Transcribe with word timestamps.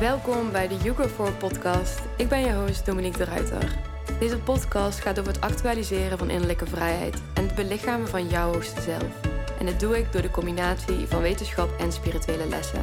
Welkom 0.00 0.52
bij 0.52 0.68
de 0.68 0.76
Yugo 0.76 1.08
4 1.08 1.32
podcast. 1.32 2.00
Ik 2.16 2.28
ben 2.28 2.40
je 2.40 2.52
host 2.52 2.86
Dominique 2.86 3.18
de 3.18 3.24
Ruiter. 3.24 3.76
Deze 4.18 4.38
podcast 4.38 5.00
gaat 5.00 5.18
over 5.18 5.32
het 5.32 5.40
actualiseren 5.40 6.18
van 6.18 6.30
innerlijke 6.30 6.66
vrijheid 6.66 7.22
en 7.34 7.46
het 7.46 7.54
belichamen 7.54 8.08
van 8.08 8.28
jouw 8.28 8.52
hoogste 8.52 8.80
zelf. 8.80 9.20
En 9.58 9.66
dat 9.66 9.80
doe 9.80 9.98
ik 9.98 10.12
door 10.12 10.22
de 10.22 10.30
combinatie 10.30 11.06
van 11.06 11.20
wetenschap 11.20 11.78
en 11.78 11.92
spirituele 11.92 12.46
lessen. 12.48 12.82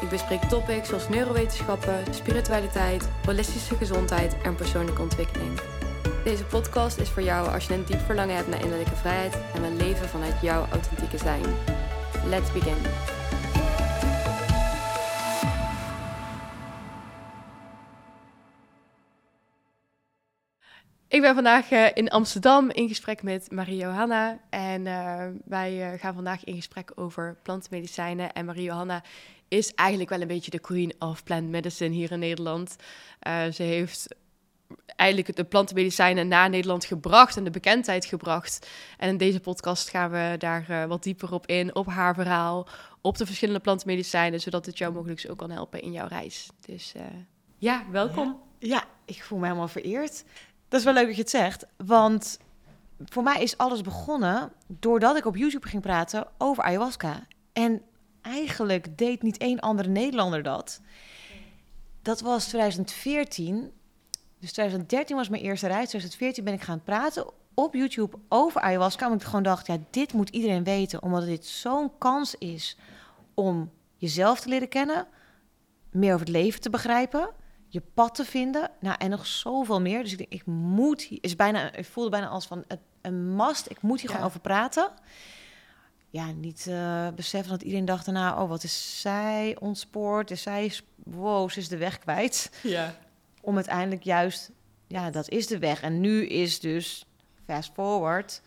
Ik 0.00 0.08
bespreek 0.08 0.42
topics 0.42 0.88
zoals 0.88 1.08
neurowetenschappen, 1.08 2.04
spiritualiteit, 2.10 3.08
holistische 3.24 3.76
gezondheid 3.76 4.36
en 4.42 4.54
persoonlijke 4.54 5.02
ontwikkeling. 5.02 5.60
Deze 6.24 6.44
podcast 6.44 6.98
is 6.98 7.08
voor 7.08 7.22
jou 7.22 7.48
als 7.48 7.66
je 7.66 7.74
een 7.74 7.84
diep 7.84 8.00
verlangen 8.00 8.36
hebt 8.36 8.48
naar 8.48 8.60
innerlijke 8.60 8.96
vrijheid 8.96 9.36
en 9.54 9.60
wil 9.60 9.72
leven 9.72 10.08
vanuit 10.08 10.40
jouw 10.42 10.66
authentieke 10.70 11.18
zijn. 11.18 11.44
Let's 12.28 12.52
begin. 12.52 12.76
Ik 21.14 21.20
ben 21.20 21.34
vandaag 21.34 21.70
uh, 21.70 21.86
in 21.94 22.08
Amsterdam 22.08 22.70
in 22.70 22.88
gesprek 22.88 23.22
met 23.22 23.50
Marie-Johanna. 23.50 24.38
En 24.50 24.86
uh, 24.86 25.26
wij 25.44 25.92
uh, 25.92 26.00
gaan 26.00 26.14
vandaag 26.14 26.44
in 26.44 26.54
gesprek 26.54 26.92
over 26.94 27.36
plantmedicijnen. 27.42 28.32
En 28.32 28.44
Marie-Johanna 28.44 29.02
is 29.48 29.74
eigenlijk 29.74 30.10
wel 30.10 30.20
een 30.20 30.26
beetje 30.26 30.50
de 30.50 30.58
queen 30.58 30.94
of 30.98 31.24
plant 31.24 31.48
medicine 31.48 31.94
hier 31.94 32.12
in 32.12 32.18
Nederland. 32.18 32.76
ze 33.52 33.62
heeft 33.62 34.14
eigenlijk 34.96 35.36
de 35.36 35.44
plantenmedicijnen 35.44 36.28
naar 36.28 36.50
Nederland 36.50 36.84
gebracht 36.84 37.36
en 37.36 37.44
de 37.44 37.50
bekendheid 37.50 38.04
gebracht. 38.04 38.70
En 38.98 39.08
in 39.08 39.16
deze 39.16 39.40
podcast 39.40 39.90
gaan 39.90 40.10
we 40.10 40.34
daar 40.38 40.88
wat 40.88 41.02
dieper 41.02 41.32
op 41.32 41.46
in, 41.46 41.74
op 41.74 41.86
haar 41.86 42.14
verhaal, 42.14 42.68
op 43.00 43.16
de 43.16 43.26
verschillende 43.26 43.60
plantenmedicijnen, 43.60 44.40
zodat 44.40 44.66
het 44.66 44.78
jou 44.78 44.92
mogelijk 44.92 45.26
ook 45.30 45.38
kan 45.38 45.50
helpen 45.50 45.82
in 45.82 45.92
jouw 45.92 46.06
reis. 46.06 46.48
Dus 46.66 46.94
ja, 47.58 47.84
welkom. 47.90 48.40
Ja, 48.58 48.84
ik 49.04 49.22
voel 49.22 49.38
me 49.38 49.44
helemaal 49.44 49.68
vereerd. 49.68 50.24
Dat 50.74 50.82
is 50.82 50.92
wel 50.92 50.98
leuk 51.02 51.06
dat 51.06 51.16
je 51.16 51.22
het 51.22 51.30
zegt, 51.30 51.66
want 51.76 52.38
voor 53.04 53.22
mij 53.22 53.42
is 53.42 53.58
alles 53.58 53.80
begonnen 53.80 54.52
doordat 54.66 55.16
ik 55.16 55.26
op 55.26 55.36
YouTube 55.36 55.68
ging 55.68 55.82
praten 55.82 56.26
over 56.38 56.62
ayahuasca. 56.62 57.26
En 57.52 57.82
eigenlijk 58.22 58.98
deed 58.98 59.22
niet 59.22 59.36
één 59.36 59.60
andere 59.60 59.88
Nederlander 59.88 60.42
dat. 60.42 60.80
Dat 62.02 62.20
was 62.20 62.46
2014. 62.46 63.72
Dus 64.38 64.52
2013 64.52 65.16
was 65.16 65.28
mijn 65.28 65.42
eerste 65.42 65.66
reis. 65.66 65.88
2014 65.88 66.44
ben 66.44 66.54
ik 66.54 66.62
gaan 66.62 66.82
praten 66.82 67.26
op 67.54 67.74
YouTube 67.74 68.18
over 68.28 68.60
ayahuasca. 68.60 69.04
Omdat 69.04 69.20
ik 69.20 69.26
gewoon 69.26 69.42
dacht, 69.42 69.66
ja, 69.66 69.78
dit 69.90 70.12
moet 70.12 70.28
iedereen 70.28 70.64
weten. 70.64 71.02
Omdat 71.02 71.24
dit 71.24 71.46
zo'n 71.46 71.98
kans 71.98 72.34
is 72.34 72.76
om 73.34 73.70
jezelf 73.96 74.40
te 74.40 74.48
leren 74.48 74.68
kennen. 74.68 75.06
Meer 75.90 76.14
over 76.14 76.26
het 76.26 76.34
leven 76.34 76.60
te 76.60 76.70
begrijpen 76.70 77.30
je 77.74 77.82
pad 77.94 78.14
te 78.14 78.24
vinden. 78.24 78.70
Nou, 78.80 78.96
en 78.98 79.10
nog 79.10 79.26
zoveel 79.26 79.80
meer. 79.80 80.02
Dus 80.02 80.12
ik 80.12 80.18
denk, 80.18 80.32
ik 80.32 80.46
moet 80.46 81.08
is 81.20 81.36
bijna, 81.36 81.72
ik 81.72 81.84
voelde 81.84 82.10
bijna 82.10 82.28
als 82.28 82.46
van 82.46 82.64
een 83.00 83.36
must. 83.36 83.70
Ik 83.70 83.82
moet 83.82 84.00
hier 84.00 84.10
gewoon 84.10 84.24
over 84.26 84.40
praten. 84.40 84.90
Ja, 86.10 86.32
niet 86.32 86.66
uh, 86.68 87.08
beseffen 87.08 87.50
dat 87.50 87.62
iedereen 87.62 87.84
dacht 87.84 88.04
daarna, 88.04 88.42
oh, 88.42 88.48
wat 88.48 88.64
is 88.64 89.00
zij 89.00 89.56
ontspoord? 89.60 90.30
Is 90.30 90.42
zij, 90.42 90.72
wow, 90.96 91.50
ze 91.50 91.58
is 91.58 91.68
de 91.68 91.76
weg 91.76 91.98
kwijt. 91.98 92.50
Ja. 92.62 92.94
Om 93.40 93.54
uiteindelijk 93.54 94.02
juist, 94.02 94.50
ja, 94.86 95.10
dat 95.10 95.28
is 95.28 95.46
de 95.46 95.58
weg. 95.58 95.82
En 95.82 96.00
nu 96.00 96.26
is 96.26 96.60
dus, 96.60 97.06
fast 97.46 97.72
forward, 97.72 98.42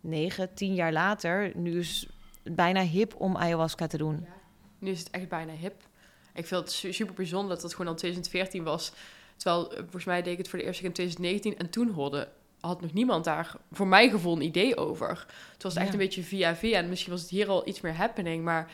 negen, 0.00 0.54
tien 0.54 0.74
jaar 0.74 0.92
later, 0.92 1.52
nu 1.54 1.78
is 1.78 2.08
het 2.42 2.56
bijna 2.56 2.82
hip 2.82 3.14
om 3.18 3.36
ayahuasca 3.36 3.86
te 3.86 3.96
doen. 3.96 4.20
Ja. 4.24 4.32
Nu 4.78 4.90
is 4.90 4.98
het 4.98 5.10
echt 5.10 5.28
bijna 5.28 5.52
hip. 5.52 5.88
Ik 6.34 6.46
vind 6.46 6.60
het 6.60 6.94
super 6.94 7.14
bijzonder 7.14 7.54
dat 7.54 7.62
het 7.62 7.72
gewoon 7.72 7.92
al 7.92 7.98
2014 7.98 8.64
was. 8.64 8.92
Terwijl, 9.36 9.70
eh, 9.72 9.78
volgens 9.78 10.04
mij 10.04 10.22
deed 10.22 10.32
ik 10.32 10.38
het 10.38 10.48
voor 10.48 10.58
de 10.58 10.64
eerste 10.64 10.80
keer 10.80 10.88
in 10.88 10.94
2019. 10.94 11.58
En 11.58 11.70
toen 11.70 11.90
hoorde, 11.90 12.28
had 12.60 12.80
nog 12.80 12.92
niemand 12.92 13.24
daar, 13.24 13.56
voor 13.72 13.86
mijn 13.86 14.10
gevoel, 14.10 14.36
een 14.36 14.42
idee 14.42 14.76
over. 14.76 15.26
Het 15.52 15.62
was 15.62 15.74
echt 15.74 15.92
een 15.92 15.98
beetje 15.98 16.22
via 16.22 16.56
via. 16.56 16.78
En 16.78 16.88
misschien 16.88 17.12
was 17.12 17.20
het 17.20 17.30
hier 17.30 17.48
al 17.48 17.68
iets 17.68 17.80
meer 17.80 17.94
happening. 17.94 18.44
Maar 18.44 18.70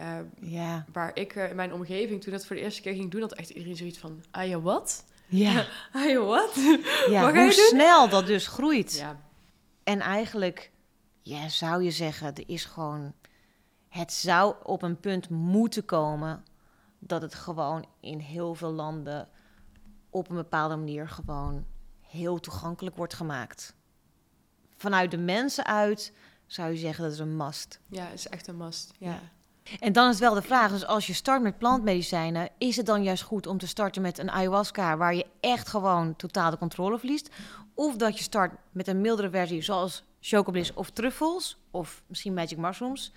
uh, 0.00 0.18
ja. 0.40 0.84
waar 0.92 1.10
ik 1.14 1.34
uh, 1.34 1.50
in 1.50 1.56
mijn 1.56 1.72
omgeving, 1.72 2.22
toen 2.22 2.32
dat 2.32 2.46
voor 2.46 2.56
de 2.56 2.62
eerste 2.62 2.80
keer 2.80 2.94
ging 2.94 3.10
doen, 3.10 3.20
had 3.20 3.32
echt 3.32 3.50
iedereen 3.50 3.76
zoiets 3.76 3.98
van, 3.98 4.22
ah 4.30 4.48
ja, 4.48 4.60
wat? 4.60 5.04
Ja. 5.26 5.66
ah 5.92 6.08
ja, 6.08 6.18
wat? 6.18 6.54
Ja, 7.08 7.32
hoe 7.32 7.52
snel 7.52 8.08
dat 8.08 8.26
dus 8.26 8.46
groeit. 8.46 8.96
Ja. 8.98 9.20
En 9.84 10.00
eigenlijk, 10.00 10.70
ja, 11.20 11.48
zou 11.48 11.82
je 11.82 11.90
zeggen, 11.90 12.34
er 12.34 12.44
is 12.46 12.64
gewoon... 12.64 13.12
Het 13.88 14.12
zou 14.12 14.54
op 14.62 14.82
een 14.82 15.00
punt 15.00 15.28
moeten 15.28 15.84
komen 15.84 16.44
dat 17.00 17.22
het 17.22 17.34
gewoon 17.34 17.86
in 18.00 18.18
heel 18.18 18.54
veel 18.54 18.72
landen 18.72 19.28
op 20.10 20.28
een 20.28 20.36
bepaalde 20.36 20.76
manier 20.76 21.08
gewoon 21.08 21.64
heel 22.00 22.40
toegankelijk 22.40 22.96
wordt 22.96 23.14
gemaakt. 23.14 23.74
Vanuit 24.76 25.10
de 25.10 25.18
mensen 25.18 25.64
uit 25.64 26.12
zou 26.46 26.70
je 26.70 26.76
zeggen 26.76 27.04
dat 27.04 27.12
is 27.12 27.18
een 27.18 27.36
must. 27.36 27.80
Ja, 27.88 28.04
het 28.04 28.18
is 28.18 28.28
echt 28.28 28.46
een 28.46 28.56
must. 28.56 28.92
Ja. 28.98 29.18
En 29.80 29.92
dan 29.92 30.10
is 30.10 30.18
wel 30.18 30.34
de 30.34 30.42
vraag, 30.42 30.70
dus 30.70 30.86
als 30.86 31.06
je 31.06 31.12
start 31.12 31.42
met 31.42 31.58
plantmedicijnen, 31.58 32.48
is 32.58 32.76
het 32.76 32.86
dan 32.86 33.02
juist 33.02 33.22
goed 33.22 33.46
om 33.46 33.58
te 33.58 33.66
starten 33.66 34.02
met 34.02 34.18
een 34.18 34.30
ayahuasca 34.30 34.96
waar 34.96 35.14
je 35.14 35.26
echt 35.40 35.68
gewoon 35.68 36.16
totaal 36.16 36.50
de 36.50 36.58
controle 36.58 36.98
verliest? 36.98 37.30
Of 37.74 37.96
dat 37.96 38.16
je 38.16 38.22
start 38.22 38.52
met 38.72 38.88
een 38.88 39.00
mildere 39.00 39.30
versie 39.30 39.62
zoals 39.62 40.04
chocobliss 40.20 40.74
of 40.74 40.90
truffels 40.90 41.58
of 41.70 42.02
misschien 42.06 42.34
magic 42.34 42.58
mushrooms, 42.58 43.12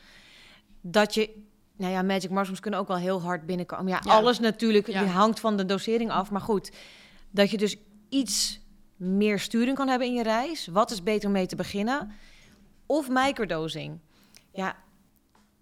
dat 0.82 1.14
je 1.14 1.44
nou 1.84 1.96
ja, 1.96 2.02
magic 2.02 2.30
mushrooms 2.30 2.60
kunnen 2.60 2.80
ook 2.80 2.88
wel 2.88 2.98
heel 2.98 3.22
hard 3.22 3.46
binnenkomen. 3.46 3.88
Ja, 3.88 4.02
alles 4.04 4.40
natuurlijk 4.40 4.88
ja. 4.88 5.06
hangt 5.06 5.40
van 5.40 5.58
de 5.58 5.66
dosering 5.66 6.12
af. 6.12 6.32
Maar 6.32 6.42
goed, 6.42 6.72
dat 7.32 7.52
je 7.52 7.58
dus 7.58 7.78
iets 8.10 8.60
meer 8.96 9.40
sturing 9.40 9.78
kan 9.78 9.88
hebben 9.88 10.08
in 10.08 10.14
je 10.14 10.24
reis. 10.24 10.68
Wat 10.68 10.92
is 10.92 11.04
beter 11.04 11.28
om 11.28 11.34
mee 11.34 11.46
te 11.46 11.56
beginnen? 11.56 12.12
Of 12.86 13.10
microdosing. 13.10 14.00
Ja, 14.52 14.76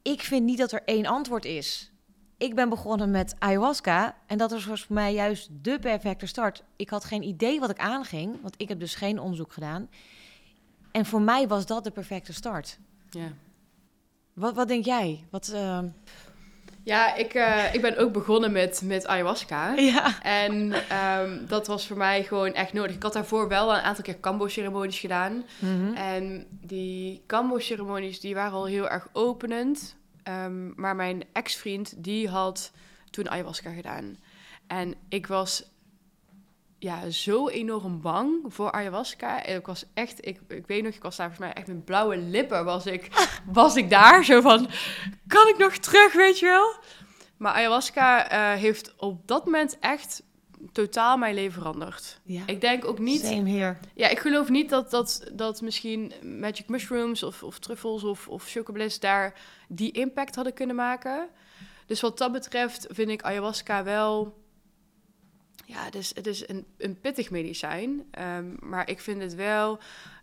ik 0.02 0.22
vind 0.22 0.46
niet 0.46 0.58
dat 0.58 0.72
er 0.72 0.82
één 0.86 1.06
antwoord 1.06 1.46
is. 1.46 1.92
Ik 2.38 2.56
ben 2.56 2.70
begonnen 2.70 3.12
met 3.12 3.36
ayahuasca 3.40 4.18
en 4.28 4.38
dat 4.38 4.52
was 4.52 4.64
voor 4.64 4.96
mij 4.96 5.14
juist 5.14 5.50
de 5.62 5.80
perfecte 5.80 6.26
start. 6.26 6.64
Ik 6.76 6.90
had 6.90 7.03
geen 7.03 7.24
idee 7.24 7.59
wat 7.59 7.70
ik 7.70 7.80
aanging, 7.80 8.42
want 8.42 8.56
ik 8.58 8.70
heb 8.70 8.80
dus 8.80 8.96
geen 8.96 9.20
onderzoek 9.20 9.53
gedaan. 9.53 9.90
En 10.92 11.06
voor 11.06 11.22
mij 11.22 11.48
was 11.48 11.66
dat 11.66 11.84
de 11.84 11.92
perfecte 11.92 12.34
start. 12.34 12.80
Ja. 13.09 13.32
Wat, 14.34 14.56
wat 14.56 14.68
denk 14.68 14.86
jij? 14.86 15.24
Wat, 15.30 15.52
uh... 15.53 15.80
Ja, 16.84 17.16
ik, 17.16 17.34
uh, 17.34 17.74
ik 17.74 17.81
ben 17.81 17.97
ook 17.97 18.14
begonnen 18.14 18.52
met, 18.52 18.81
met 18.86 19.08
ayahuasca. 19.08 19.74
Ja. 19.74 20.22
En 20.22 20.74
um, 21.19 21.46
dat 21.47 21.68
was 21.68 21.88
voor 21.88 21.97
mij 21.97 22.24
gewoon 22.24 22.53
echt 22.53 22.74
nodig. 22.74 22.96
Ik 22.96 23.03
had 23.03 23.14
daarvoor 23.14 23.47
wel 23.47 23.74
een 23.74 23.81
aantal 23.81 24.03
keer 24.03 24.18
kambo-ceremonies 24.18 25.00
gedaan. 25.00 25.34
Mm 25.59 25.86
-hmm. 25.86 25.96
En 25.96 26.47
die 26.50 27.24
kambo-ceremonies 27.25 28.20
die 28.20 28.34
waren 28.34 28.53
al 28.53 28.66
heel 28.66 28.90
erg 28.90 29.08
openend. 29.14 29.96
Um, 30.24 30.74
maar 30.75 30.96
mijn 30.96 31.24
ex-vriend 31.34 32.03
die 32.03 32.30
had 32.30 32.72
toen 33.09 33.30
ayahuasca 33.30 33.72
gedaan. 33.72 34.18
En 34.68 34.96
ik 35.09 35.28
was 35.28 35.64
ja, 36.81 37.09
zo 37.09 37.47
enorm 37.47 38.02
bang 38.02 38.40
voor 38.47 38.72
ayahuasca. 38.72 39.44
En 39.44 39.56
ik 39.56 39.66
was 39.66 39.86
echt, 39.94 40.25
ik, 40.28 40.40
ik 40.47 40.68
weet 40.68 40.84
nog, 40.84 40.94
ik 40.94 41.03
was 41.03 41.16
daar 41.16 41.28
volgens 41.28 41.47
mij 41.47 41.58
echt 41.58 41.68
met 41.68 41.86
blauwe 41.86 42.18
lippen 42.18 42.66
was 42.66 42.86
ik, 42.86 43.08
was 43.46 43.75
ik 43.75 43.90
daar. 43.90 44.25
Zo 44.25 44.42
van, 44.42 44.69
kan 45.28 45.47
ik 45.47 45.58
nog 45.58 45.74
terug, 45.74 46.14
weet 46.14 46.40
je 46.40 46.46
wel? 46.46 46.74
Maar 47.38 47.53
ayahuasca 47.53 48.31
uh, 48.31 48.59
heeft 48.59 48.94
op 48.97 49.28
dat 49.28 49.46
moment 49.46 49.78
echt 49.80 50.24
totaal 50.72 51.18
mijn 51.18 51.36
leven 51.36 51.62
veranderd. 51.62 52.20
Ja. 52.24 52.44
Ik 52.46 52.62
denk 52.62 52.86
ook 52.86 53.00
niet... 53.00 53.22
Same 53.22 53.50
here. 53.50 53.78
Ja, 53.94 54.08
ik 54.08 54.20
geloof 54.20 54.50
niet 54.50 54.70
dat, 54.70 54.91
dat, 54.91 55.30
dat 55.34 55.62
misschien 55.62 56.14
magic 56.22 56.70
mushrooms 56.70 57.24
of, 57.24 57.44
of 57.44 57.59
truffels 57.59 58.03
of, 58.03 58.28
of 58.28 58.44
chocobliss 58.47 59.00
daar 59.00 59.34
die 59.68 59.91
impact 59.91 60.36
hadden 60.36 60.53
kunnen 60.53 60.75
maken. 60.75 61.28
Dus 61.86 62.02
wat 62.02 62.17
dat 62.17 62.32
betreft 62.32 62.88
vind 62.90 63.09
ik 63.09 63.22
ayahuasca 63.22 63.84
wel 63.84 64.40
ja, 65.66 65.84
het 65.84 65.96
is, 65.96 66.16
het 66.16 66.28
is 66.28 66.48
een, 66.50 66.66
een 66.78 67.00
pittig 67.00 67.30
medicijn, 67.30 68.06
um, 68.20 68.58
maar 68.59 68.90
ik 68.90 69.00
vind 69.00 69.22
het 69.22 69.36
wel, 69.36 69.80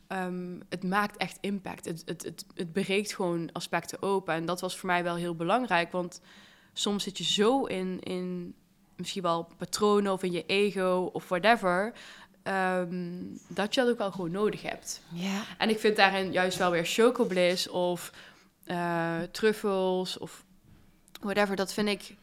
um, 0.09 0.63
het 0.69 0.85
maakt 0.85 1.17
echt 1.17 1.39
impact. 1.41 1.85
Het, 1.85 2.03
het, 2.07 2.23
het, 2.23 2.45
het 2.55 2.73
breekt 2.73 3.15
gewoon 3.15 3.53
aspecten 3.53 4.03
open. 4.03 4.35
En 4.35 4.47
dat 4.47 4.61
was 4.61 4.77
voor 4.77 4.89
mij 4.89 5.03
wel 5.03 5.17
heel 5.17 5.35
belangrijk, 5.35 5.93
want 5.93 6.21
soms 6.73 7.05
zit 7.05 7.19
je 7.19 7.25
zo 7.25 7.65
in, 7.65 8.01
in 8.01 8.55
misschien 8.97 9.23
wel 9.23 9.49
patronen 9.57 10.13
of 10.13 10.23
in 10.23 10.33
je 10.33 10.47
ego 10.47 11.11
of 11.13 11.29
whatever, 11.29 11.93
um, 12.45 13.39
dat 13.49 13.75
je 13.75 13.81
dat 13.81 13.91
ook 13.91 13.99
wel 13.99 14.11
gewoon 14.11 14.31
nodig 14.31 14.63
hebt. 14.63 15.03
Ja. 15.13 15.43
En 15.59 15.69
ik 15.69 15.79
vind 15.79 15.97
daarin 15.97 16.33
juist 16.33 16.59
wel 16.59 16.71
weer 16.71 16.87
chocobliss 16.87 17.69
of 17.69 18.13
uh, 18.67 19.21
truffels 19.31 20.19
of 20.19 20.45
whatever, 21.21 21.57
dat 21.57 21.73
vind 21.73 21.89
ik 21.89 22.17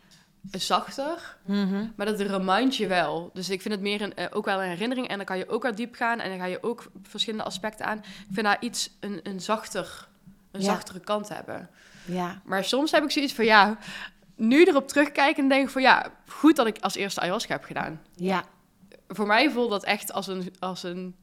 zachter, 0.51 1.38
mm 1.45 1.94
maar 1.95 2.06
dat 2.06 2.19
remind 2.19 2.75
je 2.75 2.88
wel. 2.88 3.30
Dus 3.33 3.50
ik 3.50 3.62
vind 3.62 3.74
het 3.74 3.83
meer 3.83 4.01
een, 4.01 4.13
uh, 4.19 4.25
ook 4.31 4.45
wel 4.45 4.63
een 4.63 4.69
herinnering 4.69 5.07
en 5.07 5.18
dan 5.18 5.25
kan 5.25 5.38
je 5.38 5.50
ook 5.50 5.63
wel 5.63 5.75
diep 5.75 5.95
gaan 5.95 6.19
en 6.19 6.30
dan 6.30 6.39
ga 6.39 6.45
je 6.45 6.63
ook 6.63 6.92
verschillende 7.03 7.45
aspecten 7.45 7.86
aan. 7.86 7.97
Ik 7.97 8.33
vind 8.33 8.45
daar 8.45 8.57
iets 8.59 8.89
een, 9.00 9.19
een 9.24 9.39
zachter, 9.39 10.07
een 10.51 10.62
zachtere 10.62 11.00
kant 11.00 11.30
hebben. 11.30 11.69
Ja. 12.06 12.42
Maar 12.45 12.63
soms 12.63 12.92
heb 12.92 13.03
ik 13.03 13.12
zoiets 13.12 13.33
van, 13.33 13.45
ja, 13.45 13.77
nu 14.36 14.63
erop 14.63 14.88
terugkijken 14.88 15.44
en 15.44 15.50
denk 15.50 15.63
ik 15.63 15.69
van, 15.69 15.81
ja, 15.81 16.12
goed 16.27 16.56
dat 16.56 16.68
ik 16.68 16.77
als 16.80 16.95
eerste 16.95 17.19
ayahuasca 17.19 17.53
heb 17.53 17.63
gedaan. 17.63 18.01
Ja. 18.15 18.44
Voor 19.07 19.27
mij 19.27 19.51
voelt 19.51 19.69
dat 19.69 19.83
echt 19.83 20.13
als 20.13 20.27
een, 20.27 20.53
als 20.59 20.83
een 20.83 21.15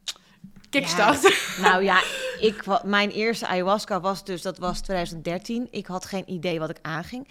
kickstart. 0.69 1.21
Nou 1.61 1.83
ja, 1.83 2.01
ik, 2.39 2.83
mijn 2.83 3.09
eerste 3.09 3.47
ayahuasca 3.47 3.99
was 3.99 4.23
dus, 4.23 4.41
dat 4.41 4.57
was 4.57 4.79
2013. 4.79 5.67
Ik 5.71 5.85
had 5.85 6.05
geen 6.05 6.31
idee 6.31 6.59
wat 6.59 6.69
ik 6.69 6.79
aanging. 6.81 7.27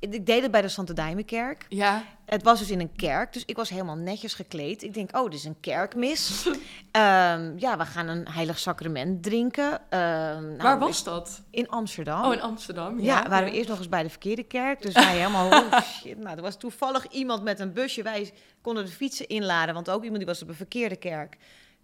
Ik 0.00 0.26
deed 0.26 0.42
het 0.42 0.50
bij 0.50 0.62
de 0.62 0.68
Santa 0.68 0.92
Dijmenkerk. 0.92 1.66
Ja, 1.68 2.04
Het 2.24 2.42
was 2.42 2.58
dus 2.58 2.70
in 2.70 2.80
een 2.80 2.92
kerk, 2.96 3.32
dus 3.32 3.42
ik 3.46 3.56
was 3.56 3.68
helemaal 3.68 3.96
netjes 3.96 4.34
gekleed. 4.34 4.82
Ik 4.82 4.94
denk, 4.94 5.16
oh, 5.16 5.24
dit 5.24 5.34
is 5.34 5.44
een 5.44 5.60
kerkmis. 5.60 6.48
Ehm, 6.90 7.52
ja, 7.56 7.76
we 7.76 7.84
gaan 7.84 8.08
een 8.08 8.28
heilig 8.28 8.58
sacrament 8.58 9.22
drinken. 9.22 9.80
Ehm, 9.90 10.46
nou, 10.46 10.56
waar 10.56 10.78
was 10.78 11.04
dat? 11.04 11.42
In 11.50 11.68
Amsterdam. 11.68 12.24
Oh, 12.24 12.32
in 12.32 12.40
Amsterdam. 12.40 13.00
Ja, 13.00 13.28
waren 13.28 13.50
we 13.50 13.56
eerst 13.56 13.68
nog 13.68 13.78
eens 13.78 13.88
bij 13.88 14.02
de 14.02 14.08
verkeerde 14.10 14.42
kerk. 14.42 14.82
Dus 14.82 14.92
wij 15.04 15.16
helemaal, 15.16 15.46
oh 15.48 15.80
shit. 15.80 16.18
Nou, 16.18 16.36
er 16.36 16.42
was 16.42 16.56
toevallig 16.56 17.06
iemand 17.08 17.42
met 17.42 17.60
een 17.60 17.72
busje. 17.72 18.02
Wij 18.02 18.32
konden 18.60 18.84
de 18.84 18.90
fietsen 18.90 19.28
inladen, 19.28 19.74
want 19.74 19.90
ook 19.90 20.02
iemand 20.02 20.18
die 20.18 20.26
was 20.26 20.42
op 20.42 20.48
een 20.48 20.54
verkeerde 20.54 20.96
kerk. 20.96 21.36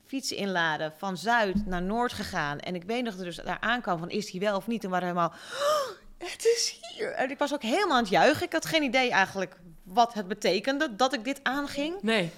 Fietsen 0.07 0.37
inladen, 0.37 0.93
van 0.97 1.17
Zuid 1.17 1.67
naar 1.67 1.83
Noord 1.83 2.13
gegaan. 2.13 2.59
En 2.59 2.75
ik 2.75 2.83
weet 2.85 3.03
nog 3.03 3.13
dat 3.13 3.21
er 3.21 3.27
dus 3.27 3.37
daar 3.45 3.61
aankwam 3.61 3.99
van, 3.99 4.11
is 4.11 4.31
hij 4.31 4.41
wel 4.41 4.57
of 4.57 4.67
niet? 4.67 4.85
En 4.85 4.91
waren 4.91 5.15
we 5.15 5.21
helemaal, 5.21 5.39
"Oh, 5.39 6.03
het 6.33 6.45
is 6.45 6.81
hier. 6.89 7.13
En 7.13 7.31
ik 7.31 7.39
was 7.39 7.53
ook 7.55 7.63
helemaal 7.63 7.97
aan 7.97 8.03
het 8.03 8.13
juichen. 8.13 8.47
Ik 8.47 8.53
had 8.53 8.67
geen 8.67 8.83
idee 8.83 9.11
eigenlijk 9.11 9.57
wat 9.83 10.15
het 10.15 10.29
betekende 10.29 10.97
dat 10.97 11.15
ik 11.15 11.25
dit 11.25 11.41
aanging. 11.43 12.03
Nee. 12.03 12.31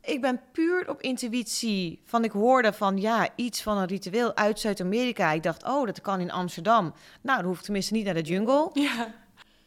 Ik 0.00 0.20
ben 0.20 0.40
puur 0.52 0.88
op 0.88 1.02
intuïtie 1.02 2.02
van 2.04 2.24
ik 2.24 2.30
hoorde 2.30 2.72
van 2.72 2.96
ja, 2.96 3.28
iets 3.34 3.62
van 3.62 3.78
een 3.78 3.86
ritueel 3.86 4.36
uit 4.36 4.60
Zuid-Amerika. 4.60 5.32
Ik 5.32 5.42
dacht, 5.42 5.64
oh, 5.64 5.86
dat 5.86 6.00
kan 6.00 6.20
in 6.20 6.30
Amsterdam. 6.30 6.94
Nou, 7.20 7.38
dan 7.38 7.46
hoef 7.46 7.58
ik 7.58 7.64
tenminste 7.64 7.92
niet 7.92 8.04
naar 8.04 8.14
de 8.14 8.20
jungle. 8.20 8.70
Ja. 8.72 9.14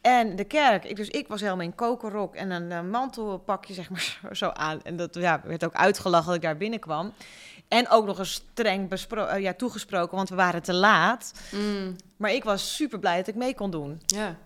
En 0.00 0.36
de 0.36 0.44
kerk. 0.44 0.84
Ik, 0.84 0.96
dus 0.96 1.08
ik 1.08 1.28
was 1.28 1.40
helemaal 1.40 1.64
in 1.64 1.74
kokerrok 1.74 2.34
en 2.34 2.50
een 2.50 2.72
eh, 2.72 2.82
mantelpakje 2.82 3.74
zeg 3.74 3.90
maar 3.90 4.00
zo, 4.00 4.34
zo 4.44 4.48
aan. 4.48 4.82
En 4.82 4.96
dat 4.96 5.14
ja, 5.14 5.40
werd 5.44 5.64
ook 5.64 5.74
uitgelachen 5.74 6.26
dat 6.26 6.34
ik 6.34 6.42
daar 6.42 6.56
binnenkwam. 6.56 7.12
En 7.72 7.88
ook 7.88 8.06
nog 8.06 8.18
eens 8.18 8.32
streng 8.32 8.88
bespro- 8.88 9.24
eh, 9.26 9.42
ja, 9.42 9.52
toegesproken, 9.54 10.16
want 10.16 10.28
we 10.28 10.34
waren 10.34 10.62
te 10.62 10.72
laat. 10.74 11.32
Mm, 11.50 11.96
Maar 12.16 12.30
ik 12.32 12.44
was 12.44 12.74
super 12.76 12.98
blij 12.98 13.16
dat 13.16 13.26
ik 13.28 13.34
mee 13.34 13.54
kon 13.54 13.70
doen. 13.70 14.00
ja. 14.06 14.36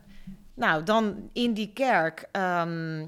Nou, 0.55 0.83
dan 0.83 1.31
in 1.33 1.55
die 1.55 1.73
kerk 1.73 2.29
ehm, 2.33 3.07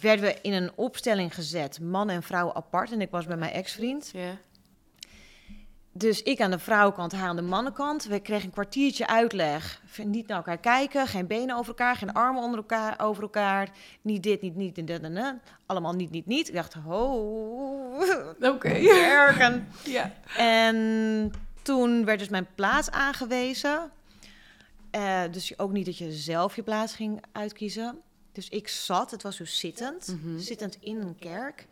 werden 0.00 0.24
we 0.24 0.38
in 0.42 0.52
een 0.52 0.70
opstelling 0.74 1.34
gezet, 1.34 1.80
man 1.80 2.10
en 2.10 2.22
vrouw 2.22 2.52
apart. 2.54 2.92
En 2.92 3.00
ik 3.00 3.10
was 3.10 3.26
bij 3.26 3.36
mijn 3.36 3.52
ex-vriend. 3.52 4.10
Ja. 4.12 4.36
Dus 5.94 6.22
ik 6.22 6.40
aan 6.40 6.50
de 6.50 6.58
vrouwenkant, 6.58 7.12
hij 7.12 7.20
aan 7.20 7.36
de 7.36 7.42
mannenkant. 7.42 8.04
We 8.04 8.20
kregen 8.20 8.44
een 8.44 8.50
kwartiertje 8.50 9.06
uitleg. 9.06 9.82
Niet 10.04 10.26
naar 10.26 10.36
elkaar 10.36 10.58
kijken, 10.58 11.06
geen 11.06 11.26
benen 11.26 11.56
over 11.56 11.68
elkaar, 11.68 11.96
geen 11.96 12.12
armen 12.12 12.42
onder 12.42 12.58
elkaar, 12.58 13.00
over 13.00 13.22
elkaar. 13.22 13.70
Niet 14.02 14.22
dit, 14.22 14.40
niet, 14.42 14.56
niet, 14.56 14.78
en 14.78 14.84
dat 14.84 15.00
en 15.00 15.14
dat. 15.14 15.34
Allemaal 15.66 15.92
niet, 15.92 16.10
niet, 16.10 16.26
niet. 16.26 16.48
Ik 16.48 16.54
dacht, 16.54 16.74
ho, 16.74 17.06
Oké. 18.40 18.68
ergen. 19.18 19.68
Ja. 19.84 20.12
En 20.36 21.30
toen 21.62 22.04
werd 22.04 22.18
dus 22.18 22.28
mijn 22.28 22.46
plaats 22.54 22.90
aangewezen. 22.90 23.90
Eh, 24.90 25.22
dus 25.30 25.58
ook 25.58 25.72
niet 25.72 25.86
dat 25.86 25.98
je 25.98 26.12
zelf 26.12 26.56
je 26.56 26.62
plaats 26.62 26.94
ging 26.94 27.22
uitkiezen. 27.32 27.98
Dus 28.32 28.48
ik 28.48 28.68
zat, 28.68 29.10
het 29.10 29.22
was 29.22 29.36
dus 29.36 29.58
zittend, 29.58 30.06
Mhm. 30.22 30.38
zittend 30.38 30.76
in 30.80 30.96
een 31.00 31.16
kerk 31.18 31.66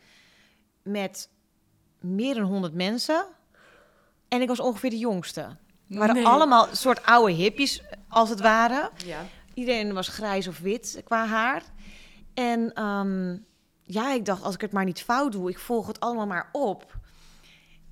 met 0.83 1.29
meer 2.01 2.35
dan 2.35 2.45
100 2.45 2.75
mensen. 2.75 3.25
En 4.31 4.41
ik 4.41 4.49
was 4.49 4.61
ongeveer 4.61 4.91
de 4.91 4.99
jongste. 4.99 5.57
We 5.87 5.99
waren 5.99 6.15
Nee. 6.15 6.27
allemaal 6.27 6.67
soort 6.73 7.05
oude 7.05 7.33
hippies, 7.33 7.83
als 8.09 8.29
het 8.29 8.41
ware. 8.41 8.91
Ja. 9.05 9.19
Iedereen 9.55 9.93
was 9.93 10.09
grijs 10.09 10.49
of 10.49 10.59
wit 10.59 11.01
qua 11.05 11.27
haar. 11.27 11.63
En 12.35 12.73
ehm, 12.75 13.37
ja, 13.83 14.13
ik 14.13 14.25
dacht, 14.25 14.43
als 14.43 14.55
ik 14.55 14.61
het 14.61 14.73
maar 14.73 14.85
niet 14.85 15.03
fout 15.03 15.33
doe, 15.33 15.51
ik 15.51 15.59
volg 15.59 15.87
het 15.87 16.01
allemaal 16.01 16.27
maar 16.27 16.49
op. 16.53 16.99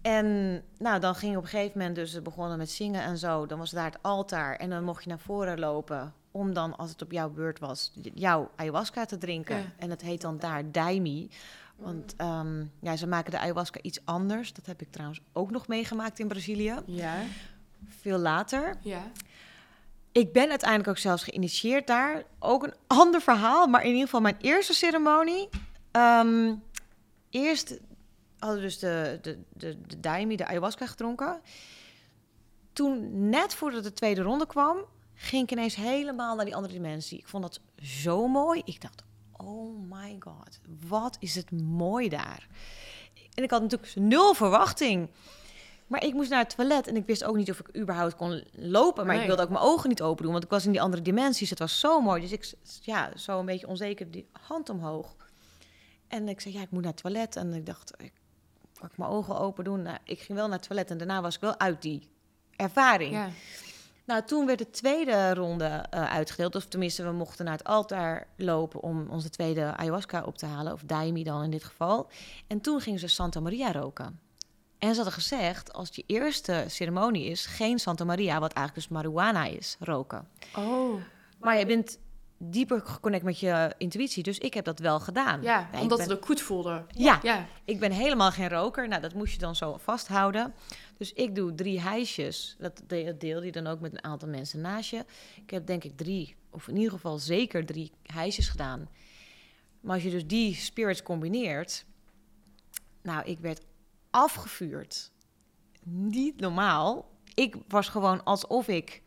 En 0.03 0.63
nou, 0.79 1.01
dan 1.01 1.15
ging 1.15 1.37
op 1.37 1.43
een 1.43 1.49
gegeven 1.49 1.79
moment 1.79 1.97
dus 1.97 2.23
begonnen 2.23 2.59
met 2.59 2.71
zingen 2.71 3.03
en 3.03 3.19
zo. 3.19 3.47
Dan 3.47 3.59
was 3.59 3.71
daar 3.71 3.85
het 3.85 3.99
altaar 4.03 4.57
en 4.57 4.71
dan 4.71 4.85
mocht 4.85 5.03
je 5.03 5.09
naar 5.09 5.19
voren 5.19 5.59
lopen 5.59 6.13
om 6.31 6.53
dan, 6.55 6.77
als 6.77 6.91
het 6.91 7.03
op 7.03 7.13
jouw 7.13 7.31
beurt 7.31 7.59
was, 7.59 7.93
jouw 8.15 8.51
ayahuasca 8.57 9.05
te 9.05 9.19
drinken. 9.19 9.57
Ja. 9.57 9.65
En 9.79 9.89
dat 9.89 10.01
heet 10.01 10.21
dan 10.21 10.39
daar 10.39 10.73
daimi. 10.73 11.31
Want 11.79 12.15
ehm, 12.17 12.65
ja, 12.81 12.97
ze 12.97 13.07
maken 13.07 13.31
de 13.31 13.39
ayahuasca 13.39 13.81
iets 13.83 14.01
anders. 14.05 14.53
Dat 14.53 14.67
heb 14.67 14.81
ik 14.81 14.91
trouwens 14.91 15.21
ook 15.33 15.51
nog 15.51 15.69
meegemaakt 15.69 16.19
in 16.19 16.29
Brazilië. 16.29 16.75
Ja. 16.87 17.23
Veel 18.01 18.19
later. 18.19 18.75
Ja. 18.81 19.11
Ik 20.13 20.33
ben 20.33 20.49
uiteindelijk 20.49 20.89
ook 20.89 20.99
zelfs 20.99 21.25
geïnitieerd 21.25 21.87
daar. 21.87 22.25
Ook 22.39 22.63
een 22.63 22.75
ander 22.87 23.21
verhaal, 23.21 23.67
maar 23.67 23.81
in 23.83 23.89
ieder 23.89 24.05
geval 24.05 24.21
mijn 24.21 24.37
eerste 24.41 24.75
ceremonie. 24.75 25.49
Ehm, 25.91 26.55
eerst 27.31 27.79
hadden 28.39 28.59
we 28.59 28.65
dus 28.65 28.79
de, 28.79 29.19
de, 29.23 29.39
de, 29.53 29.81
de 29.87 30.01
daimi, 30.01 30.37
de 30.37 30.47
ayahuasca 30.47 30.87
gedronken. 30.87 31.41
Toen, 32.73 33.29
net 33.29 33.55
voordat 33.55 33.83
de 33.83 33.93
tweede 33.93 34.23
ronde 34.23 34.47
kwam, 34.47 34.77
ging 35.15 35.43
ik 35.43 35.51
ineens 35.51 35.75
helemaal 35.75 36.37
naar 36.37 36.45
die 36.45 36.57
andere 36.57 36.75
dimensie. 36.75 37.19
Ik 37.19 37.29
vond 37.29 37.43
dat 37.43 37.61
zo 37.83 38.29
mooi. 38.29 38.63
Ik 38.65 38.81
dacht, 38.81 39.03
oh 39.39 39.91
my 39.91 40.17
god, 40.19 40.61
wat 40.89 41.17
is 41.21 41.35
het 41.35 41.51
mooi 41.63 42.09
daar. 42.09 42.47
En 43.35 43.43
ik 43.43 43.51
had 43.51 43.63
natuurlijk 43.63 43.95
nul 43.95 44.35
verwachting. 44.35 45.09
Maar 45.87 46.05
ik 46.05 46.15
moest 46.15 46.31
naar 46.31 46.39
het 46.39 46.55
toilet 46.57 46.87
en 46.87 46.97
ik 46.97 47.07
wist 47.07 47.25
ook 47.25 47.37
niet 47.37 47.51
of 47.51 47.59
ik 47.61 47.77
überhaupt 47.77 48.17
kon 48.17 48.45
lopen. 48.53 49.05
Maar 49.07 49.13
Nee. 49.15 49.23
ik 49.23 49.29
wilde 49.29 49.43
ook 49.43 49.49
mijn 49.51 49.65
ogen 49.65 49.89
niet 49.89 50.03
open 50.03 50.23
doen, 50.23 50.33
want 50.33 50.45
ik 50.45 50.51
was 50.51 50.67
in 50.67 50.73
die 50.73 50.81
andere 50.81 51.03
dimensies. 51.03 51.51
Het 51.51 51.59
was 51.59 51.81
zo 51.81 52.01
mooi. 52.01 52.21
Dus 52.21 52.33
ik, 52.33 52.53
ja, 52.81 53.11
zo 53.17 53.39
een 53.39 53.47
beetje 53.47 53.67
onzeker, 53.67 54.11
die 54.11 54.27
hand 54.33 54.69
omhoog. 54.69 55.17
En 56.09 56.29
ik 56.29 56.41
zei, 56.41 56.55
ja, 56.55 56.61
ik 56.61 56.71
moet 56.71 56.83
naar 56.83 56.93
het 56.93 57.01
toilet. 57.03 57.37
En 57.37 57.53
ik 57.55 57.67
dacht, 57.67 57.93
ik, 57.99 58.13
ik 58.83 58.97
mijn 58.97 59.11
ogen 59.11 59.39
open 59.39 59.65
doen? 59.65 59.83
Nou, 59.83 59.99
ik 60.05 60.21
ging 60.21 60.39
wel 60.39 60.49
naar 60.49 60.59
het 60.59 60.67
toilet 60.67 60.91
en 60.91 60.99
daarna 60.99 61.21
was 61.21 61.35
ik 61.35 61.41
wel 61.41 61.59
uit 61.59 61.83
die 61.83 62.09
ervaring. 62.57 63.13
Ja. 63.13 63.31
Nou, 64.09 64.23
toen 64.25 64.47
werd 64.47 64.59
de 64.59 64.71
tweede 64.71 65.35
ronde 65.35 65.65
eh, 65.65 66.13
uitgedeeld. 66.13 66.55
Of 66.55 66.65
tenminste, 66.65 67.03
we 67.03 67.13
mochten 67.13 67.45
naar 67.45 67.57
het 67.57 67.67
altaar 67.67 68.27
lopen 68.37 68.81
om 68.81 69.09
onze 69.09 69.31
tweede 69.31 69.77
ayahuasca 69.77 70.23
op 70.23 70.39
te 70.39 70.47
halen. 70.47 70.73
Of 70.73 70.83
daimi 70.85 71.25
dan 71.25 71.43
in 71.43 71.51
dit 71.51 71.65
geval. 71.65 72.11
En 72.47 72.61
toen 72.61 72.81
gingen 72.81 73.01
ze 73.01 73.07
Santa 73.09 73.41
Maria 73.41 73.73
roken. 73.73 74.21
En 74.79 74.89
ze 74.89 74.95
hadden 74.95 75.13
gezegd, 75.13 75.73
als 75.73 75.89
je 75.93 76.05
eerste 76.07 76.65
ceremonie 76.67 77.25
is, 77.25 77.47
geen 77.47 77.79
Santa 77.79 78.05
Maria, 78.05 78.41
wat 78.41 78.53
eigenlijk 78.53 78.75
dus 78.75 78.97
marihuana 78.97 79.45
is, 79.45 79.77
roken. 79.81 80.29
Oh. 80.57 80.95
Maar 81.41 81.59
je 81.59 81.67
bent 81.67 81.99
dieper 82.39 82.81
geconnect 82.81 83.25
met 83.25 83.41
je 83.41 83.75
intuïtie, 83.79 84.23
dus 84.23 84.39
ik 84.39 84.55
heb 84.55 84.65
dat 84.65 84.79
wel 84.79 85.01
gedaan. 85.01 85.43
Ja, 85.43 85.69
omdat 85.81 85.99
ben- 85.99 86.09
het 86.09 86.17
ook 86.17 86.25
goed 86.27 86.41
voelde. 86.41 86.85
Ja, 86.89 87.19
Ja. 87.23 87.47
ik 87.65 87.79
ben 87.81 87.93
helemaal 87.93 88.31
geen 88.31 88.49
roker. 88.49 88.89
Nou, 88.89 89.01
dat 89.03 89.15
moest 89.15 89.33
je 89.33 89.39
dan 89.39 89.57
zo 89.57 89.77
vasthouden. 89.79 90.55
Dus 90.99 91.13
ik 91.13 91.35
doe 91.35 91.55
drie 91.55 91.81
hijsjes. 91.81 92.57
De- 92.59 92.73
dat 92.87 93.21
deel 93.21 93.43
je 93.43 93.53
dan 93.53 93.67
ook 93.67 93.81
met 93.81 93.93
een 93.93 94.05
aantal 94.05 94.29
mensen 94.29 94.61
naast 94.61 94.91
je. 94.91 95.05
Ik 95.43 95.51
heb 95.51 95.67
denk 95.67 95.85
ik 95.85 95.97
drie, 95.97 96.37
of 96.51 96.69
in 96.69 96.77
ieder 96.77 96.93
geval 96.93 97.19
zeker 97.19 97.67
drie 97.67 97.93
hijsjes 98.03 98.49
gedaan. 98.49 98.89
Maar 99.81 99.95
als 99.95 100.03
je 100.05 100.11
dus 100.11 100.27
die 100.27 100.55
spirits 100.55 101.03
combineert... 101.03 101.85
Nou, 103.03 103.25
ik 103.25 103.39
werd 103.39 103.61
afgevuurd. 104.11 105.11
Niet 105.85 106.41
normaal. 106.41 107.11
Ik 107.35 107.57
was 107.69 107.89
gewoon 107.89 108.25
alsof 108.25 108.69
ik 108.69 109.03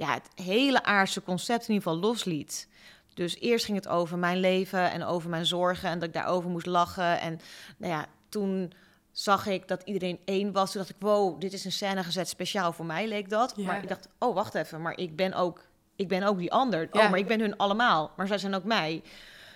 ja, 0.00 0.12
het 0.12 0.46
hele 0.46 0.82
aardse 0.82 1.22
concept 1.22 1.68
in 1.68 1.74
ieder 1.74 1.88
geval 1.88 2.08
losliet. 2.08 2.68
Dus 3.14 3.40
eerst 3.40 3.64
ging 3.64 3.76
het 3.76 3.88
over 3.88 4.18
mijn 4.18 4.38
leven 4.38 4.90
en 4.90 5.04
over 5.04 5.30
mijn 5.30 5.46
zorgen 5.46 5.88
en 5.88 5.98
dat 5.98 6.08
ik 6.08 6.14
daarover 6.14 6.50
moest 6.50 6.66
lachen. 6.66 7.20
En 7.20 7.40
nou 7.76 7.92
ja, 7.92 8.06
toen 8.28 8.72
zag 9.12 9.46
ik 9.46 9.68
dat 9.68 9.82
iedereen 9.84 10.18
één 10.24 10.52
was. 10.52 10.72
Toen 10.72 10.80
dacht 10.80 10.94
ik, 10.94 11.00
wow, 11.00 11.40
dit 11.40 11.52
is 11.52 11.64
een 11.64 11.72
scène 11.72 12.04
gezet 12.04 12.28
speciaal 12.28 12.72
voor 12.72 12.84
mij, 12.84 13.08
leek 13.08 13.28
dat. 13.30 13.52
Ja. 13.56 13.66
Maar 13.66 13.82
ik 13.82 13.88
dacht, 13.88 14.08
oh, 14.18 14.34
wacht 14.34 14.54
even, 14.54 14.82
maar 14.82 14.96
ik 14.98 15.16
ben 15.16 15.32
ook, 15.32 15.64
ik 15.96 16.08
ben 16.08 16.22
ook 16.22 16.38
die 16.38 16.52
ander. 16.52 16.88
Ja. 16.92 17.04
Oh, 17.04 17.10
maar 17.10 17.18
ik 17.18 17.26
ben 17.26 17.40
hun 17.40 17.56
allemaal, 17.56 18.12
maar 18.16 18.26
zij 18.26 18.38
zijn 18.38 18.54
ook 18.54 18.64
mij. 18.64 19.02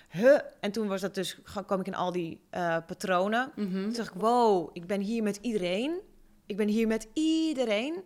Huh? 0.09 0.39
En 0.59 0.71
toen 0.71 0.87
was 0.87 1.01
dat 1.01 1.15
dus, 1.15 1.37
kwam 1.65 1.79
ik 1.79 1.87
in 1.87 1.95
al 1.95 2.11
die 2.11 2.39
eh, 2.49 2.77
patronen. 2.87 3.51
Mhm. 3.55 3.71
Toen 3.71 3.93
dacht 3.93 4.15
ik, 4.15 4.21
wow, 4.21 4.69
ik 4.73 4.87
ben 4.87 5.01
hier 5.01 5.23
met 5.23 5.39
iedereen. 5.41 5.99
Ik 6.45 6.57
ben 6.57 6.67
hier 6.67 6.87
met 6.87 7.07
iedereen. 7.13 8.03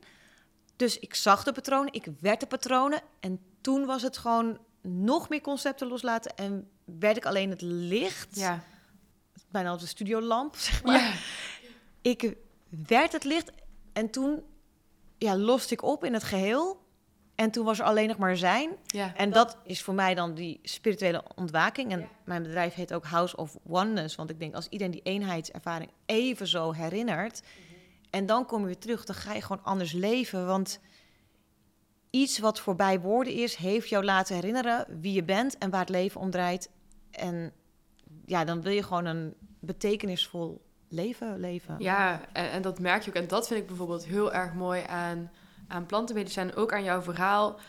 Dus 0.79 0.99
ik 0.99 1.15
zag 1.15 1.43
de 1.43 1.51
patronen, 1.51 1.93
ik 1.93 2.07
werd 2.19 2.39
de 2.39 2.45
patronen. 2.45 3.01
En 3.19 3.39
toen 3.61 3.85
was 3.85 4.01
het 4.01 4.17
gewoon 4.17 4.57
nog 4.81 5.29
meer 5.29 5.41
concepten 5.41 5.87
loslaten. 5.87 6.35
En 6.35 6.69
werd 6.85 7.17
ik 7.17 7.25
alleen 7.25 7.49
het 7.49 7.61
licht, 7.61 8.35
Ja. 8.35 8.63
bijna 9.51 9.69
als 9.69 9.81
een 9.81 9.87
studiolamp, 9.87 10.55
zeg 10.69 10.83
maar. 10.83 10.99
Ja. 10.99 11.13
Ik 12.01 12.33
werd 12.87 13.11
het 13.11 13.23
licht 13.23 13.51
en 13.93 14.09
toen 14.09 14.43
ja, 15.17 15.37
loste 15.37 15.73
ik 15.73 15.83
op 15.83 16.03
in 16.03 16.13
het 16.13 16.23
geheel. 16.23 16.87
En 17.35 17.51
toen 17.51 17.65
was 17.65 17.79
er 17.79 17.85
alleen 17.85 18.07
nog 18.07 18.17
maar 18.17 18.37
zijn. 18.37 18.69
Ja. 18.85 19.15
En 19.15 19.31
dat 19.31 19.57
is 19.63 19.81
voor 19.81 19.93
mij 19.93 20.15
dan 20.15 20.33
die 20.33 20.59
spirituele 20.63 21.23
ontwaking. 21.35 21.91
En 21.91 22.09
mijn 22.25 22.43
bedrijf 22.43 22.73
heet 22.73 22.93
ook 22.93 23.05
House 23.05 23.35
of 23.35 23.57
Oneness. 23.67 24.15
Want 24.15 24.29
ik 24.29 24.39
denk, 24.39 24.55
als 24.55 24.67
iedereen 24.69 24.93
die 24.93 25.01
eenheidservaring 25.01 25.91
even 26.05 26.47
zo 26.47 26.71
herinnert... 26.71 27.41
en 28.09 28.25
dan 28.25 28.45
kom 28.45 28.59
je 28.59 28.65
weer 28.65 28.77
terug, 28.77 29.05
dan 29.05 29.15
ga 29.15 29.33
je 29.33 29.41
gewoon 29.41 29.63
anders 29.63 29.91
leven. 29.91 30.45
Want 30.45 30.79
iets 32.09 32.39
wat 32.39 32.59
voorbij 32.59 32.99
woorden 32.99 33.33
is, 33.33 33.55
heeft 33.55 33.89
jou 33.89 34.03
laten 34.03 34.35
herinneren 34.35 34.85
wie 35.01 35.13
je 35.13 35.23
bent 35.23 35.57
en 35.57 35.69
waar 35.69 35.79
het 35.79 35.89
leven 35.89 36.21
om 36.21 36.31
draait. 36.31 36.69
En 37.11 37.53
ja, 38.25 38.43
dan 38.43 38.61
wil 38.61 38.71
je 38.71 38.83
gewoon 38.83 39.05
een 39.05 39.33
betekenisvol 39.59 40.61
leven 40.87 41.39
leven. 41.39 41.75
Ja, 41.79 42.21
en, 42.33 42.51
en 42.51 42.61
dat 42.61 42.79
merk 42.79 43.03
je 43.03 43.09
ook. 43.09 43.15
En 43.15 43.27
dat 43.27 43.47
vind 43.47 43.59
ik 43.59 43.67
bijvoorbeeld 43.67 44.05
heel 44.05 44.33
erg 44.33 44.53
mooi 44.53 44.83
aan, 44.87 45.31
aan 45.67 45.85
plantenmedicijn, 45.85 46.55
ook 46.55 46.73
aan 46.73 46.83
jouw 46.83 47.01
verhaal. 47.01 47.59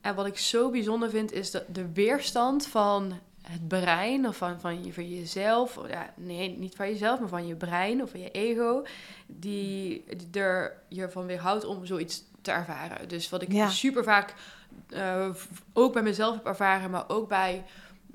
En 0.00 0.14
wat 0.14 0.26
ik 0.26 0.38
zo 0.38 0.70
bijzonder 0.70 1.10
vind, 1.10 1.32
is 1.32 1.50
de 1.50 1.92
weerstand 1.92 2.66
van 2.66 3.20
het 3.42 3.68
brein 3.68 4.26
of 4.28 4.36
van, 4.36 4.60
van, 4.60 4.84
je, 4.84 4.92
van 4.92 5.08
jezelf. 5.08 5.78
Ja, 5.88 6.12
nee, 6.16 6.58
niet 6.58 6.74
van 6.74 6.88
jezelf, 6.88 7.20
maar 7.20 7.28
van 7.28 7.46
je 7.46 7.54
brein 7.56 8.02
of 8.02 8.10
van 8.10 8.20
je 8.20 8.30
ego. 8.30 8.82
Die, 9.26 10.04
die 10.16 10.42
er 10.42 10.82
je 10.88 11.10
van 11.10 11.26
weerhoudt 11.26 11.64
om 11.64 11.86
zoiets 11.86 12.24
te 12.40 12.50
ervaren. 12.50 13.08
Dus 13.08 13.28
wat 13.28 13.42
ik 13.42 13.52
Ja. 13.52 13.68
super 13.68 14.04
vaak 14.04 14.34
eh, 14.88 15.28
ook 15.72 15.92
bij 15.92 16.02
mezelf 16.02 16.34
heb 16.34 16.46
ervaren, 16.46 16.90
maar 16.90 17.08
ook 17.08 17.28
bij 17.28 17.64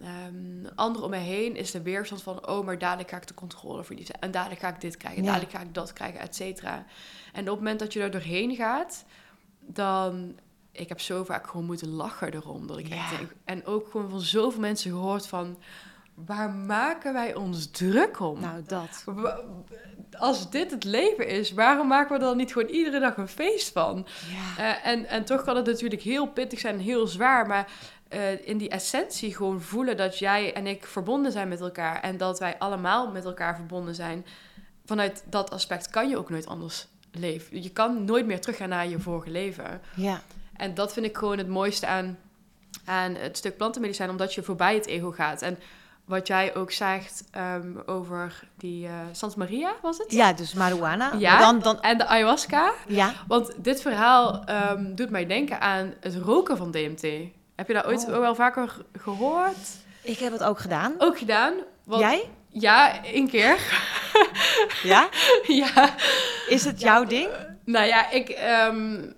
ehm, 0.02 0.66
anderen 0.76 1.04
om 1.04 1.10
me 1.10 1.18
heen, 1.18 1.56
is 1.56 1.72
de 1.72 1.82
weerstand 1.82 2.24
van: 2.24 2.48
oh, 2.48 2.66
maar 2.66 2.78
dadelijk 2.78 3.10
ga 3.10 3.18
ik 3.18 3.28
de 3.28 3.34
controle 3.34 3.84
verliezen. 3.84 4.20
En 4.20 4.32
dadelijk 4.32 4.62
ga 4.62 4.70
ik 4.70 4.82
dit 4.82 4.98
krijgen, 4.98 5.24
Ja. 5.24 5.28
dadelijk 5.30 5.52
ga 5.52 5.62
ik 5.62 5.74
dat 5.74 5.94
krijgen, 5.94 6.20
et 6.20 6.36
cetera. 6.36 6.86
En 7.34 7.42
op 7.42 7.48
het 7.48 7.58
moment 7.58 7.80
dat 7.80 7.94
je 7.94 8.02
er 8.02 8.12
doorheen 8.12 8.56
gaat, 8.56 9.06
dan. 9.60 10.40
Ik 10.80 10.90
heb 10.90 11.00
zo 11.02 11.24
vaak 11.24 11.48
gewoon 11.48 11.66
moeten 11.66 11.90
lachen 11.90 12.34
erom. 12.34 12.68
Dat 12.68 12.78
ik 12.78 12.90
echt 12.90 13.12
Ja. 13.12 13.18
denk, 13.18 13.32
en 13.46 13.66
ook 13.66 13.88
gewoon 13.92 14.10
van 14.10 14.20
zoveel 14.22 14.60
mensen 14.62 14.92
gehoord 14.92 15.28
van... 15.28 15.58
Waar 16.26 16.50
maken 16.50 17.14
wij 17.14 17.36
ons 17.36 17.72
druk 17.72 18.20
om? 18.20 18.40
Nou, 18.40 18.64
dat. 18.68 19.04
Als 20.18 20.50
dit 20.50 20.72
het 20.72 20.84
leven 20.84 21.28
is, 21.28 21.52
waarom 21.54 21.88
maken 21.88 22.08
we 22.08 22.14
er 22.22 22.28
dan 22.28 22.38
niet 22.38 22.52
gewoon 22.54 22.68
iedere 22.68 23.00
dag 23.00 23.18
een 23.18 23.28
feest 23.28 23.72
van? 23.72 24.08
Eh, 24.58 24.88
en, 24.88 25.06
en 25.06 25.26
toch 25.26 25.44
kan 25.44 25.56
het 25.56 25.66
natuurlijk 25.66 26.02
heel 26.02 26.28
pittig 26.28 26.60
zijn 26.60 26.74
en 26.74 26.80
heel 26.80 27.08
zwaar, 27.08 27.48
maar 27.48 27.72
eh, 28.08 28.48
in 28.48 28.58
die 28.58 28.70
essentie 28.70 29.36
gewoon 29.36 29.62
voelen 29.62 29.98
dat 29.98 30.20
jij 30.20 30.54
en 30.54 30.68
ik 30.68 30.86
verbonden 30.86 31.32
zijn 31.32 31.48
met 31.48 31.62
elkaar 31.62 32.02
en 32.02 32.18
dat 32.18 32.40
wij 32.40 32.58
allemaal 32.60 33.12
met 33.12 33.26
elkaar 33.26 33.56
verbonden 33.56 33.96
zijn. 33.96 34.26
Vanuit 34.86 35.24
dat 35.30 35.52
aspect 35.52 35.90
kan 35.90 36.10
je 36.10 36.18
ook 36.18 36.30
nooit 36.30 36.48
anders 36.48 36.88
leven. 37.12 37.64
Je 37.64 37.70
kan 37.70 38.06
nooit 38.06 38.26
meer 38.26 38.40
teruggaan 38.42 38.70
naar 38.70 38.88
je 38.88 39.00
vorige 39.00 39.30
leven. 39.30 39.82
ja. 39.96 40.22
En 40.58 40.74
dat 40.74 40.94
vind 40.94 41.06
ik 41.06 41.18
gewoon 41.18 41.38
het 41.38 41.48
mooiste 41.48 41.88
aan, 41.88 42.18
aan 42.86 43.16
het 43.16 43.38
stuk 43.38 43.58
plantenmedicijn, 43.58 44.10
omdat 44.10 44.34
je 44.34 44.44
voorbij 44.44 44.76
het 44.76 44.86
ego 44.88 45.12
gaat. 45.12 45.42
En 45.42 45.60
wat 46.06 46.28
jij 46.28 46.56
ook 46.56 46.72
zegt 46.72 47.24
ehm, 47.32 47.72
over 47.86 48.44
die 48.58 48.88
eh 48.88 48.94
Santa 49.12 49.36
Maria, 49.38 49.74
was 49.82 49.98
het? 49.98 50.12
Ja, 50.12 50.34
dus 50.34 50.54
marihuana. 50.54 51.14
Ja. 51.18 51.40
Dan, 51.40 51.60
dan, 51.60 51.82
En 51.82 51.98
de 51.98 52.06
ayahuasca. 52.06 52.72
ja. 52.88 53.14
Want 53.28 53.52
dit 53.58 53.82
verhaal 53.82 54.44
ehm, 54.46 54.96
doet 54.96 55.10
mij 55.10 55.26
denken 55.26 55.62
aan 55.62 55.94
het 56.00 56.16
roken 56.16 56.58
van 56.58 56.72
DMT. 56.72 57.02
Heb 57.56 57.68
je 57.68 57.74
dat 57.74 57.86
ooit 57.86 58.06
Oh. 58.08 58.18
wel 58.20 58.36
vaker 58.36 58.76
gehoord? 58.98 59.58
Ik 60.02 60.18
heb 60.20 60.32
het 60.32 60.44
ook 60.44 60.60
gedaan. 60.60 60.94
Ook 60.98 61.18
gedaan? 61.18 61.54
Want- 61.84 62.02
Jij? 62.02 62.30
Ja, 62.50 63.04
één 63.04 63.28
keer. 63.30 63.58
Ja? 64.84 65.10
ja. 65.64 65.96
Is 66.48 66.66
het 66.66 66.80
jouw 66.82 67.04
ding? 67.06 67.30
Nou 67.66 67.86
ja, 67.86 68.10
ik, 68.12 68.30
ehm, 68.30 69.12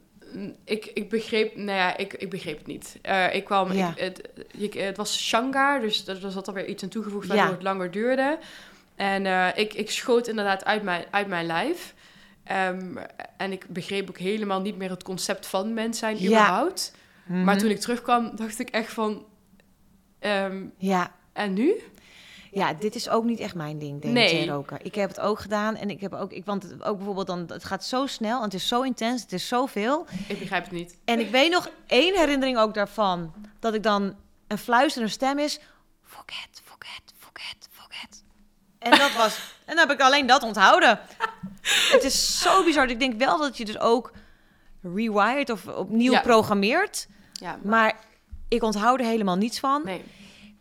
ik, 0.63 0.85
ik 0.85 1.09
begreep, 1.09 1.55
nou 1.55 1.77
ja, 1.77 1.97
ik, 1.97 2.13
ik 2.13 2.29
begreep 2.29 2.57
het 2.57 2.67
niet. 2.67 2.97
Eh, 3.01 3.35
ik 3.35 3.43
kwam, 3.45 3.71
Ja. 3.73 3.89
ik, 3.89 3.99
het, 3.99 4.29
ik, 4.57 4.73
het 4.73 4.97
was 4.97 5.19
Shangar, 5.25 5.79
dus 5.79 6.07
er 6.07 6.31
zat 6.31 6.47
alweer 6.47 6.65
iets 6.67 6.83
aan 6.83 6.89
toegevoegd 6.89 7.27
Ja. 7.27 7.35
waardoor 7.35 7.53
het 7.53 7.63
langer 7.63 7.91
duurde. 7.91 8.37
En 8.95 9.25
eh, 9.25 9.47
ik, 9.55 9.73
ik 9.73 9.91
schoot 9.91 10.27
inderdaad 10.27 10.65
uit 10.65 10.83
mijn, 10.83 11.05
uit 11.11 11.27
mijn 11.27 11.45
lijf. 11.45 11.93
Ehm, 12.43 12.95
en 13.37 13.51
ik 13.51 13.65
begreep 13.67 14.09
ook 14.09 14.17
helemaal 14.17 14.61
niet 14.61 14.77
meer 14.77 14.89
het 14.89 15.03
concept 15.03 15.47
van 15.47 15.73
mens 15.73 15.99
zijn 15.99 16.17
Ja. 16.19 16.25
überhaupt. 16.25 16.93
Mhm. 17.25 17.43
Maar 17.43 17.57
toen 17.57 17.69
ik 17.69 17.79
terugkwam, 17.79 18.35
dacht 18.35 18.59
ik 18.59 18.69
echt 18.69 18.93
van... 18.93 19.25
ehm, 20.19 20.63
Ja. 20.77 21.11
en 21.33 21.53
nu? 21.53 21.73
Ja, 22.51 22.73
dit 22.73 22.95
is 22.95 23.09
ook 23.09 23.23
niet 23.23 23.39
echt 23.39 23.55
mijn 23.55 23.79
ding, 23.79 24.01
DMT 24.01 24.11
Nee. 24.13 24.49
roken. 24.49 24.77
Ik 24.81 24.95
heb 24.95 25.09
het 25.09 25.19
ook 25.19 25.39
gedaan 25.39 25.75
en 25.75 25.89
ik 25.89 26.01
heb 26.01 26.13
ook, 26.13 26.31
ik, 26.31 26.45
want 26.45 26.63
het, 26.63 26.83
ook 26.83 26.95
bijvoorbeeld 26.97 27.27
dan, 27.27 27.45
het 27.47 27.63
gaat 27.65 27.85
zo 27.85 28.05
snel 28.05 28.37
en 28.37 28.43
het 28.43 28.53
is 28.53 28.67
zo 28.67 28.81
intens, 28.81 29.21
het 29.21 29.33
is 29.33 29.47
zoveel. 29.47 30.05
Ik 30.27 30.39
begrijp 30.39 30.63
het 30.63 30.71
niet. 30.73 30.97
En 31.05 31.19
ik 31.19 31.29
weet 31.31 31.51
nog 31.51 31.69
één 31.87 32.15
herinnering 32.17 32.57
ook 32.57 32.73
daarvan, 32.73 33.33
dat 33.59 33.73
ik 33.73 33.83
dan 33.83 34.15
een 34.47 34.57
fluisterende 34.57 35.13
stem 35.13 35.39
is, 35.39 35.59
forget, 36.03 36.61
forget, 36.63 37.13
forget, 37.17 37.67
forget. 37.71 38.23
En 38.79 38.91
dat 38.91 39.15
was, 39.15 39.37
en 39.65 39.75
dan 39.75 39.87
heb 39.87 39.91
ik 39.91 40.01
alleen 40.05 40.25
dat 40.27 40.43
onthouden. 40.43 40.99
Het 41.91 42.03
is 42.03 42.41
zo 42.41 42.63
bizar. 42.63 42.89
Ik 42.89 42.99
denk 42.99 43.19
wel 43.19 43.37
dat 43.37 43.57
je 43.57 43.65
dus 43.65 43.79
ook 43.79 44.11
rewired 44.81 45.49
of 45.49 45.67
opnieuw 45.67 46.11
Ja. 46.11 46.21
programmeert, 46.21 47.07
Ja, 47.33 47.59
maar 47.63 47.95
ik 48.47 48.63
onthoud 48.63 48.99
er 48.99 49.05
helemaal 49.05 49.35
niets 49.35 49.59
van. 49.59 49.81
nee. 49.85 50.03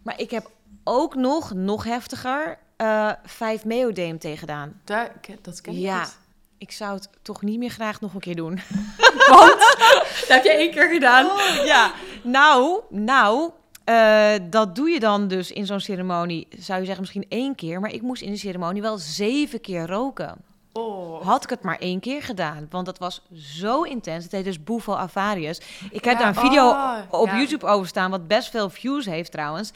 Maar 0.03 0.21
ik 0.21 0.31
heb 0.31 0.51
ook 0.89 1.15
nog, 1.15 1.55
nog 1.55 1.85
heftiger, 1.85 2.59
eh 2.77 3.11
5 3.25 3.65
Meo 3.65 3.93
DMT 3.93 4.27
gedaan. 4.39 4.81
Daar, 4.85 5.13
dat 5.43 5.61
ken 5.61 5.73
ik 5.73 5.79
Ja. 5.79 5.99
niet. 5.99 6.19
Ik 6.59 6.73
zou 6.73 6.95
het 6.95 7.09
toch 7.23 7.43
niet 7.43 7.59
meer 7.59 7.71
graag 7.71 8.01
nog 8.01 8.15
een 8.15 8.21
keer 8.21 8.37
doen. 8.37 8.61
Want, 9.29 9.59
dat 10.21 10.29
heb 10.29 10.45
je 10.45 10.51
één 10.51 10.71
keer 10.71 10.89
gedaan. 10.89 11.27
ja, 11.65 11.93
nou, 12.23 12.81
nou, 12.91 13.51
eh, 13.85 14.33
dat 14.51 14.75
doe 14.75 14.91
je 14.91 15.01
dan 15.01 15.29
dus 15.29 15.51
in 15.53 15.67
zo'n 15.67 15.81
ceremonie, 15.81 16.49
zou 16.59 16.79
je 16.79 16.85
zeggen 16.85 17.01
misschien 17.01 17.27
één 17.29 17.55
keer. 17.55 17.81
Maar 17.81 17.93
ik 17.93 18.03
moest 18.03 18.23
in 18.23 18.31
de 18.33 18.39
ceremonie 18.39 18.83
wel 18.83 18.99
zeven 18.99 19.61
keer 19.61 19.87
roken. 19.87 20.37
Oh. 20.73 21.23
Had 21.27 21.45
ik 21.45 21.51
het 21.51 21.63
maar 21.63 21.79
één 21.79 22.01
keer 22.01 22.23
gedaan, 22.23 22.67
want 22.71 22.87
dat 22.87 22.99
was 22.99 23.23
zo 23.35 23.83
intens. 23.83 24.25
Het 24.25 24.33
heet 24.33 24.45
dus 24.45 24.65
Bufo 24.65 24.95
Avarius. 24.95 25.61
Ik 25.91 26.05
heb 26.05 26.13
Ja, 26.13 26.19
daar 26.19 26.29
een 26.29 26.35
video 26.51 26.69
oh, 26.69 26.99
op 27.11 27.27
ja. 27.27 27.37
YouTube 27.37 27.67
over 27.67 27.87
staan, 27.89 28.11
wat 28.11 28.27
best 28.29 28.51
veel 28.51 28.71
views 28.71 29.05
heeft 29.07 29.33
trouwens. 29.33 29.73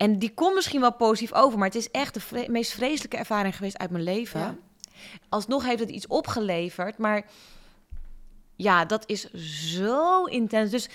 En 0.00 0.18
die 0.18 0.34
komt 0.34 0.54
misschien 0.54 0.80
wel 0.80 0.92
positief 0.92 1.32
over, 1.32 1.58
maar 1.58 1.66
het 1.68 1.76
is 1.76 1.90
echt 1.90 2.14
de 2.14 2.20
vre- 2.20 2.48
meest 2.48 2.72
vreselijke 2.72 3.16
ervaring 3.16 3.56
geweest 3.56 3.78
uit 3.78 3.90
mijn 3.90 4.04
leven. 4.04 4.40
Ja. 4.40 4.56
Alsnog 5.28 5.64
heeft 5.64 5.80
het 5.80 5.90
iets 5.90 6.06
opgeleverd, 6.06 6.98
maar 6.98 7.24
ja, 8.56 8.84
dat 8.84 9.02
is 9.06 9.30
zo 9.74 10.24
intens. 10.24 10.70
Dus 10.70 10.88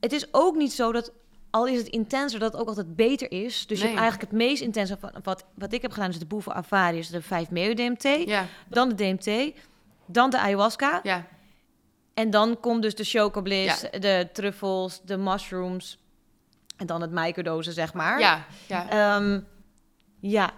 het 0.00 0.12
is 0.12 0.26
ook 0.34 0.56
niet 0.56 0.72
zo 0.72 0.92
dat, 0.92 1.12
al 1.50 1.66
is 1.66 1.78
het 1.78 1.86
intenser, 1.88 2.38
dat 2.40 2.52
het 2.52 2.60
ook 2.60 2.68
altijd 2.68 2.96
beter 2.96 3.30
is. 3.32 3.66
Dus 3.66 3.78
je 3.78 3.84
hebt 3.86 3.98
eigenlijk 3.98 4.30
het 4.30 4.40
meest 4.40 4.62
intense, 4.62 4.96
van 5.00 5.10
wat, 5.22 5.44
wat 5.54 5.72
ik 5.72 5.82
heb 5.82 5.92
gedaan, 5.92 6.10
is 6.10 6.18
de 6.18 6.26
Bufo 6.26 6.50
Avarius, 6.52 7.08
de 7.08 7.22
5 7.22 7.50
Meo 7.50 7.74
DMT, 7.74 8.02
Ja, 8.26 8.46
dan 8.68 8.88
de 8.88 8.94
DMT, 8.94 9.52
dan 10.06 10.30
de 10.30 10.38
ayahuasca. 10.38 11.00
ja. 11.02 11.26
En 12.14 12.30
dan 12.30 12.60
komt 12.60 12.82
dus 12.82 12.94
de 12.94 13.04
chocobliss, 13.04 13.80
de 14.00 14.28
truffels, 14.32 15.00
de 15.04 15.16
mushrooms. 15.16 15.98
En 16.80 16.86
dan 16.86 17.00
het 17.00 17.10
microdosen, 17.10 17.72
zeg 17.72 17.94
maar. 17.94 18.20
Ja, 18.20 18.46
ja. 18.66 18.88
Ehm, 18.88 19.40
ja, 20.20 20.52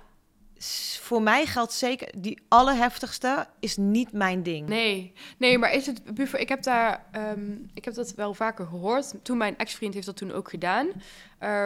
voor 1.01 1.23
mij 1.23 1.47
geldt 1.47 1.73
zeker... 1.73 2.09
Die 2.17 2.43
allerheftigste 2.49 3.47
is 3.61 3.77
niet 3.77 4.13
mijn 4.13 4.43
ding. 4.43 4.69
Nee, 4.69 5.13
nee, 5.39 5.59
maar 5.59 5.73
is 5.73 5.87
het 5.87 6.15
buffer? 6.15 6.39
Ik 6.39 6.49
heb 6.49 6.63
daar, 6.63 7.07
ehm, 7.13 7.53
ik 7.75 7.85
heb 7.85 7.95
dat 7.95 8.15
wel 8.15 8.35
vaker 8.35 8.67
gehoord. 8.67 9.15
Toen 9.23 9.37
mijn 9.37 9.59
ex-vriend 9.59 9.95
heeft 9.95 10.07
dat 10.07 10.17
toen 10.17 10.33
ook 10.33 10.51
gedaan. 10.51 10.89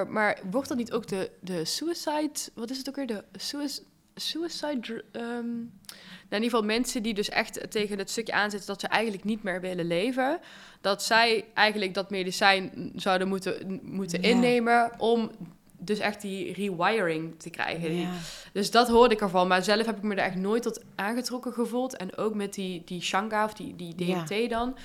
Maar 0.09 0.39
wordt 0.51 0.69
dat 0.69 0.77
niet 0.77 0.93
ook 0.93 1.07
de, 1.07 1.31
de 1.41 1.65
suicide? 1.65 2.51
Wat 2.55 2.71
is 2.71 2.79
het 2.79 2.89
ook 2.89 2.97
weer? 2.97 3.07
De 3.07 3.25
suicide. 3.33 3.87
Suicide. 4.21 5.05
ehm, 5.13 5.25
nou, 5.25 6.43
in 6.43 6.43
ieder 6.43 6.51
geval 6.51 6.63
mensen 6.63 7.03
die 7.03 7.15
dus 7.15 7.29
echt 7.29 7.71
tegen 7.71 7.99
het 7.99 8.11
stukje 8.11 8.33
aanzetten 8.33 8.69
dat 8.69 8.81
ze 8.81 8.87
eigenlijk 8.87 9.25
niet 9.25 9.43
meer 9.43 9.61
willen 9.61 9.87
leven. 9.87 10.39
Dat 10.81 11.03
zij 11.03 11.45
eigenlijk 11.55 11.95
dat 11.95 12.11
medicijn 12.11 12.93
zouden 12.97 13.29
moeten, 13.29 13.81
moeten 13.83 14.23
Ja. 14.23 14.29
innemen 14.29 14.93
om 14.99 15.31
dus 15.79 15.99
echt 15.99 16.21
die 16.21 16.53
rewiring 16.53 17.39
te 17.41 17.51
krijgen. 17.51 17.95
Ja. 17.95 18.11
dus 18.53 18.71
dat 18.71 18.89
hoorde 18.89 19.15
ik 19.15 19.21
ervan. 19.21 19.49
Maar 19.49 19.63
zelf 19.65 19.87
heb 19.87 19.97
ik 19.97 20.03
me 20.03 20.15
er 20.15 20.25
echt 20.25 20.35
nooit 20.37 20.63
tot 20.63 20.85
aangetrokken 20.95 21.53
gevoeld. 21.53 21.97
En 21.97 22.17
ook 22.17 22.35
met 22.35 22.55
die, 22.55 22.83
die 22.85 23.03
Shanga 23.03 23.45
of 23.45 23.55
die, 23.55 23.77
die 23.77 23.95
DMT 23.95 24.51
dan. 24.51 24.77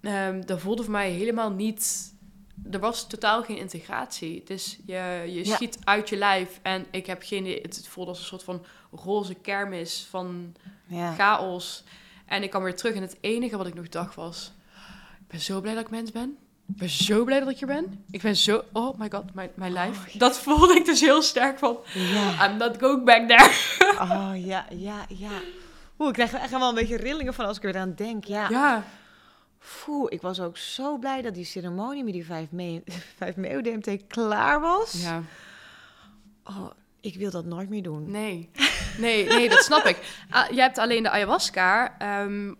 ehm 0.00 0.40
dat 0.46 0.60
voelde 0.60 0.82
voor 0.82 0.92
mij 0.92 1.10
helemaal 1.10 1.50
niet... 1.50 2.14
Er 2.70 2.78
was 2.80 3.06
totaal 3.06 3.42
geen 3.42 3.56
integratie. 3.56 4.42
Dus 4.44 4.78
je, 4.86 5.22
je 5.26 5.44
Ja. 5.46 5.54
schiet 5.54 5.78
uit 5.84 6.08
je 6.08 6.16
lijf. 6.16 6.58
En 6.62 6.86
ik 6.90 7.06
heb 7.06 7.22
geen... 7.22 7.46
Het 7.62 7.86
voelde 7.88 8.10
als 8.10 8.18
een 8.18 8.24
soort 8.26 8.42
van 8.44 8.64
roze 8.92 9.34
kermis 9.34 10.06
van 10.10 10.54
Ja. 10.86 11.14
chaos. 11.14 11.84
En 12.26 12.42
ik 12.42 12.50
kwam 12.50 12.62
weer 12.62 12.76
terug. 12.76 12.94
En 12.94 13.02
het 13.02 13.16
enige 13.20 13.56
wat 13.56 13.66
ik 13.66 13.74
nog 13.74 13.88
dacht 13.88 14.14
was... 14.14 14.52
Ik 15.20 15.26
ben 15.32 15.40
zo 15.40 15.60
blij 15.60 15.74
dat 15.74 15.82
ik 15.82 15.90
mens 15.90 16.10
ben. 16.12 16.36
Ik 16.68 16.76
ben 16.76 16.88
zo 16.90 17.24
blij 17.24 17.38
dat 17.40 17.48
ik 17.48 17.58
hier 17.58 17.66
ben. 17.68 18.04
Ik 18.10 18.22
ben 18.22 18.36
zo... 18.36 18.62
Oh 18.72 18.98
my 18.98 19.10
god, 19.10 19.34
mijn, 19.34 19.50
mijn 19.54 19.72
lijf. 19.72 20.12
ja. 20.12 20.18
Dat 20.18 20.38
voelde 20.38 20.74
ik 20.74 20.84
dus 20.84 21.00
heel 21.00 21.22
sterk 21.22 21.58
van... 21.58 21.78
Ja. 21.94 22.48
I'm 22.50 22.56
not 22.56 22.76
going 22.80 23.04
back 23.04 23.28
there. 23.28 23.50
Oh, 24.00 24.30
ja, 24.34 24.66
ja, 24.70 25.04
ja. 25.08 25.30
Oeh, 25.98 26.08
ik 26.08 26.14
krijg 26.14 26.32
er 26.32 26.40
echt 26.40 26.50
wel 26.50 26.68
een 26.68 26.74
beetje 26.74 26.96
rillingen 26.96 27.34
van 27.34 27.46
als 27.46 27.56
ik 27.56 27.64
er 27.64 27.76
aan 27.76 27.94
denk. 27.96 28.24
Ja. 28.24 28.48
Ja, 28.50 28.84
Foe, 29.66 30.10
ik 30.10 30.22
was 30.22 30.40
ook 30.40 30.56
zo 30.56 30.98
blij 30.98 31.22
dat 31.22 31.34
die 31.34 31.44
ceremonie 31.44 32.04
met 32.04 32.12
die 32.12 32.24
5 32.24 32.50
Meo, 32.50 32.80
5 33.16 33.36
Meo 33.36 33.60
DMT 33.60 34.06
klaar 34.06 34.60
was. 34.60 35.02
ja. 35.02 35.22
Oh, 36.44 36.70
ik 37.00 37.14
wil 37.16 37.30
dat 37.30 37.44
nooit 37.44 37.68
meer 37.68 37.82
doen. 37.82 38.10
Nee. 38.10 38.50
Nee, 38.98 39.26
nee, 39.26 39.48
dat 39.48 39.62
snap 39.62 39.84
ik. 39.84 39.98
Ah, 40.30 40.50
jij 40.50 40.64
hebt 40.64 40.78
alleen 40.78 41.02
de 41.02 41.10
ayahuasca. 41.10 41.98
ehm, 41.98 42.52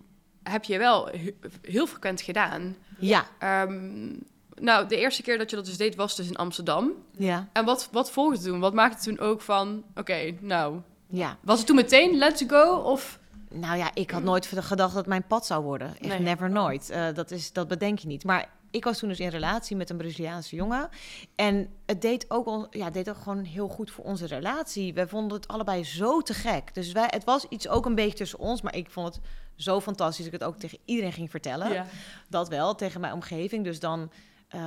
heb 0.43 0.65
je 0.65 0.79
wel 0.79 1.07
he- 1.07 1.35
heel 1.63 1.87
frequent 1.87 2.21
gedaan. 2.21 2.77
Ja, 2.99 3.27
Ehm, 3.39 4.13
nou, 4.55 4.89
de 4.89 4.97
eerste 4.97 5.23
keer 5.23 5.39
dat 5.39 5.51
je 5.51 5.57
dat 5.57 5.65
dus 5.67 5.77
deed 5.77 5.95
was 5.95 6.17
dus 6.17 6.29
in 6.29 6.37
Amsterdam. 6.37 6.93
ja, 7.17 7.49
En 7.53 7.65
wat, 7.65 7.89
wat 7.93 8.11
volgde 8.11 8.43
toen? 8.43 8.61
Wat 8.61 8.75
maakte 8.75 9.03
toen 9.05 9.19
ook 9.19 9.41
van, 9.41 9.85
oké, 9.95 10.35
nou... 10.41 10.81
ja. 11.09 11.39
Was 11.43 11.59
het 11.59 11.67
toen 11.67 11.77
meteen 11.77 12.17
let's 12.19 12.45
go? 12.47 12.75
Of 12.77 13.19
Nou 13.51 13.79
ja, 13.79 13.91
ik 13.95 14.11
had 14.11 14.23
nooit 14.23 14.47
gedacht 14.47 14.95
dat 14.95 15.07
mijn 15.07 15.27
pad 15.27 15.47
zou 15.47 15.63
worden. 15.63 15.89
Echt 15.89 16.01
Nee. 16.01 16.19
never 16.19 16.51
nooit. 16.51 16.91
Eh, 16.91 17.07
dat, 17.15 17.31
is, 17.31 17.53
dat 17.53 17.69
bedenk 17.69 17.99
je 17.99 18.07
niet. 18.07 18.25
Maar 18.25 18.49
ik 18.71 18.85
was 18.85 18.99
toen 18.99 19.09
dus 19.09 19.21
in 19.21 19.29
relatie 19.29 19.77
met 19.77 19.91
een 19.91 19.97
Braziliaanse 19.97 20.57
jongen. 20.57 20.89
En 21.35 21.69
het 21.87 22.03
deed 22.03 22.31
ook, 22.31 22.47
al, 22.47 22.67
ja, 22.71 22.91
deed 22.91 23.09
ook 23.09 23.17
gewoon 23.17 23.45
heel 23.45 23.69
goed 23.69 23.91
voor 23.91 24.05
onze 24.05 24.27
relatie. 24.27 24.95
Wij 24.95 25.07
vonden 25.07 25.37
het 25.37 25.49
allebei 25.49 25.85
zo 25.85 26.21
te 26.21 26.35
gek. 26.35 26.75
Dus 26.75 26.93
wij, 26.93 27.07
het 27.11 27.25
was 27.25 27.47
iets 27.49 27.69
ook 27.69 27.87
een 27.87 27.95
beetje 27.95 28.17
tussen 28.17 28.39
ons. 28.39 28.63
Maar 28.63 28.77
ik 28.77 28.91
vond 28.91 29.15
het 29.15 29.25
zo 29.57 29.81
fantastisch 29.81 30.25
dat 30.25 30.35
ik 30.35 30.41
het 30.41 30.49
ook 30.49 30.59
tegen 30.59 30.79
iedereen 30.85 31.13
ging 31.13 31.31
vertellen. 31.31 31.73
Ja. 31.73 31.87
Dat 32.29 32.49
wel, 32.49 32.75
tegen 32.75 33.01
mijn 33.01 33.13
omgeving. 33.13 33.65
Dus 33.65 33.81
dan, 33.81 34.11
eh, 34.49 34.61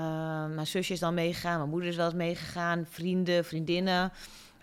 mijn 0.45 0.67
zusje 0.67 0.93
is 0.93 1.00
dan 1.00 1.13
meegegaan, 1.13 1.57
mijn 1.57 1.69
moeder 1.69 1.89
is 1.89 1.95
wel 1.95 2.05
eens 2.05 2.15
meegegaan, 2.15 2.86
vrienden, 2.89 3.45
vriendinnen. 3.45 4.12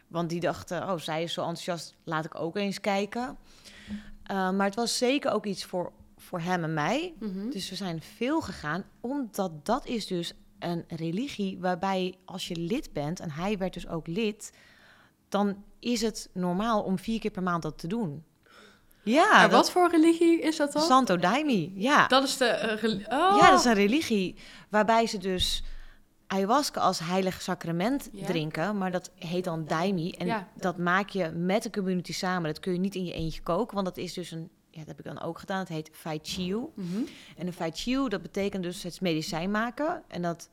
Want 0.08 0.28
die 0.28 0.40
dachten, 0.40 0.82
oh, 0.82 0.98
zij 0.98 1.22
is 1.22 1.32
zo 1.32 1.40
enthousiast, 1.40 1.94
laat 2.04 2.24
ik 2.24 2.40
ook 2.40 2.56
eens 2.56 2.80
kijken. 2.80 3.36
Eh, 4.26 4.50
maar 4.50 4.66
het 4.66 4.74
was 4.74 4.98
zeker 4.98 5.30
ook 5.32 5.46
iets 5.46 5.64
voor, 5.64 5.92
voor 6.16 6.40
hem 6.40 6.64
en 6.64 6.74
mij. 6.74 7.14
Mhm. 7.18 7.50
Dus 7.50 7.70
we 7.70 7.76
zijn 7.76 8.02
veel 8.16 8.40
gegaan, 8.40 8.84
omdat 9.00 9.66
dat 9.66 9.86
is 9.86 10.06
dus 10.06 10.32
een 10.58 10.84
religie 10.88 11.58
waarbij 11.60 12.14
als 12.24 12.48
je 12.48 12.56
lid 12.56 12.92
bent, 12.92 13.20
en 13.20 13.30
hij 13.30 13.58
werd 13.58 13.72
dus 13.74 13.88
ook 13.88 14.06
lid, 14.06 14.52
dan 15.28 15.64
is 15.80 16.00
het 16.00 16.28
normaal 16.32 16.82
om 16.82 16.98
vier 16.98 17.20
keer 17.20 17.30
per 17.30 17.42
maand 17.42 17.62
dat 17.62 17.78
te 17.78 17.86
doen. 17.86 18.24
Ja, 19.02 19.34
en 19.34 19.42
dat- 19.42 19.50
wat 19.50 19.70
voor 19.70 19.90
religie 19.90 20.40
is 20.40 20.56
dat 20.56 20.72
dan? 20.72 20.82
Santo 20.82 21.16
Daime, 21.16 21.70
ja. 21.74 22.06
Dat 22.06 22.24
is 22.24 22.36
de... 22.36 22.76
oh. 23.08 23.36
Ja, 23.40 23.50
dat 23.50 23.58
is 23.58 23.64
een 23.64 23.74
religie 23.74 24.36
waarbij 24.68 25.06
ze 25.06 25.18
dus 25.18 25.62
ayahuasca 26.26 26.80
als 26.80 26.98
heilig 26.98 27.42
sacrament 27.42 28.08
Ja. 28.12 28.26
drinken, 28.26 28.78
maar 28.78 28.90
dat 28.90 29.10
heet 29.14 29.44
dan 29.44 29.64
daimi 29.66 30.10
en 30.10 30.26
Ja. 30.26 30.48
dat 30.56 30.78
maak 30.78 31.08
je 31.08 31.30
met 31.30 31.62
de 31.62 31.70
community 31.70 32.12
samen. 32.12 32.48
Dat 32.52 32.60
kun 32.60 32.72
je 32.72 32.78
niet 32.78 32.94
in 32.94 33.04
je 33.04 33.12
eentje 33.12 33.42
koken, 33.42 33.74
want 33.74 33.86
dat 33.86 33.96
is 33.96 34.12
dus 34.12 34.30
een 34.30 34.50
ja, 34.70 34.78
dat 34.78 34.96
heb 34.96 34.98
ik 34.98 35.04
dan 35.14 35.20
ook 35.22 35.38
gedaan. 35.38 35.58
Het 35.58 35.68
heet 35.68 35.90
Fai 35.92 36.18
Chiu. 36.22 36.66
Mhm. 36.74 36.86
En 37.36 37.46
een 37.46 37.52
Fai 37.52 37.70
Chiu, 37.74 38.08
dat 38.08 38.22
betekent 38.22 38.62
dus 38.62 38.82
het 38.82 39.00
medicijn 39.00 39.50
maken. 39.50 40.02
En 40.08 40.22
dat, 40.22 40.50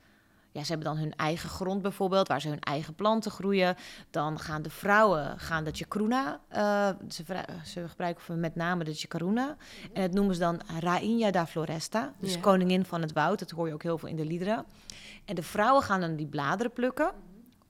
ja, 0.53 0.61
ze 0.63 0.67
hebben 0.71 0.87
dan 0.87 0.97
hun 0.97 1.15
eigen 1.15 1.49
grond 1.49 1.81
bijvoorbeeld, 1.81 2.27
waar 2.27 2.41
ze 2.41 2.47
hun 2.49 2.59
eigen 2.59 2.93
planten 2.95 3.31
groeien. 3.31 3.75
Dan 4.09 4.39
gaan 4.39 4.61
de 4.61 4.69
vrouwen, 4.69 5.39
gaan 5.39 5.63
de 5.63 5.71
chacruna, 5.73 6.39
eh, 6.47 6.89
ze, 7.09 7.23
ze 7.65 7.87
gebruiken 7.87 8.39
met 8.39 8.55
name 8.55 8.83
de 8.83 8.93
chacaruna. 8.93 9.55
En 9.93 10.01
dat 10.01 10.11
noemen 10.13 10.33
ze 10.35 10.41
dan 10.41 10.61
Rainha 10.79 11.31
da 11.31 11.47
Floresta, 11.47 12.13
dus 12.19 12.33
Ja. 12.33 12.39
koningin 12.39 12.85
van 12.85 13.01
het 13.01 13.13
woud. 13.13 13.39
Dat 13.39 13.49
hoor 13.51 13.67
je 13.67 13.73
ook 13.73 13.83
heel 13.83 13.97
veel 13.97 14.09
in 14.09 14.15
de 14.15 14.25
liederen. 14.25 14.65
En 15.25 15.35
de 15.35 15.43
vrouwen 15.43 15.83
gaan 15.83 16.01
dan 16.01 16.15
die 16.15 16.27
bladeren 16.27 16.71
plukken 16.73 17.11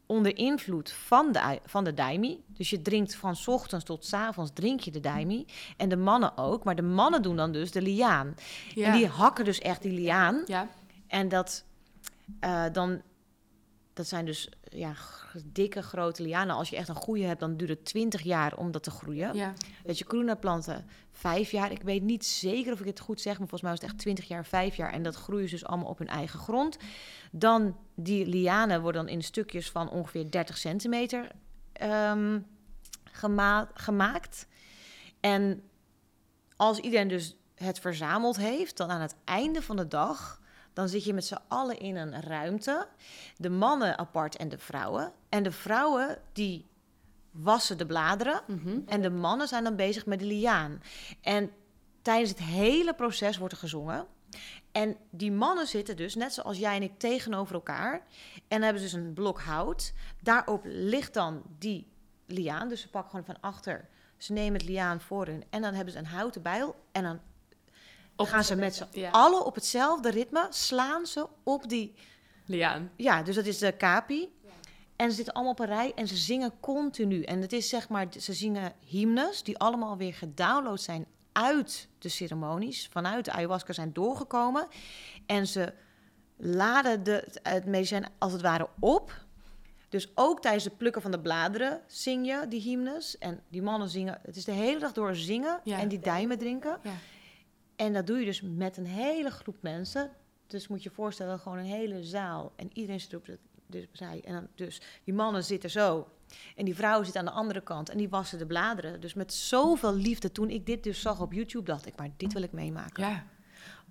onder 0.06 0.38
invloed 0.38 0.92
van 0.92 1.32
de, 1.32 1.60
van 1.66 1.84
de 1.84 1.94
daimi. 1.94 2.44
Dus 2.48 2.70
je 2.70 2.82
drinkt 2.82 3.16
van 3.16 3.36
's 3.36 3.48
ochtends 3.48 3.86
tot 3.86 4.06
's 4.06 4.14
avonds 4.14 4.52
drink 4.54 4.80
je 4.80 4.92
de 4.92 5.00
daimi. 5.00 5.46
En 5.78 5.90
de 5.90 5.96
mannen 5.98 6.38
ook. 6.38 6.64
Maar 6.64 6.76
de 6.76 6.82
mannen 6.82 7.22
doen 7.22 7.36
dan 7.36 7.52
dus 7.52 7.72
de 7.72 7.82
liaan. 7.82 8.36
Ja. 8.74 8.86
En 8.88 8.98
die 8.98 9.08
hakken 9.08 9.46
dus 9.46 9.60
echt 9.60 9.82
die 9.82 9.92
liaan. 9.92 10.42
ja. 10.46 10.68
En 11.08 11.30
dat, 11.30 11.64
eh, 12.40 12.66
dan, 12.72 13.02
dat 13.94 14.08
zijn 14.08 14.26
dus 14.26 14.50
ja, 14.64 14.94
dikke, 15.46 15.82
grote 15.82 16.24
lianen. 16.24 16.56
Als 16.56 16.70
je 16.70 16.76
echt 16.76 16.88
een 16.90 16.96
goede 16.96 17.24
hebt, 17.24 17.40
dan 17.40 17.58
duurt 17.58 17.70
het 17.70 17.86
20 17.86 18.22
jaar 18.22 18.58
om 18.58 18.72
dat 18.72 18.84
te 18.84 18.92
groeien. 18.92 19.36
ja. 19.36 19.54
Weet 19.84 19.98
je, 19.98 20.36
planten, 20.40 20.86
vijf 21.12 21.52
jaar. 21.52 21.72
Ik 21.72 21.82
weet 21.82 22.04
niet 22.04 22.26
zeker 22.26 22.74
of 22.74 22.80
ik 22.80 22.86
het 22.86 23.00
goed 23.00 23.22
zeg, 23.22 23.40
maar 23.40 23.48
volgens 23.48 23.62
mij 23.62 23.72
was 23.72 23.80
het 23.80 23.90
echt 23.90 24.00
20 24.00 24.28
jaar, 24.28 24.46
vijf 24.46 24.76
jaar. 24.76 24.92
En 24.92 25.04
dat 25.04 25.16
groeien 25.16 25.50
ze 25.50 25.56
dus 25.56 25.66
allemaal 25.66 25.90
op 25.90 25.98
hun 25.98 26.08
eigen 26.08 26.40
grond. 26.40 26.78
Dan, 27.32 27.78
die 27.96 28.26
lianen 28.26 28.82
worden 28.82 29.06
dan 29.06 29.14
in 29.14 29.24
stukjes 29.24 29.72
van 29.72 29.90
ongeveer 29.90 30.32
30 30.32 30.58
centimeter 30.58 31.28
ehm, 31.74 32.40
gema- 33.04 33.70
gemaakt. 33.74 34.48
En 35.20 35.64
als 36.56 36.80
iedereen 36.80 37.08
dus 37.08 37.36
het 37.56 37.80
verzameld 37.80 38.38
heeft, 38.38 38.78
dan 38.78 38.90
aan 38.90 39.02
het 39.02 39.16
einde 39.24 39.62
van 39.62 39.76
de 39.76 39.88
dag... 39.88 40.42
dan 40.74 40.90
zit 40.90 41.04
je 41.04 41.14
met 41.14 41.26
z'n 41.26 41.40
allen 41.48 41.80
in 41.80 41.96
een 41.96 42.22
ruimte. 42.22 42.88
De 43.38 43.50
mannen 43.50 43.98
apart 43.98 44.36
en 44.36 44.50
de 44.50 44.58
vrouwen. 44.58 45.12
En 45.30 45.44
de 45.44 45.52
vrouwen, 45.52 46.18
die 46.34 46.68
wassen 47.32 47.78
de 47.78 47.86
bladeren... 47.86 48.42
Mhm. 48.48 48.80
en 48.86 49.02
de 49.02 49.10
mannen 49.10 49.48
zijn 49.48 49.64
dan 49.64 49.76
bezig 49.76 50.06
met 50.06 50.20
de 50.20 50.26
liaan. 50.26 50.82
En 51.22 51.52
tijdens 52.02 52.30
het 52.30 52.40
hele 52.40 52.94
proces 52.94 53.38
wordt 53.38 53.54
er 53.54 53.60
gezongen. 53.60 54.08
En 54.72 54.98
die 55.10 55.32
mannen 55.32 55.68
zitten 55.68 55.96
dus, 55.96 56.16
net 56.16 56.34
zoals 56.34 56.58
jij 56.58 56.76
en 56.76 56.84
ik, 56.84 57.00
tegenover 57.00 57.56
elkaar. 57.56 58.06
En 58.48 58.62
hebben 58.62 58.82
ze 58.82 58.96
dus 58.96 59.04
een 59.06 59.14
blok 59.14 59.42
hout. 59.42 59.94
Daarop 60.22 60.62
ligt 60.66 61.14
dan 61.14 61.44
die 61.58 61.88
liaan. 62.26 62.70
Dus 62.70 62.82
ze 62.82 62.90
pakken 62.90 63.10
gewoon 63.10 63.26
van 63.26 63.40
achter. 63.42 63.90
Ze 64.18 64.34
nemen 64.34 64.54
het 64.54 64.70
liaan 64.70 65.02
voor 65.02 65.26
hun. 65.26 65.44
En 65.50 65.62
dan 65.62 65.74
hebben 65.74 65.94
ze 65.94 66.00
een 66.00 66.06
houten 66.06 66.42
bijl. 66.42 66.76
En 66.92 67.04
dan 67.04 67.20
Op- 68.16 68.28
gaan 68.28 68.44
ze 68.44 68.56
met 68.56 68.76
z'n 68.76 68.88
Ja. 68.92 69.10
allen 69.10 69.46
op 69.46 69.56
hetzelfde 69.56 70.10
ritme... 70.10 70.48
slaan 70.50 71.06
ze 71.06 71.28
op 71.44 71.70
die 71.70 71.96
Liaan. 72.46 72.92
ja, 72.96 73.24
dus 73.24 73.36
dat 73.36 73.46
is 73.46 73.58
de 73.58 73.72
kapi. 73.72 74.30
En 74.96 75.10
ze 75.10 75.16
zitten 75.16 75.34
allemaal 75.34 75.52
op 75.54 75.60
een 75.60 75.66
rij 75.66 75.92
en 75.96 76.08
ze 76.08 76.16
zingen 76.16 76.52
continu. 76.60 77.22
En 77.24 77.42
het 77.42 77.54
is 77.54 77.70
zeg 77.70 77.90
maar, 77.90 78.08
ze 78.20 78.34
zingen 78.34 78.74
hymnes 78.80 79.44
die 79.44 79.58
allemaal 79.58 79.98
weer 79.98 80.14
gedownload 80.14 80.80
zijn 80.80 81.06
uit 81.32 81.88
de 82.00 82.10
ceremonies, 82.10 82.88
vanuit 82.92 83.26
de 83.26 83.32
ayahuasca 83.32 83.74
zijn 83.74 83.94
doorgekomen. 83.94 84.68
En 85.26 85.48
ze 85.48 85.74
laden 86.38 87.04
de, 87.04 87.28
het 87.44 87.66
medicijn 87.66 88.06
als 88.20 88.32
het 88.32 88.42
ware 88.42 88.68
op. 88.80 89.22
Dus 89.90 90.12
ook 90.16 90.42
tijdens 90.42 90.64
het 90.64 90.78
plukken 90.78 91.02
van 91.02 91.12
de 91.12 91.20
bladeren 91.20 91.82
zing 91.88 92.26
je 92.26 92.46
die 92.50 92.62
hymnes. 92.62 93.18
En 93.18 93.40
die 93.50 93.62
mannen 93.62 93.90
zingen, 93.90 94.20
het 94.22 94.36
is 94.36 94.46
de 94.46 94.52
hele 94.52 94.80
dag 94.80 94.92
door 94.92 95.16
zingen 95.16 95.60
Ja. 95.64 95.80
en 95.80 95.88
die 95.88 96.00
dijmen 96.00 96.38
drinken. 96.38 96.80
Ja. 96.84 96.92
En 97.76 97.94
dat 97.94 98.08
doe 98.08 98.20
je 98.20 98.26
dus 98.26 98.42
met 98.42 98.78
een 98.78 98.86
hele 98.86 99.30
groep 99.30 99.58
mensen. 99.60 100.12
Dus 100.48 100.68
moet 100.68 100.84
je 100.84 100.90
je 100.90 100.96
voorstellen, 100.96 101.40
gewoon 101.40 101.58
een 101.58 101.66
hele 101.66 102.04
zaal. 102.04 102.54
En 102.56 102.70
iedereen 102.74 103.00
zit 103.00 103.14
op 103.14 103.26
de 103.26 103.38
dus. 103.68 104.00
En 104.00 104.34
dan, 104.34 104.48
dus 104.56 104.82
die 105.04 105.14
mannen 105.14 105.44
zitten 105.44 105.70
zo. 105.70 106.08
En 106.56 106.66
die 106.66 106.76
vrouwen 106.76 107.04
zitten 107.04 107.22
aan 107.22 107.34
de 107.34 107.40
andere 107.40 107.62
kant. 107.62 107.90
En 107.90 107.98
die 107.98 108.10
wassen 108.10 108.38
de 108.38 108.46
bladeren. 108.46 109.02
Dus 109.02 109.14
met 109.14 109.34
zoveel 109.34 109.96
liefde. 109.96 110.32
Toen 110.32 110.50
ik 110.50 110.66
dit 110.66 110.84
dus 110.84 111.02
zag 111.02 111.22
op 111.22 111.34
YouTube, 111.34 111.66
dacht 111.66 111.86
ik, 111.86 111.98
maar 111.98 112.10
dit 112.18 112.34
wil 112.34 112.42
ik 112.42 112.52
meemaken. 112.52 113.04
Ja. 113.04 113.26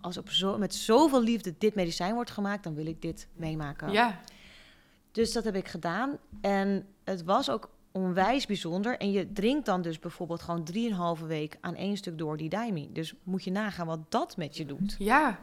Als 0.00 0.16
op 0.16 0.30
zo, 0.30 0.58
met 0.58 0.74
zoveel 0.74 1.22
liefde 1.22 1.54
dit 1.58 1.74
medicijn 1.74 2.14
wordt 2.14 2.30
gemaakt, 2.30 2.64
dan 2.64 2.74
wil 2.74 2.86
ik 2.86 3.02
dit 3.02 3.28
meemaken. 3.32 3.92
Ja. 3.92 4.20
Dus 5.12 5.32
dat 5.32 5.44
heb 5.44 5.56
ik 5.56 5.68
gedaan. 5.68 6.18
En 6.40 6.86
het 7.04 7.24
was 7.24 7.50
ook 7.50 7.70
onwijs 7.92 8.46
bijzonder. 8.46 8.98
En 8.98 9.12
je 9.12 9.32
drinkt 9.32 9.66
dan 9.66 9.82
dus 9.82 9.98
bijvoorbeeld 9.98 10.42
gewoon 10.42 10.64
drieënhalve 10.64 11.26
week 11.26 11.58
aan 11.60 11.74
één 11.74 11.96
stuk 11.96 12.18
door 12.18 12.36
die 12.36 12.48
daimi. 12.48 12.88
Dus 12.92 13.14
moet 13.22 13.44
je 13.44 13.50
nagaan 13.50 13.86
wat 13.86 14.10
dat 14.10 14.36
met 14.36 14.56
je 14.56 14.66
doet. 14.66 14.96
Ja. 14.98 15.38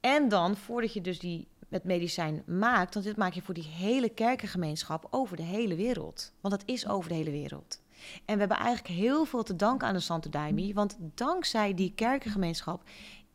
En 0.00 0.28
dan, 0.28 0.56
voordat 0.56 0.92
je 0.92 1.00
dus 1.00 1.18
die 1.18 1.48
het 1.68 1.84
medicijn 1.84 2.42
maakt, 2.46 2.94
want 2.94 3.06
dit 3.06 3.16
maak 3.16 3.32
je 3.32 3.42
voor 3.42 3.54
die 3.54 3.68
hele 3.68 4.08
kerkengemeenschap 4.08 5.06
over 5.10 5.36
de 5.36 5.42
hele 5.42 5.74
wereld. 5.74 6.32
Want 6.40 6.54
het 6.54 6.62
is 6.66 6.88
over 6.88 7.08
de 7.08 7.14
hele 7.14 7.30
wereld. 7.30 7.80
En 8.24 8.34
we 8.34 8.40
hebben 8.40 8.56
eigenlijk 8.56 8.94
heel 8.94 9.24
veel 9.24 9.42
te 9.42 9.56
danken 9.56 9.88
aan 9.88 9.94
de 9.94 10.00
Santo 10.00 10.30
Daime, 10.30 10.74
want 10.74 10.96
dankzij 11.14 11.74
die 11.74 11.92
kerkengemeenschap 11.94 12.82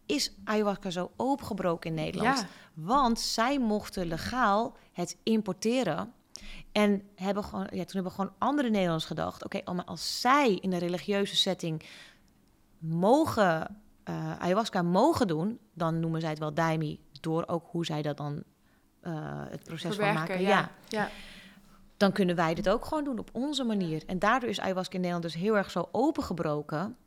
is 0.05 0.33
ayahuasca 0.43 0.89
zo 0.89 1.11
opengebroken 1.15 1.89
in 1.89 1.95
Nederland. 1.95 2.39
Ja. 2.39 2.47
Want 2.73 3.19
zij 3.19 3.59
mochten 3.59 4.07
legaal 4.07 4.75
het 4.91 5.17
importeren. 5.23 6.13
En 6.71 7.01
hebben 7.15 7.43
gewoon, 7.43 7.67
ja, 7.71 7.83
toen 7.83 7.93
hebben 7.93 8.11
gewoon 8.11 8.33
andere 8.37 8.69
Nederlanders 8.69 9.05
gedacht: 9.05 9.45
oké, 9.45 9.61
oh, 9.65 9.75
maar 9.75 9.85
als 9.85 10.21
zij 10.21 10.53
in 10.53 10.73
een 10.73 10.79
religieuze 10.79 11.35
setting 11.35 11.83
mogen, 12.77 13.81
eh, 14.03 14.39
ayahuasca 14.39 14.81
mogen 14.81 15.27
doen, 15.27 15.59
dan 15.73 15.99
noemen 15.99 16.21
zij 16.21 16.29
het 16.29 16.39
wel 16.39 16.53
daimi, 16.53 16.99
door 17.21 17.43
ook 17.47 17.67
hoe 17.71 17.85
zij 17.85 18.01
dat 18.01 18.17
dan 18.17 18.43
eh, 19.01 19.43
het 19.49 19.63
proces 19.63 19.95
van 19.95 20.13
maken. 20.13 20.35
Verwerken, 20.35 20.41
Ja. 20.41 20.71
ja. 20.87 20.99
Ja. 20.99 21.09
dan 21.97 22.11
kunnen 22.11 22.35
wij 22.35 22.53
dit 22.53 22.69
ook 22.69 22.85
gewoon 22.85 23.03
doen 23.03 23.19
op 23.19 23.29
onze 23.33 23.63
manier. 23.63 24.03
En 24.05 24.19
daardoor 24.19 24.49
is 24.49 24.59
ayahuasca 24.59 24.93
in 24.93 25.01
Nederland 25.01 25.23
dus 25.23 25.41
heel 25.41 25.57
erg 25.57 25.71
zo 25.71 25.89
opengebroken. 25.91 26.97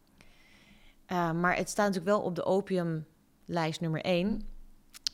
Eh, 1.07 1.33
maar 1.33 1.57
het 1.57 1.69
staat 1.69 1.87
natuurlijk 1.87 2.17
wel 2.17 2.25
op 2.25 2.35
de 2.35 2.45
opiumlijst 2.45 3.81
nummer 3.81 4.01
1. 4.01 4.49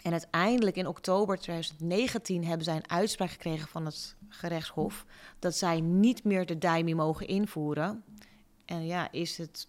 En 0.02 0.12
uiteindelijk 0.12 0.76
in 0.76 0.86
oktober 0.86 1.38
2019 1.38 2.44
hebben 2.44 2.64
zij 2.64 2.76
een 2.76 2.90
uitspraak 2.90 3.30
gekregen 3.30 3.68
van 3.68 3.84
het 3.84 4.16
gerechtshof 4.28 5.04
dat 5.38 5.56
zij 5.56 5.80
niet 5.80 6.24
meer 6.24 6.46
de 6.46 6.58
daimi 6.58 6.94
mogen 6.94 7.26
invoeren. 7.26 8.04
En 8.64 8.86
ja, 8.86 9.12
is 9.12 9.38
het 9.38 9.68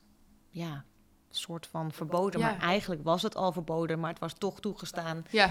ja, 0.50 0.86
soort 1.30 1.68
van 1.68 1.92
verboden. 1.92 2.40
Ja. 2.40 2.46
Maar 2.46 2.60
eigenlijk 2.60 3.04
was 3.04 3.22
het 3.22 3.36
al 3.36 3.52
verboden, 3.52 4.00
maar 4.00 4.10
het 4.10 4.20
was 4.20 4.34
toch 4.34 4.60
toegestaan. 4.60 5.26
Ja, 5.30 5.46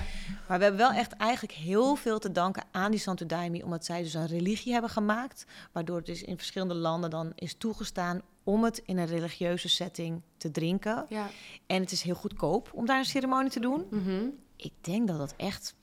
Maar 0.49 0.59
we 0.59 0.65
hebben 0.65 0.77
wel 0.77 0.93
echt 0.93 1.13
eigenlijk 1.13 1.53
heel 1.53 1.95
veel 1.95 2.19
te 2.19 2.33
danken 2.33 2.65
aan 2.71 2.91
die 2.91 3.01
Santo 3.01 3.27
Daime, 3.27 3.65
omdat 3.65 3.85
zij 3.85 4.03
dus 4.03 4.15
een 4.15 4.27
religie 4.27 4.73
hebben 4.73 4.91
gemaakt, 4.91 5.47
waardoor 5.73 5.97
het 5.97 6.07
dus 6.07 6.23
in 6.23 6.37
verschillende 6.37 6.75
landen 6.75 7.11
dan 7.11 7.33
is 7.35 7.55
toegestaan 7.55 8.23
om 8.45 8.65
het 8.65 8.79
in 8.79 8.99
een 8.99 9.07
religieuze 9.07 9.69
setting 9.69 10.23
te 10.37 10.51
drinken. 10.51 11.07
ja. 11.09 11.29
En 11.67 11.81
het 11.81 11.93
is 11.93 12.03
heel 12.03 12.15
goedkoop 12.15 12.71
om 12.75 12.87
daar 12.87 12.99
een 12.99 13.05
ceremonie 13.05 13.51
te 13.51 13.61
doen. 13.61 13.87
Mhm. 13.91 14.25
Ik 14.57 14.73
denk 14.81 15.09
dat 15.09 15.19
dat 15.19 15.35
echt 15.37 15.75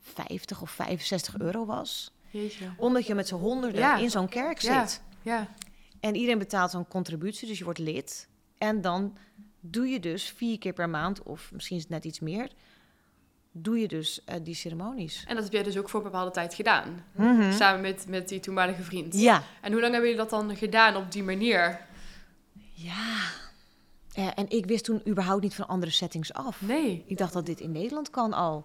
50 0.00 0.60
of 0.62 0.70
65 0.70 1.38
euro 1.38 1.66
was. 1.66 2.12
Jeetje. 2.30 2.70
Omdat 2.76 3.06
je 3.06 3.14
met 3.14 3.28
z'n 3.28 3.34
honderden 3.34 3.80
Ja. 3.80 3.96
in 3.96 4.10
zo'n 4.10 4.28
kerk 4.28 4.58
Ja. 4.58 4.86
zit. 4.86 5.02
Ja, 5.22 5.48
En 6.00 6.14
iedereen 6.14 6.38
betaalt 6.38 6.70
zo'n 6.70 6.88
contributie, 6.88 7.48
dus 7.48 7.58
je 7.58 7.64
wordt 7.64 7.78
lid. 7.78 8.28
En 8.58 8.80
dan 8.80 9.16
doe 9.60 9.86
je 9.88 10.00
dus 10.00 10.24
vier 10.30 10.58
keer 10.58 10.72
per 10.72 10.88
maand, 10.88 11.22
of 11.22 11.50
misschien 11.52 11.76
is 11.76 11.82
het 11.82 11.90
net 11.92 12.04
iets 12.04 12.20
meer, 12.20 12.50
doe 13.52 13.78
je 13.78 13.88
dus 13.88 14.24
eh, 14.24 14.36
die 14.42 14.54
ceremonies. 14.54 15.24
en 15.26 15.34
dat 15.34 15.44
heb 15.44 15.52
jij 15.52 15.62
dus 15.62 15.76
ook 15.78 15.88
voor 15.88 16.00
een 16.00 16.06
bepaalde 16.10 16.30
tijd 16.30 16.54
gedaan. 16.54 17.04
Mhm. 17.12 17.52
Samen 17.52 17.80
met, 17.80 18.06
met 18.08 18.28
die 18.28 18.40
toenmalige 18.40 18.82
vriend. 18.82 19.14
Ja. 19.14 19.42
En 19.60 19.72
hoe 19.72 19.80
lang 19.80 19.92
hebben 19.92 20.10
jullie 20.10 20.24
dat 20.28 20.40
dan 20.40 20.56
gedaan 20.56 20.96
op 20.96 21.12
die 21.12 21.22
manier? 21.22 21.80
Ja. 22.72 23.16
Ja, 24.18 24.34
en 24.34 24.50
ik 24.50 24.66
wist 24.66 24.84
toen 24.84 25.02
überhaupt 25.08 25.42
niet 25.42 25.54
van 25.54 25.68
andere 25.68 25.92
settings 25.92 26.32
af. 26.32 26.60
Nee. 26.62 27.04
Ik 27.06 27.18
dacht 27.18 27.32
dat 27.32 27.46
dit 27.46 27.60
in 27.60 27.72
Nederland 27.72 28.10
kan 28.10 28.32
al. 28.32 28.64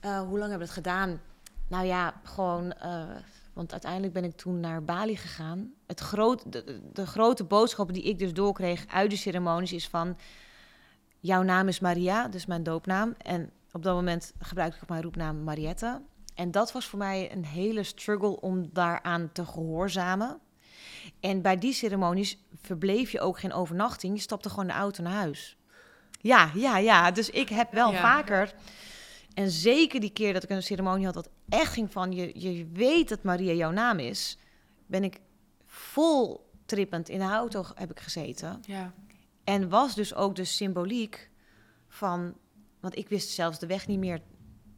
Eh, 0.00 0.18
hoe 0.20 0.38
lang 0.38 0.50
hebben 0.50 0.58
we 0.58 0.64
het 0.64 0.84
gedaan? 0.84 1.20
Nou 1.68 1.86
ja, 1.86 2.20
gewoon. 2.24 2.72
eh, 2.72 3.08
want 3.52 3.72
uiteindelijk 3.72 4.12
ben 4.12 4.24
ik 4.24 4.36
toen 4.36 4.60
naar 4.60 4.84
Bali 4.84 5.16
gegaan. 5.16 5.72
Het 5.86 6.00
groot, 6.00 6.52
de, 6.52 6.80
de 6.92 7.06
grote 7.06 7.44
boodschap 7.44 7.92
die 7.92 8.02
ik 8.02 8.18
dus 8.18 8.32
doorkreeg 8.32 8.86
uit 8.86 9.10
de 9.10 9.16
ceremonies 9.16 9.72
is 9.72 9.88
van... 9.88 10.16
Jouw 11.22 11.42
naam 11.42 11.68
is 11.68 11.80
Maria, 11.80 12.28
dus 12.28 12.46
mijn 12.46 12.62
doopnaam. 12.62 13.14
En 13.18 13.50
op 13.72 13.82
dat 13.82 13.94
moment 13.94 14.32
gebruikte 14.38 14.76
ik 14.76 14.82
ook 14.82 14.88
mijn 14.88 15.02
roepnaam 15.02 15.44
Mariette. 15.44 16.00
En 16.34 16.50
dat 16.50 16.72
was 16.72 16.86
voor 16.86 16.98
mij 16.98 17.32
een 17.32 17.44
hele 17.44 17.82
struggle 17.82 18.40
om 18.40 18.68
daaraan 18.72 19.30
te 19.32 19.44
gehoorzamen. 19.44 20.40
En 21.20 21.42
bij 21.42 21.58
die 21.58 21.72
ceremonies 21.72 22.38
verbleef 22.62 23.10
je 23.12 23.20
ook 23.20 23.38
geen 23.38 23.52
overnachting. 23.52 24.14
Je 24.14 24.20
stapte 24.20 24.48
gewoon 24.50 24.66
de 24.66 24.72
auto 24.72 25.02
naar 25.02 25.12
huis. 25.12 25.56
Ja, 26.20 26.50
ja, 26.54 26.78
ja. 26.78 27.10
Dus 27.10 27.30
ik 27.30 27.48
heb 27.48 27.72
wel 27.72 27.92
Ja. 27.92 28.00
vaker... 28.00 28.54
En 29.34 29.50
zeker 29.50 30.00
die 30.00 30.12
keer 30.12 30.32
dat 30.32 30.42
ik 30.42 30.50
een 30.50 30.62
ceremonie 30.62 31.04
had 31.04 31.14
dat 31.14 31.28
echt 31.48 31.72
ging 31.72 31.92
van... 31.92 32.12
je, 32.12 32.40
je 32.40 32.66
weet 32.72 33.08
dat 33.08 33.22
Maria 33.22 33.52
jouw 33.52 33.70
naam 33.70 33.98
is... 33.98 34.38
ben 34.86 35.04
ik 35.04 35.20
vol 35.66 36.50
trippend 36.66 37.08
in 37.08 37.18
de 37.18 37.24
auto 37.24 37.64
heb 37.74 37.90
ik 37.90 38.00
gezeten. 38.00 38.62
Ja. 38.66 38.92
En 39.44 39.68
was 39.68 39.94
dus 39.94 40.14
ook 40.14 40.34
de 40.34 40.44
symboliek 40.44 41.30
van... 41.88 42.34
Want 42.80 42.96
ik 42.96 43.08
wist 43.08 43.30
zelfs 43.30 43.58
de 43.58 43.66
weg 43.66 43.86
niet 43.86 43.98
meer. 43.98 44.20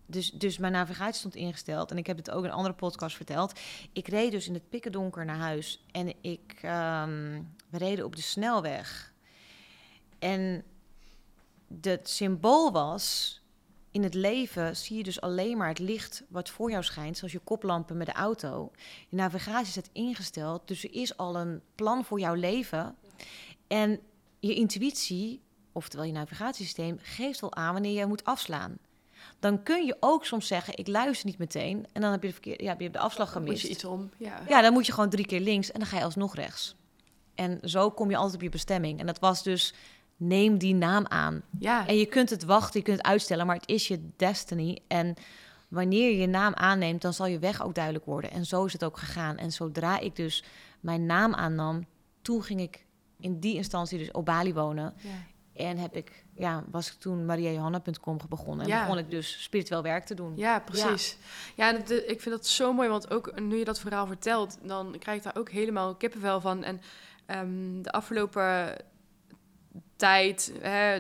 Dus, 0.07 0.31
dus 0.31 0.59
mijn 0.59 0.73
navigatie 0.73 1.15
stond 1.15 1.35
ingesteld. 1.35 1.91
En 1.91 1.99
ik 1.99 2.07
heb 2.07 2.17
het 2.17 2.31
ook 2.31 2.45
in 2.45 2.51
een 2.51 2.57
andere 2.57 2.75
podcast 2.75 3.17
verteld. 3.17 3.61
Ik 3.93 4.09
reed 4.09 4.31
dus 4.31 4.47
in 4.47 4.55
het 4.55 4.69
pikkendonker 4.69 5.25
naar 5.25 5.37
huis. 5.37 5.85
En 5.91 6.15
ik... 6.21 6.59
ehm, 6.63 7.43
we 7.71 7.79
reden 7.79 8.05
op 8.05 8.17
de 8.17 8.23
snelweg. 8.23 9.13
En 10.19 10.65
het 11.81 12.09
symbool 12.09 12.73
was... 12.73 13.37
In 13.91 14.03
het 14.03 14.15
leven 14.15 14.77
zie 14.77 14.97
je 14.97 15.03
dus 15.03 15.21
alleen 15.21 15.57
maar 15.57 15.69
het 15.69 15.79
licht 15.79 16.23
wat 16.29 16.51
voor 16.51 16.71
jou 16.71 16.83
schijnt, 16.83 17.17
zoals 17.17 17.33
je 17.33 17.39
koplampen 17.39 17.97
met 17.97 18.07
de 18.07 18.13
auto. 18.13 18.71
Je 19.09 19.17
navigatie 19.17 19.71
staat 19.71 19.91
ingesteld, 19.93 20.69
dus 20.69 20.85
er 20.85 20.95
is 20.95 21.17
al 21.17 21.37
een 21.37 21.61
plan 21.75 22.05
voor 22.05 22.21
jouw 22.21 22.35
leven. 22.35 22.97
En 23.67 24.01
je 24.41 24.55
intuïtie, 24.55 25.41
oftewel 25.73 26.07
je 26.07 26.13
navigatiesysteem, 26.13 26.99
geeft 27.03 27.41
wel 27.41 27.55
aan 27.55 27.73
wanneer 27.73 27.93
je 27.93 28.07
moet 28.07 28.25
afslaan. 28.25 28.79
Dan 29.43 29.63
kun 29.63 29.87
je 29.87 29.97
ook 30.01 30.25
soms 30.25 30.47
zeggen, 30.47 30.79
ik 30.79 30.87
luister 30.87 31.27
niet 31.27 31.39
meteen. 31.39 31.87
En 31.93 32.01
dan 32.01 32.11
heb 32.11 32.23
je 32.23 32.27
de, 32.29 32.33
verkeer, 32.33 32.63
ja, 32.63 32.69
heb 32.69 32.81
je 32.81 32.91
de 32.91 32.99
afslag 32.99 33.35
Moet 33.35 33.43
gemist. 33.43 33.63
je 33.63 33.69
iets 33.69 33.85
om. 33.85 34.11
Ja. 34.17 34.41
Ja, 34.49 34.61
dan 34.61 34.73
moet 34.73 34.87
je 34.87 34.93
gewoon 34.93 35.09
drie 35.09 35.27
keer 35.27 35.41
links 35.41 35.73
en 35.73 35.81
dan 35.81 35.89
ga 35.89 35.99
je 35.99 36.05
alsnog 36.05 36.35
rechts. 36.35 36.77
En 37.35 37.59
zo 37.63 37.91
kom 37.91 38.11
je 38.11 38.17
altijd 38.17 38.35
op 38.35 38.43
je 38.43 38.49
bestemming. 38.49 39.01
En 39.01 39.07
dat 39.07 39.19
was 39.19 39.43
dus, 39.43 39.75
neem 40.17 40.59
die 40.59 40.75
naam 40.75 41.07
aan. 41.07 41.43
Ja. 41.59 41.87
En 41.87 41.97
je 41.97 42.07
kunt 42.07 42.31
het 42.31 42.45
wachten, 42.45 42.81
je 42.81 42.85
kunt 42.87 42.97
het 42.97 43.07
uitstellen, 43.07 43.47
maar 43.47 43.57
het 43.57 43.69
is 43.69 43.89
je 43.89 44.09
destiny. 44.17 44.79
En 44.89 45.15
wanneer 45.69 46.11
je 46.11 46.19
je 46.19 46.27
naam 46.27 46.55
aanneemt, 46.55 47.03
dan 47.03 47.13
zal 47.13 47.27
je 47.27 47.39
weg 47.39 47.63
ook 47.63 47.75
duidelijk 47.75 48.05
worden. 48.05 48.31
En 48.31 48.47
zo 48.47 48.65
is 48.65 48.73
het 48.73 48.85
ook 48.85 48.99
gegaan. 48.99 49.37
En 49.37 49.53
zodra 49.53 49.99
ik 49.99 50.17
dus 50.17 50.45
mijn 50.81 51.07
naam 51.07 51.35
aannam, 51.35 51.87
toen 52.23 52.43
ging 52.43 52.61
ik 52.61 52.85
in 53.21 53.41
die 53.41 53.55
instantie 53.57 53.99
dus 53.99 54.11
op 54.11 54.25
Bali 54.25 54.55
wonen. 54.55 54.95
Ja. 54.97 55.65
En 55.65 55.79
heb 55.79 55.97
ik, 55.97 56.22
ja, 56.37 56.65
was 56.71 56.93
ik 56.93 56.99
toen 56.99 57.25
mariajohanna.com 57.27 58.19
begonnen. 58.29 58.65
En 58.67 58.73
Ja. 58.73 58.81
begon 58.81 58.99
ik 58.99 59.11
dus 59.11 59.43
spiritueel 59.43 59.83
werk 59.83 60.05
te 60.05 60.15
doen. 60.15 60.33
Ja, 60.37 60.61
precies. 60.61 61.17
Ja, 61.57 61.73
de- 61.73 62.07
ik 62.07 62.21
vind 62.21 62.35
dat 62.35 62.47
zo 62.47 62.73
mooi, 62.73 62.89
want 62.89 63.11
ook 63.11 63.41
nu 63.41 63.57
je 63.57 63.65
dat 63.65 63.81
verhaal 63.81 64.07
vertelt, 64.07 64.59
dan 64.63 64.97
krijg 64.99 65.17
ik 65.19 65.23
daar 65.25 65.37
ook 65.37 65.51
helemaal 65.51 65.95
kippenvel 65.95 66.41
van. 66.41 66.65
En 66.65 66.81
ehm, 67.27 67.83
de 67.83 67.91
afgelopen 67.93 68.77
tijd, 69.97 70.53
hè, 70.61 70.99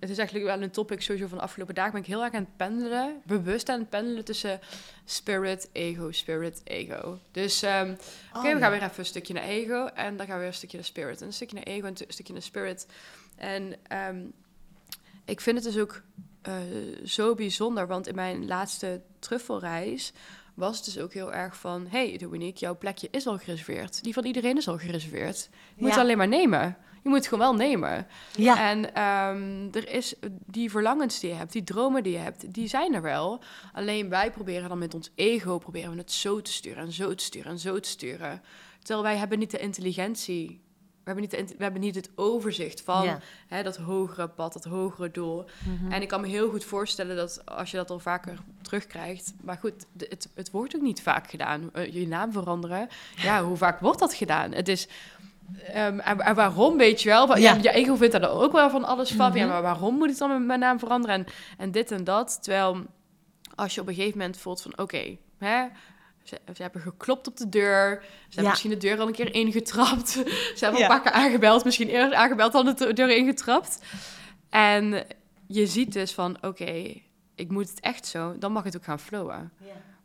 het 0.00 0.10
is 0.10 0.18
eigenlijk 0.18 0.46
wel 0.46 0.62
een 0.62 0.70
topic 0.70 1.02
sowieso 1.02 1.26
van 1.28 1.38
de 1.38 1.44
afgelopen 1.44 1.74
dagen, 1.74 1.92
ben 1.92 2.00
ik 2.00 2.06
heel 2.06 2.22
erg 2.24 2.32
aan 2.34 2.40
het 2.40 2.56
pendelen, 2.56 3.20
bewust 3.26 3.68
aan 3.68 3.78
het 3.80 3.88
pendelen 3.88 4.24
tussen 4.24 4.60
spirit, 5.04 5.68
ego, 5.72 6.12
spirit, 6.12 6.60
ego. 6.64 7.18
Dus 7.30 7.62
ehm, 7.62 7.90
oké, 7.90 7.98
Oh, 8.36 8.42
we 8.42 8.48
ja. 8.48 8.58
gaan 8.58 8.70
weer 8.70 8.82
even 8.82 8.98
een 8.98 9.04
stukje 9.06 9.34
naar 9.34 9.42
ego 9.42 9.86
en 9.86 10.16
dan 10.16 10.26
gaan 10.26 10.34
we 10.34 10.40
weer 10.40 10.50
een 10.50 10.54
stukje 10.56 10.76
naar 10.76 10.86
spirit. 10.86 11.20
En 11.20 11.26
een 11.26 11.32
stukje 11.32 11.54
naar 11.56 11.64
ego 11.64 11.86
en 11.86 11.94
een 11.98 12.04
stukje 12.12 12.32
naar 12.32 12.42
spirit. 12.42 12.86
En 13.42 13.74
ehm, 13.82 14.20
ik 15.24 15.40
vind 15.40 15.56
het 15.64 15.72
dus 15.72 15.82
ook 15.82 16.02
eh, 16.42 16.54
zo 17.04 17.34
bijzonder, 17.34 17.86
want 17.86 18.06
in 18.06 18.14
mijn 18.14 18.46
laatste 18.46 19.00
truffelreis 19.18 20.12
was 20.54 20.76
het 20.76 20.84
dus 20.84 20.98
ook 20.98 21.12
heel 21.12 21.32
erg 21.32 21.56
van... 21.56 21.86
hey, 21.88 22.16
Dominique, 22.18 22.60
jouw 22.60 22.78
plekje 22.78 23.08
is 23.10 23.26
al 23.26 23.38
gereserveerd. 23.38 24.02
Die 24.02 24.12
van 24.12 24.24
iedereen 24.24 24.56
is 24.56 24.68
al 24.68 24.78
gereserveerd. 24.78 25.48
Je 25.52 25.82
moet 25.82 25.88
Ja. 25.88 25.94
het 25.94 26.04
alleen 26.04 26.16
maar 26.16 26.28
nemen. 26.28 26.76
Je 27.02 27.08
moet 27.08 27.18
het 27.18 27.26
gewoon 27.28 27.44
wel 27.44 27.54
nemen. 27.54 28.06
Ja, 28.36 28.70
En 28.70 28.94
ehm, 28.94 29.68
er 29.72 29.88
is 29.88 30.14
die 30.46 30.70
verlangens 30.70 31.20
die 31.20 31.30
je 31.30 31.36
hebt, 31.36 31.52
die 31.52 31.64
dromen 31.64 32.02
die 32.02 32.12
je 32.12 32.18
hebt, 32.18 32.54
die 32.54 32.68
zijn 32.68 32.94
er 32.94 33.02
wel. 33.02 33.42
Alleen 33.72 34.08
wij 34.08 34.30
proberen 34.30 34.68
dan 34.68 34.78
met 34.78 34.94
ons 34.94 35.10
ego 35.14 35.58
proberen 35.58 35.90
we 35.90 35.96
het 35.98 36.12
zo 36.12 36.40
te 36.40 36.52
sturen 36.52 36.82
en 36.84 36.92
zo 36.92 37.14
te 37.14 37.24
sturen 37.24 37.50
en 37.50 37.58
zo 37.58 37.80
te 37.80 37.88
sturen. 37.88 38.42
Terwijl 38.78 39.02
wij 39.02 39.16
hebben 39.16 39.38
niet 39.38 39.50
de 39.50 39.58
intelligentie. 39.58 40.60
We 41.04 41.10
hebben 41.12 41.22
niet, 41.38 41.56
we 41.56 41.62
hebben 41.62 41.80
niet 41.80 41.94
het 41.94 42.10
overzicht 42.14 42.80
van 42.80 43.04
Ja. 43.04 43.18
hè, 43.48 43.62
dat 43.62 43.76
hogere 43.76 44.28
pad, 44.28 44.52
dat 44.52 44.64
hogere 44.64 45.10
doel. 45.10 45.44
Mhm. 45.64 45.92
En 45.92 46.02
ik 46.02 46.08
kan 46.08 46.20
me 46.20 46.26
heel 46.26 46.48
goed 46.50 46.64
voorstellen 46.64 47.16
dat 47.16 47.42
als 47.46 47.70
je 47.70 47.76
dat 47.76 47.90
al 47.90 47.98
vaker 47.98 48.38
terugkrijgt. 48.62 49.34
Maar 49.40 49.56
goed, 49.60 49.86
het, 49.98 50.28
het 50.34 50.50
wordt 50.50 50.76
ook 50.76 50.82
niet 50.82 51.02
vaak 51.02 51.30
gedaan. 51.30 51.70
Eh, 51.72 51.94
je 51.94 52.06
naam 52.08 52.32
veranderen. 52.32 52.88
Ja, 53.16 53.42
hoe 53.44 53.56
vaak 53.56 53.80
wordt 53.80 53.98
dat 53.98 54.14
gedaan? 54.14 54.52
Het 54.52 54.68
is. 54.68 54.88
ehm, 55.72 55.98
en, 55.98 56.20
en 56.20 56.34
waarom, 56.34 56.76
weet 56.76 57.02
je 57.02 57.08
wel? 57.08 57.36
Ja. 57.36 57.54
Ja. 57.54 57.62
Je 57.62 57.70
ego 57.72 57.94
vindt 57.96 58.20
daar 58.20 58.30
ook 58.30 58.52
wel 58.52 58.70
van 58.70 58.84
alles 58.84 59.10
van. 59.12 59.32
Ja, 59.32 59.38
Mhm. 59.44 59.48
maar 59.52 59.62
waarom 59.62 59.94
moet 59.94 60.10
ik 60.10 60.18
dan 60.18 60.28
mijn- 60.28 60.46
mijn 60.46 60.60
naam 60.60 60.78
veranderen? 60.78 61.14
En, 61.16 61.26
en 61.58 61.70
dit 61.70 61.90
en 61.90 62.04
dat. 62.04 62.38
Terwijl 62.42 62.82
als 63.54 63.74
je 63.74 63.80
op 63.80 63.88
een 63.88 63.94
gegeven 63.94 64.18
moment 64.18 64.36
voelt 64.36 64.62
van... 64.62 64.78
Oké, 64.78 65.16
hè... 65.38 65.64
Ze, 66.22 66.40
ze 66.54 66.62
hebben 66.62 66.80
geklopt 66.80 67.26
op 67.28 67.36
de 67.36 67.48
deur. 67.48 67.98
Ze 68.02 68.08
hebben 68.24 68.42
Ja. 68.44 68.48
misschien 68.48 68.70
de 68.70 68.76
deur 68.76 69.00
al 69.00 69.06
een 69.06 69.12
keer 69.12 69.34
ingetrapt. 69.34 70.08
Ze 70.56 70.58
hebben 70.60 70.80
Ja. 70.80 70.86
een 70.86 70.92
paar 70.92 71.02
keer 71.02 71.12
aangebeld. 71.12 71.64
Misschien 71.64 71.88
eerst 71.88 72.12
aangebeld 72.14 72.52
dan 72.52 72.74
de 72.76 72.92
deur 72.92 73.16
ingetrapt. 73.16 73.78
En 74.50 75.06
je 75.46 75.66
ziet 75.66 75.92
dus 75.92 76.12
van, 76.14 76.36
oké, 76.40 77.00
ik 77.34 77.50
moet 77.50 77.68
het 77.70 77.80
echt 77.80 78.06
zo, 78.06 78.38
dan 78.38 78.52
mag 78.52 78.64
het 78.64 78.76
ook 78.76 78.84
gaan 78.84 78.98
flowen. 79.00 79.52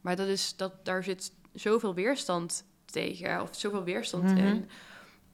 Maar 0.01 0.15
dat 0.15 0.27
is, 0.27 0.55
dat, 0.55 0.85
daar 0.85 1.03
zit 1.03 1.31
zoveel 1.53 1.93
weerstand 1.93 2.63
tegen, 2.85 3.41
of 3.41 3.49
zoveel 3.51 3.83
weerstand 3.83 4.23
Mhm. 4.23 4.37
in. 4.37 4.69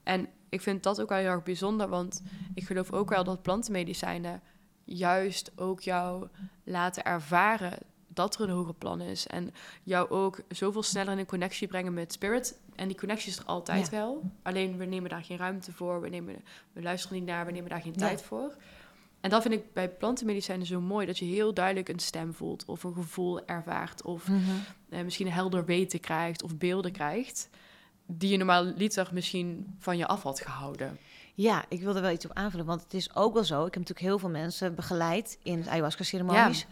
En 0.02 0.28
ik 0.48 0.60
vind 0.60 0.82
dat 0.82 1.00
ook 1.00 1.08
wel 1.08 1.18
heel 1.18 1.28
erg 1.30 1.42
bijzonder, 1.42 1.88
want 1.88 2.22
ik 2.54 2.64
geloof 2.66 2.92
ook 2.92 3.08
wel 3.08 3.24
dat 3.24 3.42
plantenmedicijnen 3.42 4.40
juist 4.84 5.50
ook 5.56 5.80
jou 5.80 6.28
laten 6.64 7.04
ervaren 7.04 7.78
dat 8.14 8.34
er 8.34 8.40
een 8.40 8.54
hoger 8.54 8.74
plan 8.74 9.00
is. 9.00 9.26
En 9.26 9.54
jou 9.82 10.10
ook 10.10 10.40
zoveel 10.48 10.82
sneller 10.82 11.12
in 11.12 11.18
een 11.18 11.26
connectie 11.26 11.68
brengen 11.68 11.94
met 11.94 12.12
spirit. 12.12 12.58
En 12.74 12.88
die 12.88 12.96
connectie 12.96 13.30
is 13.30 13.38
er 13.38 13.44
altijd 13.44 13.84
Ja. 13.84 13.90
wel. 13.90 14.22
Alleen 14.42 14.76
we 14.76 14.84
nemen 14.84 15.10
daar 15.10 15.24
geen 15.24 15.36
ruimte 15.38 15.72
voor, 15.72 16.00
we, 16.00 16.08
nemen, 16.08 16.34
we 16.72 16.82
luisteren 16.82 17.16
niet 17.18 17.26
naar, 17.26 17.46
we 17.46 17.52
nemen 17.52 17.70
daar 17.70 17.80
geen 17.82 17.92
Ja. 17.92 17.98
tijd 17.98 18.22
voor. 18.22 18.56
En 19.20 19.30
dat 19.30 19.42
vind 19.42 19.54
ik 19.54 19.72
bij 19.72 19.88
plantenmedicijnen 19.90 20.66
zo 20.66 20.80
mooi, 20.80 21.06
dat 21.06 21.18
je 21.18 21.24
heel 21.24 21.54
duidelijk 21.54 21.88
een 21.88 21.98
stem 21.98 22.34
voelt, 22.34 22.64
of 22.64 22.84
een 22.84 22.94
gevoel 22.94 23.46
ervaart, 23.46 24.02
of 24.02 24.28
Mhm. 24.28 24.40
eh, 24.88 25.02
misschien 25.02 25.30
helder 25.30 25.64
weten 25.64 26.00
krijgt, 26.00 26.42
of 26.42 26.56
beelden 26.56 26.92
krijgt, 26.92 27.48
die 28.06 28.30
je 28.30 28.36
normaal 28.36 28.64
liter 28.64 29.08
misschien 29.12 29.74
van 29.78 29.96
je 29.96 30.06
af 30.06 30.22
had 30.22 30.40
gehouden. 30.40 30.98
Ja, 31.34 31.64
ik 31.68 31.80
wilde 31.80 32.00
wel 32.00 32.10
iets 32.10 32.24
op 32.24 32.30
aanvullen, 32.34 32.66
want 32.66 32.82
het 32.82 32.94
is 32.94 33.14
ook 33.14 33.34
wel 33.34 33.44
zo. 33.44 33.58
Ik 33.58 33.74
heb 33.74 33.82
natuurlijk 33.82 34.06
heel 34.06 34.18
veel 34.18 34.28
mensen 34.28 34.74
begeleid 34.74 35.38
in 35.42 35.68
ayahuasca-ceremonies. 35.68 36.66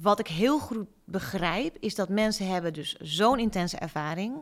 Wat 0.00 0.18
ik 0.18 0.26
heel 0.26 0.58
goed 0.58 0.86
begrijp, 1.04 1.76
is 1.80 1.94
dat 1.94 2.08
mensen 2.08 2.48
hebben 2.48 2.72
dus 2.72 2.96
zo'n 2.96 3.38
intense 3.38 3.76
ervaring. 3.76 4.36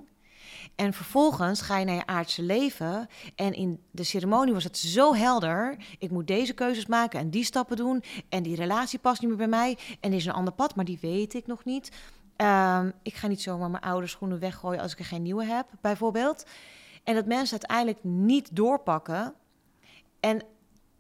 En 0.75 0.93
vervolgens 0.93 1.61
ga 1.61 1.79
je 1.79 1.85
naar 1.85 1.95
je 1.95 2.07
aardse 2.07 2.43
leven. 2.43 3.09
En 3.35 3.53
in 3.53 3.81
de 3.91 4.05
ceremonie 4.05 4.55
was 4.55 4.65
het 4.65 4.79
zo 4.79 5.15
helder. 5.15 5.77
Ik 5.99 6.11
moet 6.11 6.27
deze 6.27 6.53
keuzes 6.53 6.87
maken 6.87 7.21
en 7.21 7.31
die 7.31 7.45
stappen 7.45 7.77
doen. 7.77 8.03
En 8.29 8.43
die 8.43 8.57
relatie 8.57 8.99
past 8.99 9.21
niet 9.21 9.29
meer 9.29 9.39
bij 9.39 9.49
mij. 9.49 9.79
En 10.01 10.11
er 10.11 10.17
is 10.17 10.27
een 10.27 10.33
ander 10.33 10.53
pad, 10.53 10.75
maar 10.75 10.85
die 10.85 10.99
weet 11.01 11.35
ik 11.35 11.47
nog 11.47 11.65
niet. 11.65 11.91
Ehm, 12.37 12.91
ik 13.03 13.15
ga 13.15 13.27
niet 13.27 13.43
zomaar 13.43 13.71
mijn 13.71 13.83
oude 13.83 14.07
schoenen 14.07 14.39
weggooien 14.39 14.81
als 14.81 14.93
ik 14.93 14.99
er 14.99 15.05
geen 15.05 15.23
nieuwe 15.23 15.45
heb, 15.45 15.67
bijvoorbeeld. 15.81 16.47
En 17.05 17.15
dat 17.15 17.27
mensen 17.27 17.61
uiteindelijk 17.61 18.05
niet 18.05 18.57
doorpakken. 18.57 19.35
En 20.21 20.43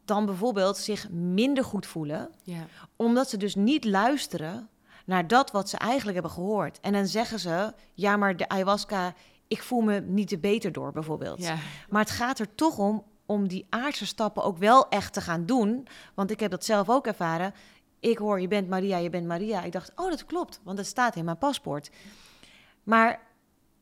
dan 0.06 0.26
bijvoorbeeld 0.26 0.76
zich 0.76 1.10
minder 1.10 1.64
goed 1.64 1.86
voelen. 1.86 2.30
Ja. 2.42 2.66
Omdat 2.96 3.28
ze 3.28 3.36
dus 3.36 3.54
niet 3.54 3.84
luisteren 3.84 4.68
naar 5.04 5.26
dat 5.26 5.50
wat 5.50 5.68
ze 5.68 5.76
eigenlijk 5.76 6.14
hebben 6.14 6.32
gehoord. 6.32 6.80
En 6.80 6.92
dan 6.92 7.06
zeggen 7.06 7.38
ze, 7.38 7.72
ja, 7.94 8.16
maar 8.16 8.36
de 8.36 8.48
ayahuasca, 8.48 9.14
ik 9.48 9.62
voel 9.62 9.80
me 9.80 10.00
niet 10.00 10.28
te 10.28 10.38
beter 10.38 10.72
door, 10.72 10.92
bijvoorbeeld. 10.92 11.42
Ja. 11.42 11.56
Maar 11.88 12.02
het 12.02 12.10
gaat 12.10 12.38
er 12.38 12.54
toch 12.54 12.78
om 12.78 13.04
om 13.26 13.48
die 13.48 13.66
aardse 13.68 14.06
stappen 14.06 14.42
ook 14.42 14.58
wel 14.58 14.88
echt 14.88 15.12
te 15.12 15.20
gaan 15.20 15.46
doen. 15.46 15.86
Want 16.14 16.30
ik 16.30 16.40
heb 16.40 16.50
dat 16.50 16.64
zelf 16.64 16.88
ook 16.88 17.06
ervaren. 17.06 17.54
Ik 18.00 18.18
hoor, 18.18 18.40
je 18.40 18.48
bent 18.48 18.68
Maria, 18.68 18.96
je 18.96 19.10
bent 19.10 19.26
Maria. 19.26 19.62
Ik 19.62 19.72
dacht, 19.72 19.92
oh, 19.94 20.10
dat 20.10 20.24
klopt, 20.24 20.60
want 20.62 20.76
dat 20.76 20.86
staat 20.86 21.16
in 21.16 21.24
mijn 21.24 21.38
paspoort. 21.38 21.90
Maar 22.82 23.20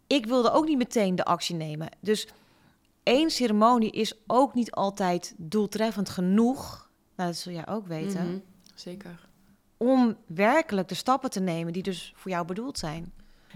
ik 0.06 0.26
wilde 0.26 0.50
ook 0.50 0.66
niet 0.66 0.78
meteen 0.78 1.14
de 1.14 1.24
actie 1.24 1.54
nemen. 1.54 1.88
Dus 2.00 2.28
één 3.04 3.30
ceremonie 3.30 3.90
is 3.90 4.14
ook 4.26 4.54
niet 4.54 4.70
altijd 4.70 5.34
doeltreffend 5.36 6.08
genoeg. 6.08 6.90
Nou, 7.16 7.28
dat 7.30 7.38
zul 7.38 7.52
jij 7.52 7.68
ook 7.68 7.86
weten. 7.86 8.26
Mhm. 8.26 8.38
Zeker. 8.74 9.28
Om 9.76 10.16
werkelijk 10.26 10.88
de 10.88 10.94
stappen 10.94 11.30
te 11.30 11.40
nemen 11.40 11.72
die 11.72 11.82
dus 11.82 12.12
voor 12.16 12.30
jou 12.30 12.46
bedoeld 12.46 12.78
zijn. 12.78 13.12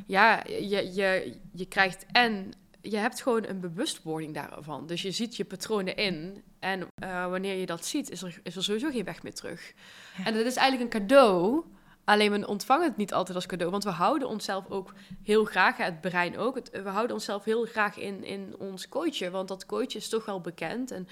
Ja, 0.06 0.42
je, 0.46 0.94
je, 0.94 1.36
je 1.52 1.66
krijgt 1.66 2.06
en 2.12 2.52
je 2.80 2.96
hebt 2.96 3.22
gewoon 3.22 3.44
een 3.46 3.60
bewustwording 3.60 4.34
daarvan. 4.34 4.86
Dus 4.86 5.02
je 5.02 5.10
ziet 5.10 5.36
je 5.36 5.44
patronen 5.44 5.96
in. 5.96 6.42
En 6.58 6.86
eh, 6.94 7.26
wanneer 7.30 7.54
je 7.54 7.66
dat 7.66 7.86
ziet, 7.86 8.10
is 8.10 8.22
er, 8.22 8.40
is 8.42 8.56
er 8.56 8.64
sowieso 8.64 8.90
geen 8.90 9.04
weg 9.04 9.22
meer 9.22 9.34
terug. 9.34 9.72
Ja. 10.18 10.24
En 10.24 10.34
dat 10.34 10.46
is 10.46 10.56
eigenlijk 10.56 10.94
een 10.94 11.00
cadeau. 11.00 11.64
Alleen 12.08 12.32
we 12.32 12.46
ontvangen 12.46 12.88
het 12.88 12.96
niet 12.96 13.12
altijd 13.12 13.36
als 13.36 13.46
cadeau. 13.46 13.70
Want 13.70 13.84
we 13.84 13.90
houden 13.90 14.28
onszelf 14.28 14.70
ook 14.70 14.94
heel 15.22 15.44
graag, 15.44 15.76
het 15.76 16.00
brein 16.00 16.38
ook. 16.38 16.60
We 16.70 16.88
houden 16.88 17.16
onszelf 17.16 17.44
heel 17.44 17.64
graag 17.64 17.96
in, 17.96 18.24
in 18.24 18.54
ons 18.58 18.88
kooitje. 18.88 19.30
Want 19.30 19.48
dat 19.48 19.66
kooitje 19.66 19.98
is 19.98 20.08
toch 20.08 20.24
wel 20.24 20.40
bekend. 20.40 20.90
En 20.90 21.06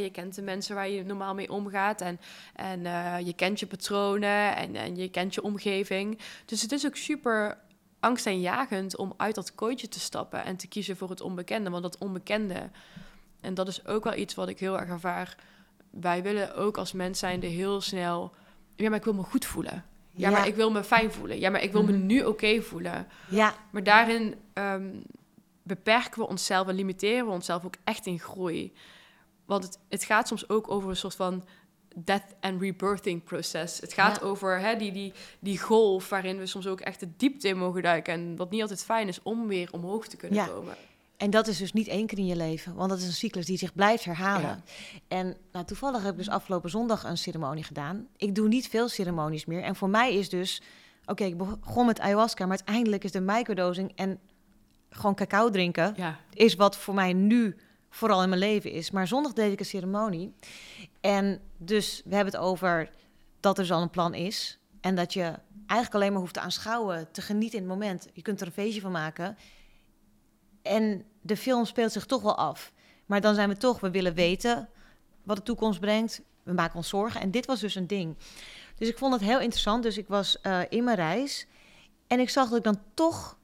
je 0.00 0.10
kent 0.10 0.34
de 0.34 0.42
mensen 0.42 0.74
waar 0.74 0.88
je 0.88 1.04
normaal 1.04 1.34
mee 1.34 1.52
omgaat. 1.52 2.00
En, 2.00 2.20
en 2.54 2.86
eh, 2.86 3.26
je 3.26 3.32
kent 3.32 3.60
je 3.60 3.66
patronen. 3.66 4.56
En, 4.56 4.76
en 4.76 4.96
je 4.96 5.08
kent 5.08 5.34
je 5.34 5.42
omgeving. 5.42 6.18
Dus 6.44 6.62
het 6.62 6.72
is 6.72 6.86
ook 6.86 6.96
super 6.96 7.58
angstaanjagend 8.00 8.96
om 8.96 9.14
uit 9.16 9.34
dat 9.34 9.54
kooitje 9.54 9.88
te 9.88 10.00
stappen 10.00 10.44
en 10.44 10.56
te 10.56 10.68
kiezen 10.68 10.96
voor 10.96 11.10
het 11.10 11.20
onbekende. 11.20 11.70
Want 11.70 11.82
dat 11.82 11.98
onbekende, 11.98 12.70
en 13.40 13.54
dat 13.54 13.68
is 13.68 13.86
ook 13.86 14.04
wel 14.04 14.16
iets 14.16 14.34
wat 14.34 14.48
ik 14.48 14.58
heel 14.58 14.80
erg 14.80 14.88
ervaar. 14.88 15.36
Wij 15.90 16.22
willen 16.22 16.54
ook 16.54 16.76
als 16.76 16.92
mens 16.92 17.18
zijnde 17.18 17.46
heel 17.46 17.80
snel. 17.80 18.34
Ja, 18.76 18.88
maar 18.88 18.98
ik 18.98 19.04
wil 19.04 19.14
me 19.14 19.22
goed 19.22 19.44
voelen. 19.44 19.84
Ja, 20.18 20.30
maar 20.30 20.46
ik 20.46 20.54
wil 20.54 20.70
me 20.70 20.84
fijn 20.84 21.12
voelen. 21.12 21.38
Ja, 21.40 21.50
maar 21.50 21.62
ik 21.62 21.72
wil 21.72 21.82
me 21.84 21.92
Mhm. 21.92 22.06
nu 22.06 22.24
oké 22.24 22.60
voelen. 22.62 23.06
Ja, 23.28 23.54
Maar 23.70 23.82
daarin 23.82 24.34
ehm, 24.52 24.90
beperken 25.62 26.20
we 26.20 26.28
onszelf 26.28 26.68
en 26.68 26.74
limiteren 26.74 27.26
we 27.26 27.32
onszelf 27.32 27.64
ook 27.64 27.74
echt 27.84 28.06
in 28.06 28.18
groei. 28.20 28.72
Want 29.44 29.64
het, 29.64 29.78
het 29.88 30.04
gaat 30.04 30.28
soms 30.28 30.48
ook 30.48 30.70
over 30.70 30.90
een 30.90 30.96
soort 30.96 31.14
van 31.14 31.44
death 31.96 32.34
and 32.40 32.60
rebirthing 32.60 33.24
proces. 33.24 33.80
Het 33.80 33.92
gaat 33.92 34.20
Ja. 34.20 34.26
over 34.26 34.60
hè, 34.60 34.76
die, 34.76 34.92
die, 34.92 35.12
die 35.40 35.58
golf 35.58 36.08
waarin 36.08 36.38
we 36.38 36.46
soms 36.46 36.66
ook 36.66 36.80
echt 36.80 37.00
de 37.00 37.08
diepte 37.16 37.48
in 37.48 37.58
mogen 37.58 37.82
duiken. 37.82 38.12
En 38.12 38.36
wat 38.36 38.50
niet 38.50 38.60
altijd 38.62 38.84
fijn 38.84 39.08
is 39.08 39.22
om 39.22 39.46
weer 39.48 39.68
omhoog 39.72 40.06
te 40.06 40.16
kunnen 40.16 40.38
Ja. 40.38 40.46
komen. 40.46 40.74
En 41.18 41.30
dat 41.30 41.46
is 41.46 41.58
dus 41.58 41.72
niet 41.72 41.88
één 41.88 42.06
keer 42.06 42.18
in 42.18 42.26
je 42.26 42.36
leven, 42.36 42.74
want 42.74 42.90
dat 42.90 42.98
is 42.98 43.06
een 43.06 43.12
cyclus 43.12 43.46
die 43.46 43.58
zich 43.58 43.74
blijft 43.74 44.04
herhalen. 44.04 44.42
Ja. 44.42 44.62
En 45.08 45.36
nou, 45.52 45.64
toevallig 45.64 46.02
heb 46.02 46.12
ik 46.12 46.18
dus 46.18 46.28
afgelopen 46.28 46.70
zondag 46.70 47.04
een 47.04 47.18
ceremonie 47.18 47.64
gedaan. 47.64 48.06
Ik 48.16 48.34
doe 48.34 48.48
niet 48.48 48.68
veel 48.68 48.88
ceremonies 48.88 49.44
meer. 49.44 49.62
En 49.62 49.76
voor 49.76 49.88
mij 49.88 50.14
is 50.14 50.28
dus, 50.28 50.62
oké, 51.04 51.24
ik 51.24 51.36
begon 51.36 51.86
met 51.86 52.00
ayahuasca, 52.00 52.46
maar 52.46 52.56
uiteindelijk 52.56 53.04
is 53.04 53.12
de 53.12 53.20
microdosing 53.20 53.92
en 53.94 54.18
gewoon 54.90 55.14
cacao 55.14 55.50
drinken, 55.50 55.94
Ja, 55.96 56.18
is 56.32 56.54
wat 56.54 56.76
voor 56.76 56.94
mij 56.94 57.12
nu 57.12 57.56
vooral 57.90 58.22
in 58.22 58.28
mijn 58.28 58.40
leven 58.40 58.70
is. 58.70 58.90
Maar 58.90 59.06
zondag 59.06 59.32
deed 59.32 59.52
ik 59.52 59.60
een 59.60 59.66
ceremonie. 59.66 60.32
En 61.00 61.40
dus 61.56 62.02
we 62.04 62.14
hebben 62.14 62.34
het 62.34 62.42
over 62.42 62.90
dat 63.40 63.56
er 63.56 63.62
dus 63.62 63.72
al 63.72 63.82
een 63.82 63.90
plan 63.90 64.14
is. 64.14 64.58
En 64.80 64.94
dat 64.94 65.12
je 65.12 65.34
eigenlijk 65.66 65.94
alleen 65.94 66.12
maar 66.12 66.20
hoeft 66.20 66.34
te 66.34 66.40
aanschouwen, 66.40 67.10
te 67.10 67.22
genieten 67.22 67.58
in 67.58 67.64
het 67.64 67.78
moment. 67.78 68.08
Je 68.12 68.22
kunt 68.22 68.40
er 68.40 68.46
een 68.46 68.52
feestje 68.52 68.80
van 68.80 68.92
maken. 68.92 69.36
En 70.62 71.04
de 71.20 71.36
film 71.36 71.64
speelt 71.64 71.92
zich 71.92 72.06
toch 72.06 72.22
wel 72.22 72.36
af. 72.36 72.72
Maar 73.06 73.20
dan 73.20 73.34
zijn 73.34 73.48
we 73.48 73.56
toch, 73.56 73.80
we 73.80 73.90
willen 73.90 74.14
weten 74.14 74.68
wat 75.22 75.36
de 75.36 75.42
toekomst 75.42 75.80
brengt. 75.80 76.20
We 76.42 76.52
maken 76.52 76.76
ons 76.76 76.88
zorgen. 76.88 77.20
En 77.20 77.30
dit 77.30 77.46
was 77.46 77.60
dus 77.60 77.74
een 77.74 77.86
ding. 77.86 78.16
Dus 78.76 78.88
ik 78.88 78.98
vond 78.98 79.12
het 79.12 79.22
heel 79.22 79.40
interessant. 79.40 79.82
Dus 79.82 79.98
ik 79.98 80.08
was 80.08 80.40
eh, 80.40 80.60
in 80.68 80.84
mijn 80.84 80.96
reis. 80.96 81.46
En 82.06 82.20
ik 82.20 82.30
zag 82.30 82.48
dat 82.48 82.58
ik 82.58 82.64
dan 82.64 82.80
toch 82.94 83.38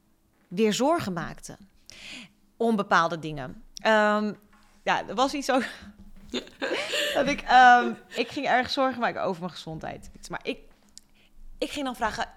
weer 0.48 0.72
zorgen 0.72 1.12
maakte. 1.12 1.58
Om 2.56 2.76
bepaalde 2.76 3.18
dingen. 3.18 3.64
Ehm, 3.74 4.32
ja, 4.82 5.08
er 5.08 5.14
was 5.14 5.34
iets 5.34 5.50
ook. 5.50 5.64
dat 7.14 7.26
ik, 7.26 7.40
ehm, 7.40 7.92
ik 8.08 8.28
ging 8.28 8.46
erg 8.46 8.70
zorgen 8.70 9.00
maken 9.00 9.22
over 9.22 9.40
mijn 9.40 9.52
gezondheid. 9.52 10.10
Maar 10.28 10.40
ik, 10.42 10.58
ik 11.58 11.70
ging 11.70 11.84
dan 11.84 11.96
vragen: 11.96 12.28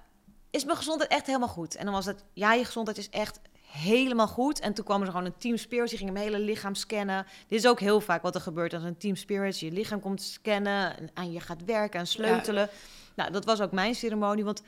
Is 0.49 0.65
mijn 0.65 0.77
gezondheid 0.77 1.11
echt 1.11 1.25
helemaal 1.25 1.47
goed? 1.47 1.75
En 1.75 1.85
dan 1.85 1.93
was 1.93 2.05
het: 2.05 2.23
Ja, 2.33 2.53
je 2.53 2.65
gezondheid 2.65 2.97
is 2.97 3.09
echt 3.09 3.39
helemaal 3.67 4.27
goed. 4.27 4.60
En 4.60 4.73
toen 4.73 4.86
kwam 4.86 5.01
er 5.01 5.08
gewoon 5.08 5.25
een 5.25 5.38
team 5.38 5.58
spirits, 5.58 5.89
die 5.89 5.99
ging 5.99 6.12
mijn 6.12 6.25
hele 6.25 6.39
lichaam 6.39 6.75
scannen. 6.75 7.25
Dit 7.47 7.60
is 7.60 7.67
ook 7.67 7.80
heel 7.80 8.01
vaak 8.01 8.21
wat 8.21 8.36
er 8.36 8.41
gebeurt 8.41 8.73
als 8.73 8.84
een 8.84 8.97
team 8.97 9.15
spirits 9.15 9.60
je 9.60 9.71
lichaam 9.71 9.99
komt 9.99 10.21
scannen 10.21 10.97
en 10.97 11.10
aan 11.13 11.32
je 11.32 11.39
gaat 11.39 11.65
werken 11.65 11.99
en 11.99 12.08
sleutelen. 12.08 12.69
Nou, 13.15 13.32
dat 13.32 13.45
was 13.45 13.62
ook 13.62 13.71
mijn 13.71 13.95
ceremonie, 13.95 14.43
want 14.43 14.62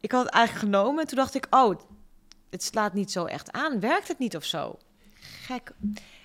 ik 0.00 0.12
had 0.12 0.24
het 0.24 0.32
eigenlijk 0.32 0.64
genomen 0.66 1.00
en 1.00 1.06
toen 1.06 1.18
dacht 1.18 1.34
ik, 1.34 1.46
oh, 1.50 1.80
het 2.50 2.62
slaat 2.62 2.92
niet 2.92 3.12
zo 3.12 3.24
echt 3.24 3.52
aan. 3.52 3.80
Werkt 3.80 4.08
het 4.08 4.18
niet 4.18 4.36
of 4.36 4.44
zo? 4.44 4.78
Gek. 5.20 5.72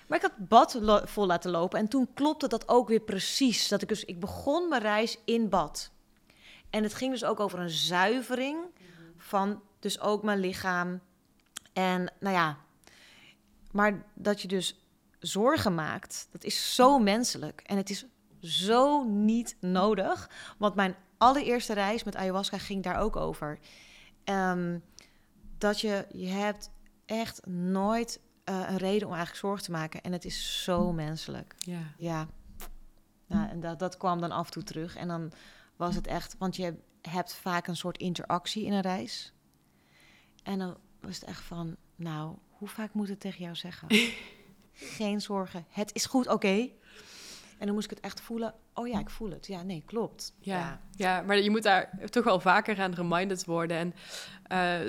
Maar 0.06 0.18
ik 0.18 0.22
had 0.22 0.48
bad 0.48 0.78
vol 1.04 1.26
laten 1.26 1.50
lopen 1.50 1.78
en 1.78 1.88
toen 1.88 2.08
klopte 2.14 2.48
dat 2.48 2.68
ook 2.68 2.88
weer 2.88 3.00
precies. 3.00 3.68
Dat 3.68 3.82
ik 3.82 3.88
dus, 3.88 4.04
ik 4.04 4.20
begon 4.20 4.68
mijn 4.68 4.82
reis 4.82 5.18
in 5.24 5.48
bad. 5.48 5.90
En 6.70 6.82
het 6.82 6.94
ging 6.94 7.12
dus 7.12 7.24
ook 7.24 7.40
over 7.40 7.58
een 7.58 7.70
zuivering 7.70 8.58
van 9.16 9.62
dus 9.80 10.00
ook 10.00 10.22
mijn 10.22 10.40
lichaam. 10.40 11.00
En 11.76 12.12
nou 12.20 12.34
ja, 12.34 12.56
maar 13.70 14.04
dat 14.14 14.42
je 14.42 14.48
dus 14.48 14.86
zorgen 15.18 15.74
maakt, 15.74 16.28
dat 16.30 16.44
is 16.44 16.74
zo 16.74 16.98
menselijk. 16.98 17.60
En 17.60 17.76
het 17.76 17.90
is 17.90 18.06
zo 18.40 19.04
niet 19.04 19.56
nodig. 19.60 20.30
Want 20.58 20.74
mijn 20.74 20.96
allereerste 21.18 21.72
reis 21.72 22.04
met 22.04 22.16
ayahuasca 22.16 22.58
ging 22.58 22.82
daar 22.82 22.98
ook 22.98 23.16
over. 23.16 23.58
Ehm, 24.24 24.78
dat 25.58 25.80
je, 25.80 26.06
je 26.12 26.26
hebt 26.26 26.70
echt 27.06 27.46
nooit 27.46 28.20
eh, 28.44 28.64
een 28.68 28.76
reden 28.76 29.08
om 29.08 29.14
eigenlijk 29.14 29.44
zorgen 29.44 29.64
te 29.64 29.70
maken. 29.70 30.02
En 30.02 30.12
het 30.12 30.24
is 30.24 30.62
zo 30.64 30.92
menselijk. 30.92 31.54
ja. 31.64 31.82
Ja, 31.98 32.28
nou, 33.26 33.48
en 33.48 33.60
dat, 33.60 33.78
dat 33.78 33.96
kwam 33.96 34.20
dan 34.20 34.30
af 34.30 34.46
en 34.46 34.52
toe 34.52 34.62
terug. 34.62 34.96
En 34.96 35.08
dan 35.08 35.32
was 35.76 35.94
het 35.94 36.06
echt, 36.06 36.36
want 36.38 36.56
je 36.56 36.74
hebt 37.02 37.34
vaak 37.34 37.66
een 37.66 37.76
soort 37.76 37.98
interactie 37.98 38.64
in 38.64 38.72
een 38.72 38.80
reis. 38.80 39.32
En 40.42 40.58
dan 40.58 40.76
was 41.06 41.20
het 41.20 41.28
echt 41.28 41.42
van, 41.42 41.76
nou, 41.96 42.36
hoe 42.50 42.68
vaak 42.68 42.92
moet 42.92 43.08
ik 43.10 43.18
tegen 43.18 43.42
jou 43.44 43.54
zeggen? 43.56 43.88
Geen 44.72 45.20
zorgen, 45.20 45.64
het 45.68 45.94
is 45.94 46.04
goed, 46.06 46.28
oké. 46.28 46.68
En 47.58 47.66
dan 47.66 47.74
moest 47.74 47.90
ik 47.90 47.96
het 47.96 48.04
echt 48.04 48.20
voelen. 48.20 48.54
Oh 48.74 48.88
ja, 48.88 48.98
ik 48.98 49.10
voel 49.10 49.30
het. 49.30 49.46
Ja, 49.46 49.62
nee, 49.62 49.82
klopt. 49.86 50.32
Ja, 50.38 50.80
ja. 50.90 51.22
maar 51.22 51.38
je 51.38 51.50
moet 51.50 51.62
daar 51.62 51.90
toch 52.10 52.24
wel 52.24 52.40
vaker 52.40 52.80
aan 52.80 52.94
reminded 52.94 53.44
worden. 53.44 53.76
En 53.76 53.94
eh, 54.42 54.86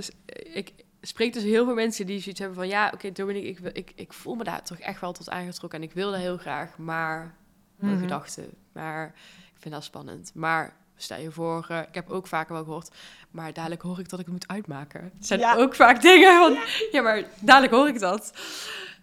ik 0.56 0.74
spreek 1.02 1.34
dus 1.34 1.44
heel 1.44 1.66
veel 1.66 1.74
mensen 1.74 2.06
die 2.06 2.20
zoiets 2.20 2.40
hebben 2.40 2.58
van... 2.58 2.68
ja, 2.68 2.92
oké, 2.94 3.12
Dominique, 3.12 3.48
ik, 3.50 3.60
wil- 3.60 3.72
ik, 3.74 3.92
ik 3.96 4.14
voel 4.14 4.36
me 4.36 4.44
daar 4.44 4.64
toch 4.64 4.80
echt 4.80 5.02
wel 5.02 5.12
tot 5.14 5.30
aangetrokken... 5.30 5.80
en 5.82 5.86
ik 5.88 5.94
wil 5.94 6.12
dat 6.12 6.20
heel 6.20 6.38
graag, 6.38 6.78
maar... 6.78 7.36
Mijn 7.76 7.94
Mhm. 7.94 8.02
gedachten. 8.02 8.50
Maar 8.72 9.08
ik 9.54 9.62
vind 9.62 9.74
dat 9.74 9.84
spannend. 9.84 10.32
Maar 10.34 10.76
stel 10.98 11.20
je 11.20 11.32
voor, 11.32 11.66
eh, 11.70 11.80
ik 11.80 11.94
heb 11.96 12.10
ook 12.10 12.28
vaker 12.28 12.54
wel 12.54 12.64
gehoord... 12.64 12.90
maar 13.32 13.54
dadelijk 13.54 13.82
hoor 13.82 14.00
ik 14.00 14.10
dat 14.10 14.20
ik 14.20 14.26
het 14.26 14.34
moet 14.34 14.48
uitmaken. 14.48 15.12
Het 15.18 15.28
zijn 15.28 15.40
Ja. 15.40 15.56
ook 15.56 15.76
vaak 15.76 16.02
dingen 16.02 16.38
van... 16.40 16.58
Ja. 16.92 17.02
maar 17.02 17.24
dadelijk 17.40 17.74
hoor 17.74 17.88
ik 17.88 18.00
dat. 18.00 18.32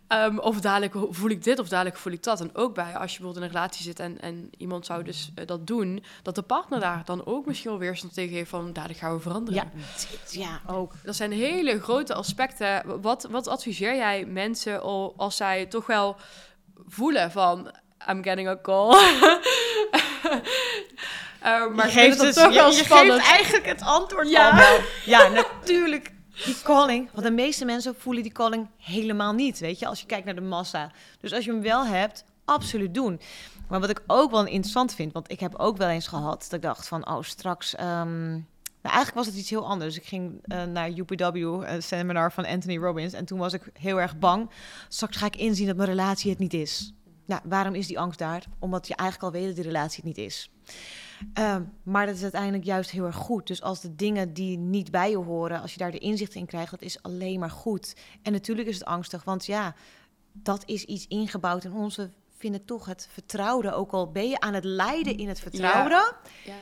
Ehm, 0.09 0.39
of 0.39 0.61
dadelijk 0.61 0.95
voel 1.11 1.31
ik 1.31 1.45
dit 1.45 1.59
of 1.59 1.69
dadelijk 1.69 1.97
voel 1.97 2.13
ik 2.13 2.23
dat. 2.23 2.41
En 2.41 2.55
ook 2.55 2.75
bij 2.75 2.85
als 2.97 3.13
je 3.13 3.19
bijvoorbeeld 3.19 3.37
in 3.37 3.43
een 3.43 3.49
relatie 3.57 3.83
zit 3.83 4.01
en, 4.01 4.21
en 4.21 4.51
iemand 4.59 4.87
zou 4.87 5.03
dus 5.03 5.31
eh, 5.35 5.47
dat 5.47 5.67
doen, 5.67 6.05
dat 6.23 6.35
de 6.35 6.43
partner 6.43 6.81
daar 6.81 7.03
dan 7.05 7.27
ook 7.27 7.47
misschien 7.47 7.71
wel 7.71 7.79
weerstand 7.79 8.15
tegen 8.15 8.35
heeft 8.35 8.51
van 8.51 8.73
dadelijk 8.73 9.01
gaan 9.01 9.15
we 9.15 9.21
veranderen. 9.21 9.71
Ja, 10.31 10.41
ja, 10.41 10.61
ook. 10.75 10.93
Dat 11.05 11.17
zijn 11.17 11.33
hele 11.33 11.81
grote 11.81 12.15
aspecten. 12.15 13.01
Wat, 13.03 13.27
wat 13.31 13.49
adviseer 13.49 13.97
jij 13.97 14.25
mensen 14.25 14.83
al- 14.83 15.15
als 15.17 15.37
zij 15.37 15.67
toch 15.67 15.87
wel 15.87 16.17
voelen 16.87 17.31
van 17.31 17.75
I'm 18.09 18.23
getting 18.23 18.49
a 18.49 18.59
call? 18.63 18.93
Eh, 21.45 21.67
maar 21.75 21.87
je 21.87 21.93
geeft 21.93 22.17
het 22.23 22.35
dus- 22.35 22.45
toch 22.45 22.55
wel 22.55 22.73
spannend. 22.73 23.21
geeft 23.21 23.33
eigenlijk 23.35 23.67
het 23.67 23.83
antwoord 23.83 24.31
Ja. 24.31 24.51
al 24.51 24.57
wel. 24.57 24.79
Ja, 25.05 25.29
natuurlijk 25.41 26.13
die 26.45 26.57
calling, 26.63 27.09
want 27.13 27.27
de 27.27 27.33
meeste 27.33 27.65
mensen 27.65 27.95
voelen 27.99 28.23
die 28.23 28.33
calling 28.33 28.69
helemaal 28.79 29.33
niet, 29.33 29.59
weet 29.59 29.79
je, 29.79 29.87
als 29.87 30.01
je 30.01 30.07
kijkt 30.07 30.25
naar 30.25 30.35
de 30.35 30.41
massa. 30.41 30.91
Dus 31.21 31.33
als 31.33 31.45
je 31.45 31.51
hem 31.51 31.63
wel 31.63 31.87
hebt, 31.87 32.25
absoluut 32.45 32.95
doen. 32.95 33.21
Maar 33.69 33.81
wat 33.81 33.91
ik 33.91 34.03
ook 34.07 34.31
wel 34.31 34.47
interessant 34.47 34.95
vind, 34.95 35.13
want 35.13 35.31
ik 35.31 35.41
heb 35.41 35.55
ook 35.57 35.77
wel 35.77 35.89
eens 35.89 36.07
gehad 36.07 36.41
dat 36.43 36.53
ik 36.53 36.63
dacht 36.63 36.89
van, 36.89 37.09
oh, 37.09 37.23
straks... 37.23 37.75
ehm, 37.75 38.31
nou, 38.31 38.97
eigenlijk 38.97 39.15
was 39.15 39.27
het 39.27 39.35
iets 39.37 39.51
heel 39.51 39.67
anders. 39.67 39.97
Ik 39.97 40.05
ging 40.05 40.39
eh, 40.43 40.63
naar 40.63 40.91
UPW, 40.91 41.37
een 41.37 41.83
seminar 41.83 42.33
van 42.33 42.47
Anthony 42.47 42.77
Robbins. 42.79 43.13
En 43.13 43.25
toen 43.25 43.39
was 43.39 43.53
ik 43.53 43.63
heel 43.79 44.01
erg 44.01 44.19
bang. 44.19 44.51
Straks 44.89 45.17
ga 45.17 45.27
ik 45.27 45.37
inzien 45.37 45.67
dat 45.67 45.77
mijn 45.77 45.89
relatie 45.89 46.31
het 46.31 46.39
niet 46.39 46.55
is. 46.55 46.93
Nou, 47.27 47.41
waarom 47.45 47.75
is 47.75 47.87
die 47.87 47.99
angst 47.99 48.19
daar? 48.19 48.45
Omdat 48.59 48.89
je 48.89 48.95
eigenlijk 48.97 49.35
al 49.35 49.41
weet 49.41 49.47
dat 49.49 49.57
die 49.57 49.73
relatie 49.73 50.05
het 50.05 50.17
niet 50.17 50.27
is. 50.27 50.51
Ehm, 51.33 51.63
maar 51.83 52.07
dat 52.07 52.15
is 52.15 52.23
uiteindelijk 52.23 52.65
juist 52.65 52.91
heel 52.91 53.05
erg 53.05 53.17
goed. 53.17 53.47
Dus 53.47 53.63
als 53.63 53.81
de 53.81 53.95
dingen 53.95 54.33
die 54.33 54.59
niet 54.59 54.91
bij 54.91 55.11
je 55.11 55.17
horen, 55.17 55.61
als 55.61 55.73
je 55.73 55.79
daar 55.79 55.91
de 55.91 55.99
inzicht 55.99 56.35
in 56.35 56.47
krijgt, 56.47 56.71
dat 56.71 56.83
is 56.83 57.03
alleen 57.03 57.39
maar 57.41 57.51
goed. 57.51 57.97
En 58.23 58.33
natuurlijk 58.33 58.69
is 58.69 58.75
het 58.75 58.85
angstig, 58.85 59.25
want 59.25 59.47
ja, 59.47 59.75
dat 60.33 60.63
is 60.67 60.85
iets 60.85 61.07
ingebouwd 61.07 61.65
in 61.65 61.73
ons. 61.73 61.97
We 61.97 62.11
vinden 62.37 62.65
toch 62.65 62.87
het 62.87 63.09
vertrouwde, 63.11 63.73
ook 63.73 63.93
al 63.93 64.11
ben 64.11 64.29
je 64.29 64.41
aan 64.41 64.55
het 64.55 64.65
lijden 64.65 65.17
in 65.19 65.29
het 65.29 65.41
vertrouwde, 65.41 66.13
Ja, 66.45 66.55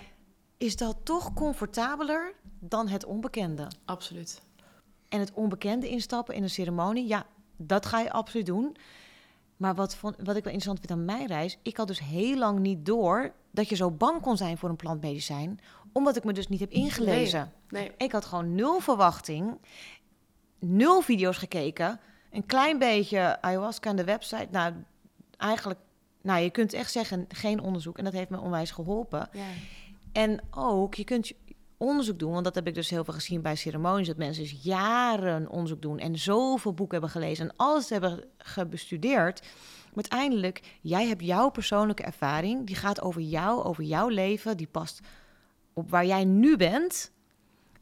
is 0.57 0.77
dat 0.77 0.97
toch 1.03 1.33
comfortabeler 1.35 2.35
dan 2.59 2.89
het 2.89 3.05
onbekende. 3.05 3.67
absoluut. 3.85 4.43
En 5.09 5.21
het 5.21 5.33
onbekende 5.33 5.89
instappen 5.89 6.35
in 6.35 6.43
een 6.43 6.51
ceremonie, 6.51 7.07
ja, 7.07 7.27
dat 7.57 7.87
ga 7.87 8.01
je 8.01 8.13
absoluut 8.13 8.47
doen. 8.47 8.77
Maar 9.57 9.75
wat, 9.75 9.95
vond, 9.95 10.17
wat 10.17 10.37
ik 10.37 10.45
wel 10.45 10.53
interessant 10.53 10.79
vind 10.79 10.91
aan 10.91 11.05
mijn 11.05 11.27
reis, 11.27 11.59
ik 11.63 11.77
had 11.77 11.87
dus 11.87 12.01
heel 12.01 12.37
lang 12.39 12.59
niet 12.59 12.87
door 12.87 13.33
dat 13.53 13.69
je 13.69 13.75
zo 13.77 13.91
bang 13.91 14.21
kon 14.21 14.37
zijn 14.37 14.59
voor 14.59 14.69
een 14.69 14.77
plantmedicijn, 14.77 15.61
omdat 15.93 16.17
ik 16.17 16.25
me 16.25 16.33
dus 16.33 16.49
niet 16.49 16.61
heb 16.61 16.71
ingelezen. 16.71 17.53
Nee, 17.69 17.91
Ik 17.97 18.13
had 18.13 18.25
gewoon 18.25 18.55
nul 18.55 18.81
verwachting, 18.81 19.59
nul 20.59 21.01
video's 21.01 21.37
gekeken, 21.37 22.01
een 22.31 22.47
klein 22.47 22.79
beetje 22.79 23.43
ayahuasca 23.43 23.91
aan 23.91 23.97
de 23.97 24.05
website. 24.05 24.49
Nou, 24.51 24.73
eigenlijk, 25.37 25.81
nou, 26.23 26.41
je 26.43 26.51
kunt 26.51 26.73
echt 26.73 26.93
zeggen 26.93 27.25
geen 27.29 27.61
onderzoek 27.61 27.99
en 27.99 28.05
dat 28.05 28.13
heeft 28.13 28.31
me 28.31 28.41
onwijs 28.41 28.71
geholpen. 28.71 29.29
ja. 29.33 29.45
En 30.13 30.41
ook, 30.51 30.95
je 30.95 31.05
kunt 31.05 31.33
onderzoek 31.77 32.19
doen, 32.19 32.33
want 32.33 32.45
dat 32.45 32.55
heb 32.55 32.67
ik 32.67 32.75
dus 32.75 32.91
heel 32.91 33.05
veel 33.05 33.15
gezien 33.15 33.43
bij 33.43 33.55
ceremonies, 33.57 34.07
dat 34.07 34.17
mensen 34.17 34.43
dus 34.43 34.59
jaren 34.63 35.49
onderzoek 35.49 35.83
doen 35.83 35.99
en 35.99 36.19
zoveel 36.19 36.73
boeken 36.75 36.99
hebben 37.01 37.21
gelezen 37.21 37.49
en 37.49 37.55
alles 37.57 37.89
hebben 37.89 38.25
ge- 38.39 38.67
bestudeerd. 38.67 39.43
Maar 39.93 40.05
uiteindelijk, 40.11 40.79
jij 40.81 41.07
hebt 41.07 41.23
jouw 41.23 41.51
persoonlijke 41.51 42.03
ervaring, 42.03 42.67
die 42.67 42.77
gaat 42.77 43.01
over 43.01 43.21
jou, 43.21 43.63
over 43.63 43.85
jouw 43.85 44.09
leven, 44.09 44.57
die 44.57 44.67
past 44.67 45.01
op 45.73 45.91
waar 45.91 46.07
jij 46.07 46.25
nu 46.25 46.57
bent. 46.57 47.13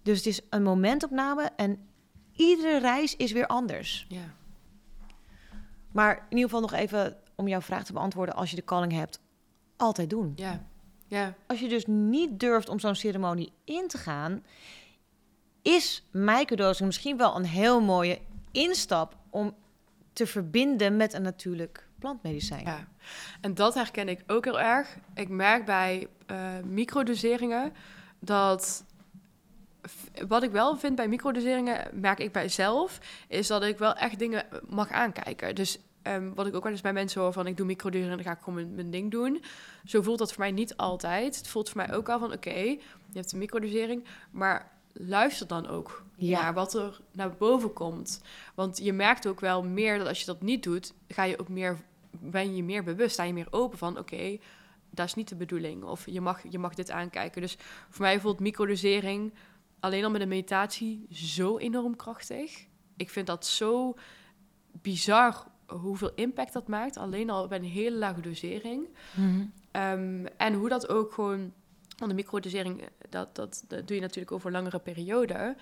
Dus 0.02 0.16
het 0.16 0.26
is 0.26 0.40
een 0.50 0.62
momentopname 0.62 1.50
en 1.56 1.78
iedere 2.32 2.78
reis 2.78 3.16
is 3.16 3.32
weer 3.32 3.46
anders. 3.46 4.06
ja. 4.08 4.38
Maar 5.92 6.16
in 6.16 6.36
ieder 6.36 6.44
geval 6.44 6.60
nog 6.60 6.72
even 6.72 7.16
om 7.34 7.48
jouw 7.48 7.60
vraag 7.60 7.84
te 7.84 7.92
beantwoorden, 7.92 8.34
als 8.34 8.50
je 8.50 8.56
de 8.56 8.64
calling 8.64 8.92
hebt, 8.92 9.20
altijd 9.76 10.10
doen. 10.10 10.32
Ja, 10.36 10.66
ja, 11.06 11.34
Als 11.46 11.60
je 11.60 11.68
dus 11.68 11.86
niet 11.86 12.40
durft 12.40 12.68
om 12.68 12.78
zo'n 12.78 12.94
ceremonie 12.94 13.52
in 13.64 13.88
te 13.88 13.98
gaan, 13.98 14.44
is 15.62 16.08
microdosing 16.10 16.86
misschien 16.86 17.16
wel 17.16 17.36
een 17.36 17.44
heel 17.44 17.80
mooie 17.80 18.18
instap 18.52 19.16
om 19.30 19.54
te 20.12 20.26
verbinden 20.26 20.96
met 20.96 21.12
een 21.12 21.22
natuurlijk 21.22 21.88
plantmedicijn. 22.00 22.64
ja. 22.64 22.86
En 23.40 23.54
dat 23.54 23.74
herken 23.74 24.08
ik 24.08 24.22
ook 24.26 24.44
heel 24.44 24.60
erg. 24.60 24.96
Ik 25.14 25.28
merk 25.28 25.64
bij 25.64 26.08
eh, 26.26 26.36
microdoseringen 26.64 27.72
dat... 28.18 28.84
Wat 30.28 30.42
ik 30.42 30.50
wel 30.50 30.76
vind 30.76 30.94
bij 30.96 31.08
microdoseringen, 31.08 31.88
merk 32.00 32.18
ik 32.18 32.32
bij 32.32 32.48
zelf, 32.48 32.98
is 33.28 33.46
dat 33.46 33.62
ik 33.62 33.78
wel 33.78 33.94
echt 33.94 34.18
dingen 34.18 34.46
mag 34.68 34.90
aankijken. 34.90 35.54
Dus 35.54 35.78
ehm, 36.02 36.34
wat 36.34 36.46
ik 36.46 36.54
ook 36.54 36.62
wel 36.62 36.72
eens 36.72 36.80
bij 36.80 36.92
mensen 36.92 37.20
hoor 37.20 37.32
van 37.32 37.46
ik 37.46 37.56
doe 37.56 37.66
microdosering 37.66 38.10
en 38.10 38.16
dan 38.24 38.26
ga 38.26 38.38
ik 38.38 38.44
gewoon 38.44 38.74
mijn, 38.74 38.90
ding 38.90 39.10
doen. 39.10 39.42
Zo 39.84 40.02
voelt 40.02 40.18
dat 40.18 40.32
voor 40.32 40.42
mij 40.42 40.50
niet 40.52 40.76
altijd. 40.76 41.36
Het 41.36 41.48
voelt 41.48 41.68
voor 41.70 41.86
mij 41.86 41.94
ook 41.96 42.08
al 42.08 42.18
van 42.18 42.32
oké, 42.32 42.50
je 42.58 42.78
hebt 43.12 43.32
een 43.32 43.38
microdosering, 43.38 44.04
maar 44.30 44.70
luister 44.92 45.46
dan 45.46 45.66
ook 45.68 46.04
Ja. 46.16 46.42
naar 46.42 46.54
wat 46.54 46.74
er 46.74 47.00
naar 47.12 47.36
boven 47.36 47.72
komt. 47.72 48.22
Want 48.54 48.78
je 48.78 48.92
merkt 48.92 49.26
ook 49.26 49.40
wel 49.40 49.62
meer 49.62 49.98
dat 49.98 50.06
als 50.08 50.20
je 50.20 50.26
dat 50.26 50.42
niet 50.42 50.62
doet, 50.62 50.92
ga 51.08 51.24
je 51.24 51.38
ook 51.38 51.48
meer, 51.48 51.78
ben 52.10 52.56
je 52.56 52.62
meer 52.62 52.84
bewust, 52.84 53.12
sta 53.12 53.22
je 53.22 53.32
meer 53.32 53.48
open 53.50 53.78
van 53.78 53.98
oké, 53.98 54.38
dat 54.90 55.06
is 55.06 55.14
niet 55.14 55.28
de 55.28 55.36
bedoeling. 55.36 55.82
Of 55.84 56.06
je 56.06 56.20
mag, 56.20 56.42
je 56.50 56.58
mag 56.58 56.74
dit 56.74 56.90
aankijken. 56.90 57.40
Dus 57.40 57.56
voor 57.88 58.04
mij 58.04 58.20
voelt 58.20 58.40
microdosering 58.40 59.32
alleen 59.80 60.04
al 60.04 60.10
met 60.10 60.20
een 60.20 60.28
meditatie 60.28 61.06
zo 61.12 61.58
enorm 61.58 61.96
krachtig. 61.96 62.66
Ik 62.96 63.10
vind 63.10 63.26
dat 63.26 63.46
zo 63.46 63.94
bizar 64.72 65.46
hoeveel 65.66 66.12
impact 66.14 66.52
dat 66.52 66.68
maakt. 66.68 66.96
Alleen 66.96 67.30
al 67.30 67.48
bij 67.48 67.58
een 67.58 67.64
hele 67.64 67.96
lage 67.96 68.20
dosering. 68.20 68.88
Mhm. 69.14 69.44
Ehm, 69.70 70.26
en 70.36 70.54
hoe 70.54 70.68
dat 70.68 70.88
ook 70.88 71.12
gewoon... 71.12 71.52
Want 71.96 72.10
de 72.10 72.16
microdosering, 72.16 72.88
dat, 73.08 73.34
dat, 73.34 73.64
dat 73.68 73.86
doe 73.86 73.96
je 73.96 74.02
natuurlijk 74.02 74.32
over 74.32 74.50
langere 74.50 74.78
periode. 74.78 75.56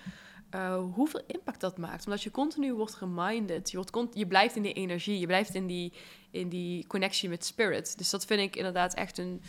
Eh, 0.49 0.83
hoeveel 0.93 1.21
impact 1.27 1.61
dat 1.61 1.77
maakt. 1.77 2.05
Omdat 2.05 2.23
je 2.23 2.31
continu 2.31 2.73
wordt 2.73 2.95
reminded. 2.95 3.71
Je, 3.71 3.77
wordt 3.77 4.15
je 4.17 4.27
blijft 4.27 4.55
in 4.55 4.61
die 4.61 4.73
energie. 4.73 5.19
Je 5.19 5.25
blijft 5.25 5.55
in 5.55 5.67
die, 5.67 5.93
in 6.31 6.49
die 6.49 6.87
connectie 6.87 7.29
met 7.29 7.45
spirit. 7.45 7.97
Dus 7.97 8.09
dat 8.09 8.25
vind 8.25 8.41
ik 8.41 8.55
inderdaad 8.55 8.93
echt 8.93 9.17
een, 9.17 9.41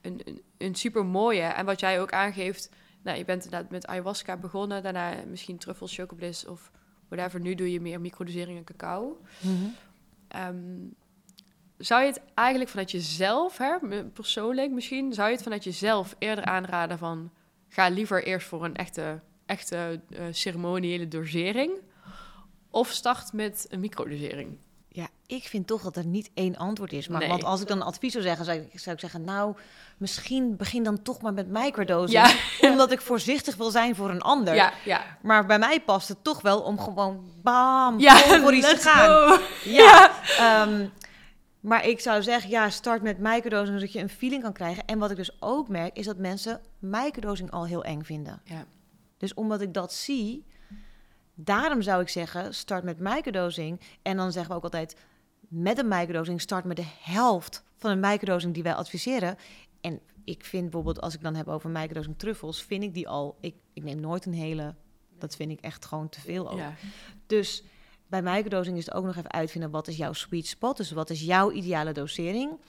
een, 0.00 0.20
een, 0.24 0.42
een 0.58 0.74
super 0.74 1.04
mooie. 1.04 1.42
En 1.42 1.64
wat 1.64 1.80
jij 1.80 2.00
ook 2.00 2.12
aangeeft... 2.12 2.70
Nou, 3.02 3.18
je 3.18 3.24
bent 3.24 3.44
inderdaad 3.44 3.70
met 3.70 3.86
ayahuasca 3.86 4.36
begonnen. 4.36 4.82
Daarna 4.82 5.14
misschien 5.26 5.58
truffels, 5.58 5.94
chocobliss 5.94 6.46
of 6.46 6.70
whatever. 7.08 7.40
Nu 7.40 7.54
doe 7.54 7.72
je 7.72 7.80
meer 7.80 8.00
microdosering 8.00 8.58
en 8.58 8.64
cacao. 8.64 9.20
Mhm. 9.40 9.64
Ehm, 10.28 10.86
zou 11.78 12.02
je 12.02 12.06
het 12.08 12.20
eigenlijk 12.34 12.70
vanuit 12.70 12.90
jezelf, 12.90 13.58
hè, 13.58 14.04
persoonlijk 14.04 14.70
misschien, 14.70 15.12
zou 15.12 15.28
je 15.28 15.34
het 15.34 15.42
vanuit 15.42 15.64
jezelf 15.64 16.16
eerder 16.18 16.44
aanraden 16.44 16.98
van 16.98 17.32
ga 17.68 17.88
liever 17.88 18.24
eerst 18.24 18.46
voor 18.46 18.64
een 18.64 18.76
echte, 18.76 19.20
echte 19.46 20.00
eh, 20.10 20.24
ceremoniële 20.30 21.08
dosering 21.08 21.72
of 22.70 22.88
start 22.88 23.32
met 23.32 23.66
een 23.68 23.80
microdosering? 23.80 24.56
Ja, 24.88 25.08
ik 25.26 25.42
vind 25.48 25.66
toch 25.66 25.82
dat 25.82 25.96
er 25.96 26.06
niet 26.06 26.30
één 26.34 26.56
antwoord 26.56 26.92
is. 26.92 27.08
Maar, 27.08 27.20
Nee. 27.20 27.28
Want 27.28 27.44
als 27.44 27.60
ik 27.60 27.66
dan 27.68 27.82
advies 27.82 28.12
zou 28.12 28.24
zeggen, 28.24 28.44
zou 28.44 28.58
ik, 28.58 28.78
zou 28.80 28.94
ik 28.94 29.00
zeggen... 29.00 29.24
nou, 29.24 29.56
misschien 29.96 30.56
begin 30.56 30.82
dan 30.82 31.02
toch 31.02 31.22
maar 31.22 31.32
met 31.32 31.48
microdosing. 31.48 32.26
Ja. 32.26 32.34
Omdat 32.70 32.92
ik 32.92 33.00
voorzichtig 33.00 33.56
wil 33.56 33.70
zijn 33.70 33.94
voor 33.94 34.10
een 34.10 34.20
ander. 34.22 34.54
Ja, 34.54 34.72
ja. 34.84 35.18
Maar 35.22 35.46
bij 35.46 35.58
mij 35.58 35.80
past 35.80 36.08
het 36.08 36.24
toch 36.24 36.40
wel 36.40 36.60
om 36.60 36.78
gewoon 36.78 37.24
bam, 37.42 37.98
Ja, 38.00 38.16
voor 38.16 38.54
iets 38.54 38.68
te 38.68 38.76
gaan. 38.88 39.08
go. 39.08 39.38
Ja. 39.64 40.10
ehm, 40.38 40.86
maar 41.60 41.86
ik 41.86 42.00
zou 42.00 42.22
zeggen, 42.22 42.50
ja, 42.50 42.70
start 42.70 43.02
met 43.02 43.18
microdosing, 43.18 43.78
zodat 43.78 43.92
je 43.92 44.00
een 44.00 44.08
feeling 44.08 44.42
kan 44.42 44.52
krijgen. 44.52 44.84
En 44.86 44.98
wat 44.98 45.10
ik 45.10 45.16
dus 45.16 45.36
ook 45.40 45.68
merk, 45.68 45.96
is 45.96 46.06
dat 46.06 46.16
mensen 46.18 46.60
microdosing 46.78 47.50
al 47.50 47.66
heel 47.66 47.84
eng 47.84 48.02
vinden. 48.02 48.40
Ja. 48.44 48.64
Dus 49.16 49.34
omdat 49.34 49.60
ik 49.60 49.74
dat 49.74 49.92
zie, 49.92 50.44
daarom 51.34 51.82
zou 51.82 52.00
ik 52.02 52.08
zeggen, 52.08 52.54
start 52.54 52.84
met 52.84 52.98
microdosing. 52.98 53.80
En 54.02 54.16
dan 54.16 54.32
zeggen 54.32 54.50
we 54.50 54.56
ook 54.56 54.64
altijd, 54.64 54.96
met 55.48 55.78
een 55.78 55.88
microdosing, 55.88 56.40
start 56.40 56.64
met 56.64 56.76
de 56.76 56.88
helft 57.00 57.64
van 57.76 57.90
een 57.90 58.00
microdosing 58.00 58.54
die 58.54 58.62
wij 58.62 58.74
adviseren. 58.74 59.36
En 59.80 60.00
ik 60.24 60.44
vind 60.44 60.62
bijvoorbeeld, 60.62 61.00
als 61.00 61.14
ik 61.14 61.22
dan 61.22 61.34
heb 61.34 61.48
over 61.48 61.70
microdosing 61.70 62.18
truffels, 62.18 62.62
vind 62.62 62.82
ik 62.82 62.94
die 62.94 63.08
al, 63.08 63.36
ik, 63.40 63.54
ik 63.72 63.82
neem 63.82 64.00
nooit 64.00 64.26
een 64.26 64.34
hele, 64.34 64.74
dat 65.18 65.36
vind 65.36 65.50
ik 65.50 65.60
echt 65.60 65.84
gewoon 65.84 66.08
te 66.08 66.20
veel 66.20 66.50
ook. 66.50 66.58
Ja. 66.58 66.74
Dus 67.26 67.64
bij 68.06 68.22
microdosing 68.22 68.76
is 68.76 68.84
het 68.84 68.94
ook 68.94 69.04
nog 69.04 69.16
even 69.16 69.32
uitvinden 69.32 69.70
wat 69.70 69.88
is 69.88 69.96
jouw 69.96 70.12
sweet 70.12 70.46
spot. 70.46 70.76
Dus 70.76 70.90
wat 70.90 71.10
is 71.10 71.20
jouw 71.20 71.50
ideale 71.50 71.92
dosering. 71.92 72.60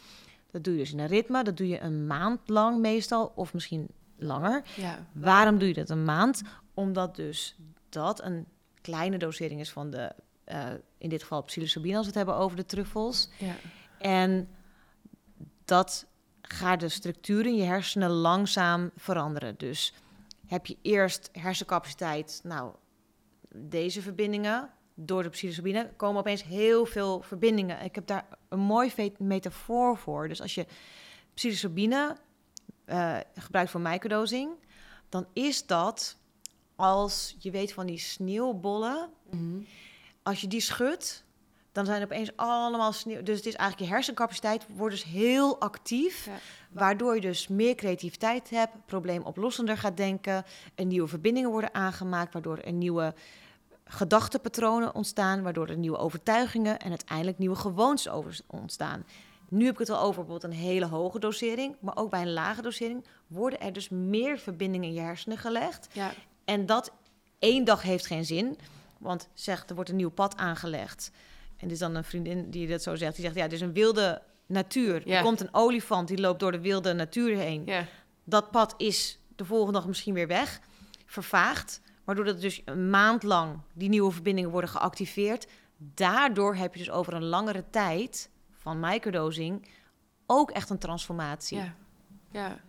Dat 0.52 0.64
doe 0.64 0.74
je 0.74 0.80
dus 0.80 0.92
in 0.92 1.00
een 1.00 1.08
ritme. 1.08 1.44
Dat 1.44 1.58
doe 1.58 1.68
je 1.68 1.80
een 1.80 2.08
maand 2.08 2.40
lang 2.50 2.80
meestal, 2.80 3.32
of 3.36 3.54
misschien 3.54 3.88
langer. 4.18 4.64
Ja. 4.76 5.06
Waarom 5.12 5.58
doe 5.58 5.68
je 5.68 5.74
dat 5.74 5.90
een 5.90 6.04
maand? 6.04 6.42
Omdat 6.74 7.16
dus 7.16 7.56
dat 7.90 8.24
een 8.24 8.46
kleine 8.82 9.18
dosering 9.18 9.60
is 9.60 9.72
van 9.72 9.90
de, 9.90 10.12
eh, 10.44 10.68
in 10.98 11.10
dit 11.10 11.22
geval 11.22 11.44
psilocybine 11.44 11.98
als 11.98 12.06
we 12.06 12.12
het 12.12 12.26
hebben 12.26 12.36
over 12.44 12.58
de 12.58 12.66
truffels. 12.66 13.30
Ja. 13.38 13.56
En 14.00 14.50
dat 15.66 16.06
gaat 16.42 16.80
de 16.80 16.90
structuur 16.90 17.46
in 17.46 17.56
je 17.56 17.64
hersenen 17.64 18.10
langzaam 18.10 18.92
veranderen. 18.96 19.56
Dus 19.58 19.94
heb 20.48 20.66
je 20.66 20.78
eerst 20.82 21.30
hersencapaciteit, 21.32 22.40
nou, 22.44 22.72
deze 23.50 24.02
verbindingen, 24.02 24.70
door 24.94 25.24
de 25.24 25.30
psilocybine 25.30 25.90
komen 25.96 26.20
opeens 26.20 26.44
heel 26.44 26.86
veel 26.86 27.22
verbindingen. 27.22 27.84
Ik 27.84 27.96
heb 27.96 28.08
daar 28.08 28.26
een 28.50 28.60
mooi 28.60 29.14
metafoor 29.18 29.98
voor. 29.98 30.28
Dus 30.28 30.42
als 30.42 30.56
je 30.56 30.66
psilocybine 31.34 32.18
eh, 32.86 33.18
gebruikt 33.36 33.72
voor 33.72 33.82
microdosing, 33.82 34.50
dan 35.10 35.26
is 35.34 35.66
dat 35.66 36.18
als 36.76 37.36
je 37.40 37.52
weet 37.52 37.74
van 37.74 37.86
die 37.86 37.98
sneeuwbollen, 38.00 39.10
Mhm. 39.30 39.60
als 40.24 40.42
je 40.42 40.48
die 40.48 40.60
schudt, 40.62 41.24
dan 41.72 41.86
zijn 41.86 42.00
er 42.00 42.06
opeens 42.06 42.32
allemaal 42.36 42.94
sneeuw. 42.94 43.24
Dus 43.24 43.38
het 43.38 43.46
is 43.46 43.56
eigenlijk 43.56 43.90
je 43.90 43.96
hersencapaciteit 43.96 44.66
wordt 44.76 44.96
dus 44.96 45.04
heel 45.04 45.60
actief. 45.60 46.26
Ja. 46.26 46.32
Waardoor 46.72 47.16
je 47.16 47.22
dus 47.22 47.48
meer 47.48 47.76
creativiteit 47.76 48.50
hebt, 48.50 48.86
probleemoplossender 48.86 49.78
gaat 49.78 49.98
denken. 49.98 50.46
Er 50.76 50.86
nieuwe 50.86 51.08
verbindingen 51.08 51.50
worden 51.50 51.74
aangemaakt, 51.74 52.34
waardoor 52.34 52.58
er 52.58 52.72
nieuwe 52.74 53.14
gedachtepatronen 53.86 54.96
ontstaan, 54.96 55.42
waardoor 55.44 55.68
er 55.68 55.78
nieuwe 55.78 55.98
overtuigingen 55.98 56.80
en 56.80 56.90
uiteindelijk 56.90 57.38
nieuwe 57.38 57.56
gewoontes 57.56 58.10
over 58.10 58.40
ontstaan. 58.48 59.06
Nu 59.50 59.66
heb 59.66 59.74
ik 59.74 59.80
het 59.80 59.90
al 59.90 60.00
over 60.00 60.24
bijvoorbeeld 60.26 60.44
een 60.44 60.60
hele 60.60 60.86
hoge 60.86 61.20
dosering, 61.20 61.76
maar 61.80 61.98
ook 61.98 62.10
bij 62.10 62.22
een 62.22 62.34
lage 62.34 62.62
dosering 62.62 63.06
worden 63.28 63.60
er 63.60 63.74
dus 63.74 63.90
meer 63.90 64.38
verbindingen 64.38 64.88
in 64.88 64.94
je 64.94 65.02
hersenen 65.02 65.38
gelegd. 65.38 65.88
Ja. 65.92 66.12
En 66.46 66.66
dat 66.66 66.92
één 67.40 67.64
dag 67.64 67.82
heeft 67.82 68.06
geen 68.06 68.26
zin, 68.26 68.58
want 68.98 69.28
zeg, 69.34 69.70
er 69.70 69.76
wordt 69.76 69.90
een 69.90 69.96
nieuw 69.96 70.10
pad 70.10 70.38
aangelegd. 70.38 71.12
En 71.58 71.68
dit 71.68 71.72
is 71.72 71.80
dan 71.80 71.96
een 71.96 72.04
vriendin 72.04 72.50
die 72.50 72.68
dat 72.68 72.84
zo 72.84 72.96
zegt. 72.96 73.16
Die 73.16 73.24
zegt, 73.24 73.36
ja, 73.36 73.46
is 73.46 73.62
een 73.62 73.74
wilde 73.74 74.22
natuur. 74.46 75.08
Ja. 75.08 75.18
Er 75.18 75.24
komt 75.24 75.42
een 75.42 75.54
olifant, 75.54 76.08
die 76.08 76.20
loopt 76.20 76.40
door 76.40 76.52
de 76.52 76.60
wilde 76.60 76.94
natuur 76.94 77.38
heen. 77.38 77.62
Ja. 77.66 77.86
Dat 78.24 78.52
pad 78.52 78.74
is 78.78 79.20
de 79.36 79.46
volgende 79.46 79.80
dag 79.80 79.88
misschien 79.88 80.14
weer 80.14 80.28
weg, 80.28 80.60
vervaagd. 81.06 81.82
Waardoor 82.04 82.26
dat 82.26 82.42
dus 82.42 82.62
een 82.66 82.90
maand 82.90 83.24
lang 83.24 83.60
die 83.74 83.90
nieuwe 83.90 84.12
verbindingen 84.12 84.50
worden 84.50 84.70
geactiveerd. 84.70 85.48
Daardoor 85.78 86.56
heb 86.56 86.74
je 86.74 86.80
dus 86.80 86.92
over 86.92 87.14
een 87.14 87.26
langere 87.26 87.64
tijd 87.70 88.30
van 88.66 88.80
microdosing 88.80 89.68
ook 90.26 90.52
echt 90.52 90.70
een 90.70 90.78
transformatie. 90.78 91.58
Ja. 91.58 91.76
Ja. 92.32 92.60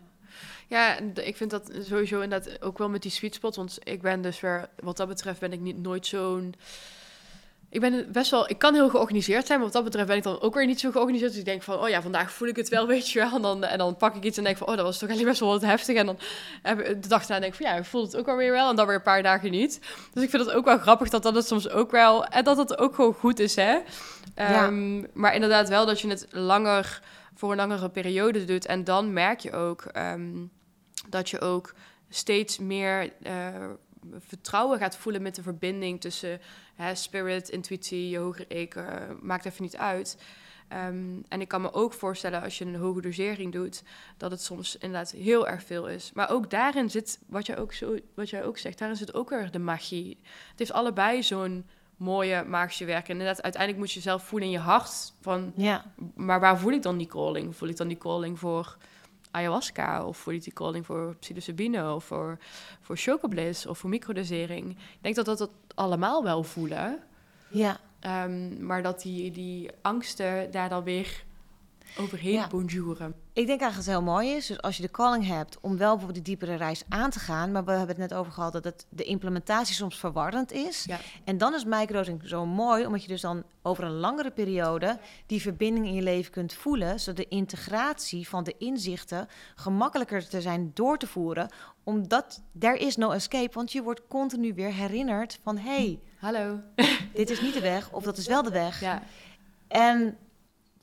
Ja, 0.68 0.99
ik 1.14 1.36
vind 1.36 1.51
dat 1.51 1.70
sowieso 1.80 2.20
inderdaad 2.20 2.62
ook 2.62 2.78
wel 2.78 2.88
met 2.88 3.03
die 3.03 3.11
sweet 3.11 3.34
spot. 3.34 3.57
Want 3.57 3.78
ik 3.82 4.03
ben 4.03 4.22
dus 4.22 4.40
weer, 4.40 4.68
wat 4.76 4.97
dat 4.97 5.09
betreft, 5.09 5.40
ben 5.40 5.53
ik 5.53 5.61
niet 5.61 5.78
nooit 5.78 6.07
zo'n. 6.07 6.55
Ik 7.70 7.80
ben 7.80 8.12
best 8.12 8.30
wel, 8.30 8.50
ik 8.50 8.58
kan 8.58 8.74
heel 8.74 8.88
georganiseerd 8.88 9.46
zijn, 9.46 9.58
maar 9.58 9.66
wat 9.66 9.76
dat 9.76 9.84
betreft 9.84 10.08
ben 10.08 10.16
ik 10.16 10.22
dan 10.22 10.40
ook 10.40 10.54
weer 10.54 10.66
niet 10.66 10.80
zo 10.80 10.90
georganiseerd. 10.90 11.30
Dus 11.30 11.40
ik 11.40 11.46
denk 11.46 11.62
van, 11.62 11.78
oh 11.78 11.88
ja, 11.88 12.02
vandaag 12.02 12.30
voel 12.30 12.48
ik 12.48 12.56
het 12.56 12.68
wel, 12.68 12.86
weet 12.96 13.10
je 13.10 13.18
wel. 13.18 13.34
En 13.34 13.42
dan, 13.42 13.64
en 13.64 13.78
dan 13.78 13.96
pak 13.96 14.14
ik 14.14 14.24
iets 14.24 14.38
en 14.38 14.44
denk 14.44 14.56
van, 14.56 14.66
oh, 14.66 14.76
dat 14.76 14.84
was 14.84 14.98
toch 14.98 15.08
eigenlijk 15.08 15.38
best 15.38 15.50
wel 15.50 15.60
wat 15.60 15.68
heftig. 15.70 15.96
En 15.96 16.06
dan 16.06 16.18
heb 16.62 16.80
ik 16.80 17.02
de 17.02 17.08
dag 17.08 17.26
daarna 17.26 17.40
denk 17.40 17.52
ik 17.52 17.62
van, 17.62 17.72
ja, 17.72 17.78
ik 17.78 17.84
voel 17.84 18.02
het 18.02 18.16
ook 18.16 18.28
alweer 18.28 18.52
wel. 18.52 18.70
En 18.70 18.76
dan 18.76 18.86
weer 18.86 18.94
een 18.94 19.02
paar 19.02 19.22
dagen 19.22 19.50
niet. 19.50 19.80
Dus 20.12 20.22
ik 20.22 20.30
vind 20.30 20.44
het 20.44 20.54
ook 20.54 20.64
wel 20.64 20.78
grappig 20.78 21.08
dat 21.08 21.22
dat 21.22 21.34
het 21.34 21.46
soms 21.46 21.68
ook 21.68 21.90
wel, 21.90 22.24
en 22.24 22.44
dat 22.44 22.56
het 22.56 22.78
ook 22.78 22.94
gewoon 22.94 23.14
goed 23.14 23.38
is, 23.38 23.56
hè. 23.56 23.72
Ja. 23.72 23.82
Ehm, 24.34 25.02
Maar 25.12 25.34
inderdaad 25.34 25.68
wel 25.68 25.86
dat 25.86 26.00
je 26.00 26.08
het 26.08 26.26
langer, 26.30 27.00
voor 27.34 27.50
een 27.50 27.56
langere 27.56 27.90
periode 27.90 28.44
doet. 28.44 28.66
En 28.66 28.84
dan 28.84 29.12
merk 29.12 29.40
je 29.40 29.52
ook 29.52 29.84
ehm, 29.84 30.44
dat 31.08 31.30
je 31.30 31.40
ook 31.40 31.74
steeds 32.08 32.58
meer 32.58 33.12
eh, 33.22 33.32
vertrouwen 34.18 34.78
gaat 34.78 34.96
voelen 34.96 35.22
met 35.22 35.34
de 35.34 35.42
verbinding 35.42 36.00
tussen 36.00 36.40
hè, 36.74 36.94
spirit, 36.94 37.48
intuïtie, 37.48 38.09
je 38.09 38.18
hogere 38.18 38.46
ik, 38.48 38.74
eh, 38.74 38.84
maakt 39.20 39.44
even 39.44 39.62
niet 39.62 39.76
uit. 39.76 40.16
Ehm, 40.68 41.22
en 41.28 41.40
ik 41.40 41.48
kan 41.48 41.62
me 41.62 41.72
ook 41.72 41.92
voorstellen 41.92 42.42
als 42.42 42.59
je 42.59 42.64
een 42.64 42.76
hoge 42.76 43.00
dosering 43.00 43.52
doet, 43.52 43.82
dat 44.16 44.30
het 44.30 44.42
soms 44.42 44.76
inderdaad 44.76 45.11
heel 45.11 45.48
erg 45.48 45.62
veel 45.62 45.88
is. 45.88 46.11
Maar 46.14 46.30
ook 46.30 46.50
daarin 46.50 46.90
zit, 46.90 47.18
wat 47.26 47.46
jij 47.46 47.59
ook, 47.59 47.72
zo, 47.72 47.98
wat 48.14 48.30
jij 48.30 48.44
ook 48.44 48.59
zegt, 48.59 48.78
daarin 48.78 48.96
zit 48.96 49.14
ook 49.14 49.30
weer 49.30 49.50
de 49.50 49.59
magie. 49.59 50.18
Het 50.50 50.59
heeft 50.59 50.72
allebei 50.72 51.22
zo'n 51.22 51.66
mooie 51.96 52.44
magische 52.44 52.84
werking. 52.84 53.09
En 53.09 53.16
inderdaad, 53.18 53.42
uiteindelijk 53.42 53.82
moet 53.82 53.92
je 53.92 54.00
zelf 54.00 54.22
voelen 54.22 54.48
in 54.48 54.54
je 54.54 54.61
hart 54.61 55.12
van, 55.20 55.52
Ja, 55.57 55.84
maar 56.14 56.40
waar 56.40 56.59
voel 56.59 56.72
ik 56.72 56.82
dan 56.82 56.98
die 56.98 57.07
calling? 57.07 57.57
Voel 57.57 57.68
ik 57.68 57.76
dan 57.76 57.88
die 57.88 57.98
calling 57.98 58.38
voor 58.38 58.76
ayahuasca? 59.37 60.05
Of 60.07 60.26
ik 60.26 60.43
die 60.43 60.53
calling 60.53 60.87
voor 60.87 61.16
psilocybine? 61.20 61.95
Of 61.95 62.05
voor, 62.05 62.39
voor 62.80 62.97
chocobliss? 62.97 63.66
Of 63.66 63.78
voor 63.78 63.91
microdosering? 63.91 64.70
Ik 64.70 64.99
denk 65.01 65.14
dat 65.14 65.24
dat 65.24 65.39
het 65.39 65.51
allemaal 65.74 66.22
wel 66.22 66.43
voelen. 66.43 66.99
ja. 67.49 67.76
Ehm, 68.01 68.66
maar 68.66 68.82
dat 68.82 69.03
die, 69.03 69.30
die 69.30 69.70
angsten 69.82 70.51
daar 70.51 70.68
dan 70.68 70.82
weer 70.84 71.24
overheen 71.99 72.32
Ja. 72.32 72.47
bonjouren. 72.49 73.14
Ik 73.32 73.47
denk 73.47 73.61
eigenlijk 73.61 73.74
dat 73.74 73.84
het 73.84 74.05
heel 74.05 74.14
mooi 74.14 74.28
is. 74.37 74.47
Dus 74.47 74.61
als 74.62 74.76
je 74.76 74.82
de 74.82 74.91
calling 74.91 75.26
hebt 75.26 75.59
om 75.61 75.76
wel 75.76 75.91
bijvoorbeeld 75.97 76.24
die 76.24 76.37
diepere 76.37 76.57
reis 76.59 76.82
aan 76.89 77.11
te 77.11 77.18
gaan. 77.18 77.53
Maar 77.53 77.64
we 77.64 77.70
hebben 77.70 77.89
het 77.89 78.11
net 78.11 78.14
over 78.14 78.32
gehad 78.32 78.53
dat 78.53 78.64
het, 78.64 78.87
de 78.89 79.05
implementatie 79.05 79.74
soms 79.74 79.99
verwarrend 79.99 80.53
is. 80.53 80.84
Ja. 80.84 80.99
En 81.24 81.39
dan 81.39 81.55
is 81.55 81.64
microdosing 81.64 82.20
zo 82.24 82.47
mooi, 82.47 82.87
omdat 82.87 83.03
je 83.03 83.09
dus 83.09 83.20
dan 83.20 83.45
over 83.62 83.84
een 83.84 83.93
langere 83.99 84.30
periode 84.30 84.99
die 85.26 85.41
verbinding 85.41 85.87
in 85.87 85.95
je 85.95 86.03
leven 86.03 86.32
kunt 86.32 86.53
voelen. 86.55 87.01
Zodat 87.01 87.16
de 87.16 87.28
integratie 87.28 88.28
van 88.28 88.45
de 88.45 88.55
inzichten 88.59 89.28
gemakkelijker 89.55 90.28
te 90.28 90.41
zijn 90.41 90.70
door 90.74 90.99
te 90.99 91.07
voeren. 91.07 91.49
Omdat 91.84 92.43
there 92.59 92.78
is 92.78 92.97
no 92.97 93.11
escape. 93.11 93.51
Want 93.55 93.72
je 93.72 93.82
wordt 93.82 94.01
continu 94.09 94.55
weer 94.55 94.72
herinnerd 94.72 95.39
van 95.43 95.59
hey, 95.59 96.01
Hallo. 96.18 96.59
dit 97.14 97.30
is 97.30 97.41
niet 97.41 97.55
de 97.55 97.61
weg 97.61 97.93
of 97.93 98.05
dat 98.05 98.16
is 98.16 98.26
wel 98.26 98.43
de 98.43 98.51
weg. 98.51 98.80
Ja, 98.80 99.03
En 99.68 100.16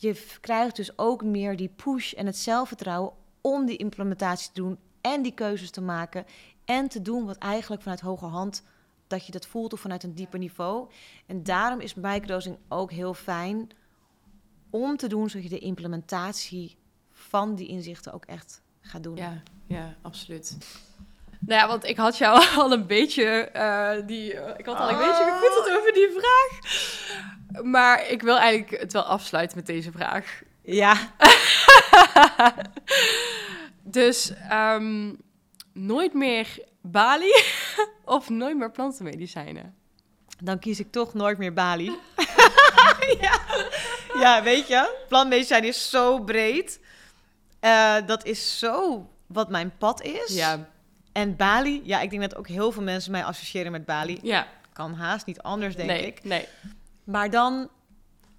je 0.03 0.37
krijgt 0.41 0.75
dus 0.75 0.97
ook 0.97 1.23
meer 1.23 1.57
die 1.57 1.69
push 1.69 2.13
en 2.13 2.25
het 2.25 2.37
zelfvertrouwen 2.37 3.13
om 3.41 3.65
die 3.65 3.77
implementatie 3.77 4.51
te 4.51 4.61
doen 4.61 4.77
en 5.01 5.21
die 5.21 5.33
keuzes 5.33 5.71
te 5.71 5.81
maken 5.81 6.25
en 6.65 6.87
te 6.87 7.01
doen 7.01 7.25
wat 7.25 7.37
eigenlijk 7.37 7.81
vanuit 7.81 8.01
hoger 8.01 8.27
hand 8.27 8.63
dat 9.07 9.25
je 9.25 9.31
dat 9.31 9.45
voelt 9.45 9.73
of 9.73 9.79
vanuit 9.79 10.03
een 10.03 10.15
dieper 10.15 10.39
niveau. 10.39 10.89
En 11.25 11.43
daarom 11.43 11.79
is 11.79 11.93
microdosing 11.93 12.57
ook 12.67 12.91
heel 12.91 13.13
fijn 13.13 13.69
om 14.69 14.97
te 14.97 15.07
doen 15.07 15.29
zodat 15.29 15.43
je 15.43 15.55
de 15.55 15.59
implementatie 15.59 16.77
van 17.11 17.55
die 17.55 17.67
inzichten 17.67 18.13
ook 18.13 18.25
echt 18.25 18.61
gaat 18.81 19.03
doen. 19.03 19.15
ja, 19.15 19.41
ja, 19.67 19.95
absoluut. 20.01 20.57
Nou 21.45 21.61
ja, 21.61 21.67
want 21.67 21.85
ik 21.85 21.97
had 21.97 22.17
jou 22.17 22.45
al 22.57 22.71
een 22.71 22.87
beetje, 22.87 23.23
eh, 23.41 23.91
die, 24.05 24.33
eh, 24.33 24.53
ik 24.57 24.65
had 24.65 24.77
al 24.77 24.89
een 24.89 24.97
beetje 24.97 25.23
gevoeteld 25.31 25.77
over 25.79 25.93
die 25.93 26.09
vraag. 26.17 26.59
Maar 27.63 28.09
ik 28.09 28.21
wil 28.21 28.37
eigenlijk 28.37 28.81
het 28.81 28.93
wel 28.93 29.03
afsluiten 29.03 29.57
met 29.57 29.65
deze 29.65 29.91
vraag. 29.91 30.41
Ja, 30.61 30.95
Dus 33.83 34.33
ehm, 34.49 35.13
nooit 35.73 36.13
meer 36.13 36.47
Bali 36.81 37.33
of 38.05 38.29
nooit 38.29 38.57
meer 38.57 38.71
plantenmedicijnen. 38.71 39.75
dan 40.39 40.59
kies 40.59 40.79
ik 40.79 40.91
toch 40.91 41.13
nooit 41.13 41.37
meer 41.37 41.53
Bali. 41.53 41.91
ja. 43.21 43.39
ja, 44.19 44.43
weet 44.43 44.67
je, 44.67 44.95
plantmedicijn 45.07 45.63
is 45.63 45.89
zo 45.89 46.19
breed. 46.19 46.79
Eh, 47.59 47.95
dat 48.05 48.25
is 48.25 48.59
zo 48.59 49.07
wat 49.27 49.49
mijn 49.49 49.73
pad 49.77 50.01
is. 50.01 50.35
Ja, 50.35 50.69
En 51.13 51.35
Bali, 51.35 51.81
ja, 51.83 51.99
ik 52.01 52.09
denk 52.09 52.21
dat 52.21 52.35
ook 52.35 52.47
heel 52.47 52.71
veel 52.71 52.83
mensen 52.83 53.11
mij 53.11 53.23
associëren 53.23 53.71
met 53.71 53.85
Bali. 53.85 54.19
ja, 54.21 54.47
Kan 54.73 54.93
haast 54.93 55.25
niet 55.25 55.41
anders, 55.41 55.75
denk 55.75 55.89
nee, 55.89 56.05
ik. 56.05 56.23
nee. 56.23 56.47
Maar 57.03 57.29
dan 57.29 57.69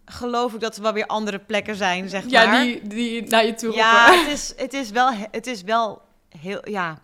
geloof 0.04 0.54
ik 0.54 0.60
dat 0.60 0.76
er 0.76 0.82
wel 0.82 0.92
weer 0.92 1.06
andere 1.06 1.38
plekken 1.38 1.76
zijn, 1.76 2.08
zeg 2.08 2.24
Ja, 2.26 2.46
maar. 2.46 2.62
die, 2.62 2.88
die 2.88 3.22
naar 3.22 3.44
je 3.44 3.54
toe 3.54 3.74
ja, 3.74 4.06
roepen. 4.06 4.24
het 4.24 4.32
is, 4.32 4.52
het, 4.56 4.72
is 4.72 4.90
wel, 4.90 5.10
het 5.30 5.46
is 5.46 5.62
wel 5.62 6.02
heel, 6.38 6.68
ja. 6.68 6.98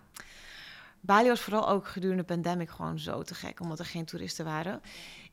Bali 1.01 1.29
was 1.29 1.41
vooral 1.41 1.69
ook 1.69 1.87
gedurende 1.89 2.23
de 2.27 2.33
pandemic 2.35 2.71
gewoon 2.71 2.99
zo 2.99 3.23
te 3.23 3.35
gek, 3.35 3.61
omdat 3.61 3.79
er 3.79 3.85
geen 3.85 4.05
toeristen 4.05 4.45
waren. 4.45 4.81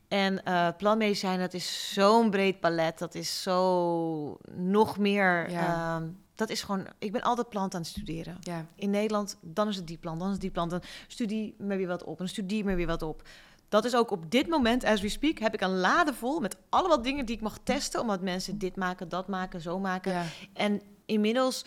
En 0.08 0.42
eh 0.44 0.68
plantmedicijn, 0.76 1.38
dat 1.38 1.54
is 1.54 1.92
zo'n 1.94 2.30
breed 2.30 2.60
palet. 2.60 2.98
Dat 2.98 3.14
is 3.14 3.42
zo 3.42 4.38
nog 4.54 4.98
meer. 4.98 5.50
Ja. 5.50 5.96
ehm, 5.96 6.08
dat 6.38 6.50
is 6.50 6.62
gewoon. 6.62 6.86
Ik 6.98 7.12
ben 7.12 7.22
altijd 7.22 7.48
plant 7.48 7.74
aan 7.74 7.80
het 7.80 7.90
studeren. 7.90 8.36
Ja, 8.40 8.66
In 8.74 8.90
Nederland, 8.90 9.36
dan 9.40 9.68
is 9.68 9.76
het 9.76 9.86
die 9.86 9.98
plant, 9.98 10.18
dan 10.18 10.26
is 10.26 10.32
het 10.32 10.42
die 10.42 10.50
plant. 10.50 10.70
Dan 10.70 10.82
studie 11.06 11.54
me 11.58 11.76
weer 11.76 11.86
wat 11.86 12.04
op, 12.04 12.20
en 12.20 12.28
studie 12.28 12.64
me 12.64 12.74
weer 12.74 12.86
wat 12.86 13.02
op. 13.02 13.22
Dat 13.68 13.84
is 13.84 13.94
ook 13.94 14.10
op 14.10 14.30
dit 14.30 14.48
moment, 14.48 14.84
as 14.84 15.00
we 15.00 15.08
speak, 15.08 15.38
heb 15.38 15.54
ik 15.54 15.60
een 15.60 15.78
lade 15.78 16.14
vol 16.14 16.40
met 16.40 16.56
allemaal 16.68 17.02
dingen 17.02 17.26
die 17.26 17.36
ik 17.36 17.42
mag 17.42 17.58
testen. 17.62 18.00
Omdat 18.00 18.20
mensen 18.20 18.58
dit 18.58 18.76
maken, 18.76 19.08
dat 19.08 19.28
maken, 19.28 19.60
zo 19.60 19.78
maken. 19.78 20.12
ja, 20.12 20.24
En 20.52 20.80
inmiddels 21.06 21.64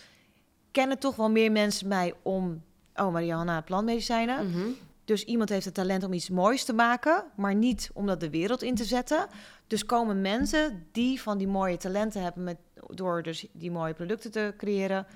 kennen 0.70 0.98
toch 0.98 1.16
wel 1.16 1.30
meer 1.30 1.52
mensen 1.52 1.88
mij 1.88 2.14
om... 2.22 2.62
Oh, 2.94 3.12
Mariana, 3.12 3.60
plantmedicijnen. 3.60 4.50
Mhm. 4.50 4.68
Dus 5.04 5.24
iemand 5.24 5.48
heeft 5.48 5.64
het 5.64 5.74
talent 5.74 6.04
om 6.04 6.12
iets 6.12 6.30
moois 6.30 6.64
te 6.64 6.72
maken, 6.72 7.24
maar 7.36 7.54
niet 7.54 7.90
om 7.94 8.06
dat 8.06 8.20
de 8.20 8.30
wereld 8.30 8.62
in 8.62 8.74
te 8.74 8.84
zetten. 8.84 9.26
Dus 9.66 9.86
komen 9.86 10.20
mensen 10.20 10.86
die 10.92 11.22
van 11.22 11.38
die 11.38 11.48
mooie 11.48 11.76
talenten 11.76 12.22
hebben 12.22 12.44
met, 12.44 12.56
door 12.94 13.22
dus 13.22 13.46
die 13.52 13.70
mooie 13.70 13.94
producten 13.94 14.30
te 14.30 14.54
creëren, 14.56 15.06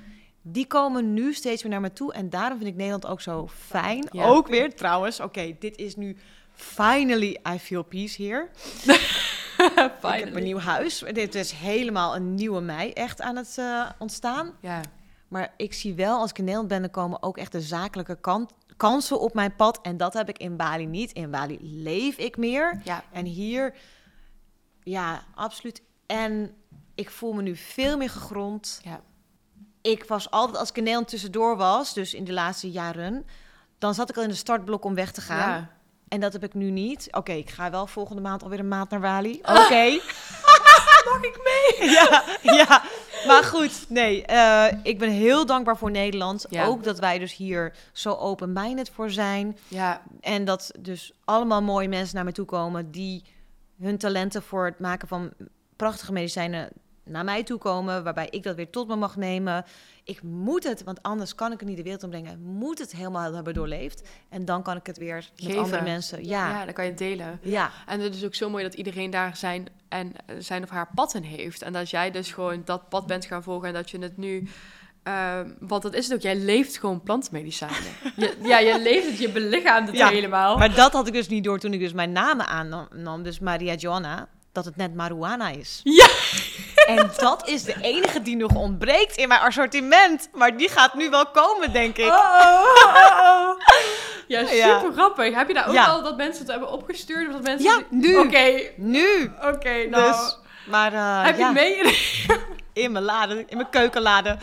die 0.42 0.66
komen 0.66 1.14
nu 1.14 1.34
steeds 1.34 1.62
meer 1.62 1.72
naar 1.72 1.80
me 1.80 1.92
toe. 1.92 2.12
En 2.12 2.30
daarom 2.30 2.58
vind 2.58 2.70
ik 2.70 2.76
Nederland 2.76 3.06
ook 3.06 3.20
zo 3.20 3.48
fijn. 3.48 4.08
Ja. 4.10 4.24
Ook 4.24 4.48
weer 4.48 4.74
trouwens, 4.74 5.20
oké, 5.20 5.56
dit 5.58 5.76
is 5.76 5.96
nu 5.96 6.16
finally 6.52 7.38
I 7.54 7.58
feel 7.58 7.82
peace 7.82 8.22
here. 8.22 8.48
Ik 9.56 10.24
heb 10.24 10.34
een 10.34 10.42
nieuw 10.42 10.58
huis. 10.58 11.04
Dit 11.12 11.34
is 11.34 11.52
helemaal 11.52 12.16
een 12.16 12.34
nieuwe 12.34 12.60
mij 12.60 12.92
echt 12.92 13.20
aan 13.20 13.36
het 13.36 13.58
eh, 13.58 13.90
ontstaan. 13.98 14.52
Ja, 14.60 14.80
Maar 15.28 15.54
ik 15.56 15.72
zie 15.72 15.94
wel, 15.94 16.18
als 16.18 16.30
ik 16.30 16.38
in 16.38 16.44
Nederland 16.44 16.70
ben, 16.70 16.80
dan 16.80 16.90
komen 16.90 17.22
ook 17.22 17.38
echt 17.38 17.52
de 17.52 17.60
zakelijke 17.60 18.20
kant, 18.20 18.52
kansen 18.76 19.20
op 19.20 19.34
mijn 19.34 19.56
pad. 19.56 19.78
En 19.82 19.96
dat 19.96 20.12
heb 20.12 20.28
ik 20.28 20.38
in 20.38 20.56
Bali 20.56 20.86
niet. 20.86 21.12
In 21.12 21.30
Bali 21.30 21.58
leef 21.60 22.16
ik 22.16 22.36
meer. 22.36 22.80
ja, 22.84 23.04
En 23.12 23.24
hier, 23.24 23.74
ja, 24.82 25.22
absoluut. 25.34 25.82
En 26.06 26.54
ik 26.96 27.10
voel 27.10 27.32
me 27.32 27.42
nu 27.42 27.56
veel 27.56 27.96
meer 27.96 28.10
gegrond. 28.10 28.80
ja. 28.82 29.00
Ik 29.80 30.04
was 30.04 30.30
altijd, 30.30 30.58
als 30.58 30.68
ik 30.68 30.76
in 30.76 30.82
Nederland 30.82 31.08
tussendoor 31.10 31.56
was, 31.56 31.94
dus 31.94 32.14
in 32.14 32.24
de 32.24 32.32
laatste 32.32 32.70
jaren, 32.70 33.26
dan 33.78 33.94
zat 33.94 34.10
ik 34.10 34.16
al 34.16 34.22
in 34.22 34.28
de 34.28 34.34
startblok 34.34 34.84
om 34.84 34.94
weg 34.94 35.12
te 35.12 35.20
gaan. 35.20 35.50
Ja. 35.50 35.70
En 36.08 36.20
dat 36.20 36.32
heb 36.32 36.44
ik 36.44 36.54
nu 36.54 36.70
niet. 36.70 37.08
Oké, 37.10 37.32
ik 37.32 37.50
ga 37.50 37.70
wel 37.70 37.86
volgende 37.86 38.22
maand 38.22 38.42
alweer 38.42 38.58
een 38.58 38.68
maand 38.68 38.90
naar 38.90 39.00
Bali. 39.00 39.40
Oké. 39.62 39.98
Mag 41.04 41.20
ik 41.20 41.40
mee? 41.44 41.90
ja, 41.98 42.24
ja. 42.42 42.82
Maar 43.26 43.44
goed, 43.44 43.84
nee. 43.88 44.24
eh, 44.24 44.78
ik 44.82 44.98
ben 44.98 45.10
heel 45.10 45.46
dankbaar 45.46 45.76
voor 45.76 45.90
Nederland. 45.90 46.46
Ja. 46.50 46.64
Ook 46.64 46.84
dat 46.84 46.98
wij 46.98 47.18
dus 47.18 47.34
hier 47.34 47.74
zo 47.92 48.12
open-minded 48.12 48.90
voor 48.90 49.10
zijn. 49.10 49.58
Ja, 49.68 50.02
En 50.20 50.44
dat 50.44 50.72
dus 50.78 51.12
allemaal 51.24 51.62
mooie 51.62 51.88
mensen 51.88 52.14
naar 52.14 52.24
me 52.24 52.32
toe 52.32 52.46
komen... 52.46 52.90
die 52.90 53.24
hun 53.80 53.98
talenten 53.98 54.42
voor 54.42 54.64
het 54.64 54.78
maken 54.78 55.08
van 55.08 55.32
prachtige 55.76 56.12
medicijnen 56.12 56.68
naar 57.08 57.24
mij 57.24 57.42
toe 57.42 57.58
komen... 57.58 58.04
waarbij 58.04 58.28
ik 58.30 58.42
dat 58.42 58.56
weer 58.56 58.70
tot 58.70 58.88
me 58.88 58.96
mag 58.96 59.16
nemen. 59.16 59.64
Ik 60.04 60.22
moet 60.22 60.64
het, 60.64 60.84
want 60.84 61.02
anders 61.02 61.34
kan 61.34 61.52
ik 61.52 61.58
het 61.60 61.68
niet 61.68 61.76
de 61.76 61.82
wereld 61.82 62.02
ombrengen. 62.02 62.40
Moet 62.42 62.78
het 62.78 62.92
helemaal 62.92 63.34
hebben 63.34 63.54
doorleefd. 63.54 64.08
En 64.28 64.44
dan 64.44 64.62
kan 64.62 64.76
ik 64.76 64.86
het 64.86 64.98
weer 64.98 65.30
met 65.44 65.56
andere 65.56 65.82
mensen... 65.82 66.24
ja. 66.24 66.48
Ja, 66.50 66.64
dan 66.64 66.74
kan 66.74 66.84
je 66.84 66.90
het 66.90 66.98
delen. 66.98 67.38
ja. 67.42 67.70
En 67.86 68.00
het 68.00 68.14
is 68.14 68.24
ook 68.24 68.34
zo 68.34 68.50
mooi 68.50 68.64
dat 68.64 68.74
iedereen 68.74 69.10
daar 69.10 69.36
zijn, 69.36 69.66
en, 69.88 70.12
zijn 70.38 70.62
of 70.62 70.70
haar 70.70 70.88
pad 70.94 71.14
in 71.14 71.22
heeft. 71.22 71.62
En 71.62 71.72
dat 71.72 71.90
jij 71.90 72.10
dus 72.10 72.32
gewoon 72.32 72.62
dat 72.64 72.88
pad 72.88 73.06
bent 73.06 73.24
gaan 73.24 73.42
volgen 73.42 73.68
en 73.68 73.74
dat 73.74 73.90
je 73.90 73.98
het 73.98 74.16
nu... 74.16 74.48
ehm, 75.02 75.50
want 75.60 75.82
dat 75.82 75.94
is 75.94 76.04
het 76.04 76.14
ook, 76.14 76.22
jij 76.22 76.36
leeft 76.36 76.78
gewoon 76.78 77.02
plantmedicijnen. 77.02 77.92
je, 78.16 78.36
ja, 78.42 78.58
je 78.58 78.80
leeft 78.80 79.06
het, 79.10 79.18
je 79.18 79.30
belichaamt 79.30 79.86
het 79.86 79.96
Ja, 79.96 80.08
helemaal. 80.08 80.58
Maar 80.58 80.74
dat 80.74 80.92
had 80.92 81.06
ik 81.06 81.12
dus 81.12 81.28
niet 81.28 81.44
door 81.44 81.58
toen 81.58 81.72
ik 81.72 81.80
dus 81.80 81.92
mijn 81.92 82.12
namen 82.12 82.46
aannam. 82.46 83.22
Dus 83.22 83.38
Maria 83.38 83.74
Joanna. 83.74 84.28
Dat 84.52 84.64
het 84.64 84.76
net 84.76 84.94
marijuana 84.94 85.48
is. 85.48 85.80
Ja. 85.82 86.08
En 86.86 87.10
dat 87.16 87.48
is 87.48 87.62
de 87.64 87.74
enige 87.80 88.22
die 88.22 88.36
nog 88.36 88.54
ontbreekt 88.54 89.16
in 89.16 89.28
mijn 89.28 89.40
assortiment. 89.40 90.28
Maar 90.32 90.56
die 90.56 90.68
gaat 90.68 90.94
nu 90.94 91.10
wel 91.10 91.26
komen, 91.26 91.72
denk 91.72 91.96
ik. 91.96 92.06
Oh, 92.06 92.12
oh, 92.12 92.84
oh, 92.84 93.48
oh. 93.48 93.60
Ja, 94.28 94.46
super 94.46 94.92
grappig. 94.92 95.34
Heb 95.34 95.48
je 95.48 95.54
daar 95.54 95.66
ook 95.68 95.74
Ja. 95.74 95.84
al 95.86 96.02
dat 96.02 96.16
mensen 96.16 96.42
het 96.42 96.50
hebben 96.50 96.70
opgestuurd? 96.70 97.26
Of 97.26 97.32
dat 97.32 97.42
mensen 97.42 97.70
Ja, 97.70 97.82
nu. 97.90 98.16
Oké, 98.18 98.60
Nu. 98.76 99.32
oké, 99.42 99.86
nou. 99.88 100.10
Dus, 100.12 100.38
maar 100.66 100.92
eh, 100.92 101.24
heb 101.24 101.34
je 101.34 101.40
ja, 101.40 101.52
het 101.52 101.54
mee? 101.54 101.98
in 102.84 102.92
mijn 102.92 103.04
lade, 103.04 103.44
in 103.48 103.56
mijn 103.56 103.70
keukenlade. 103.70 104.36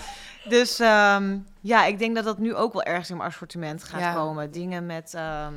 Dus 0.44 0.80
ehm, 0.80 1.38
ja, 1.62 1.86
ik 1.86 2.00
denk 2.00 2.16
dat 2.16 2.24
dat 2.24 2.38
nu 2.38 2.56
ook 2.56 2.74
wel 2.74 2.84
ergens 2.84 3.10
in 3.10 3.18
mijn 3.18 3.30
assortiment 3.30 3.84
gaat 3.84 4.16
komen. 4.16 4.52
Dingen 4.52 4.86
met 4.86 5.14
ehm, 5.14 5.54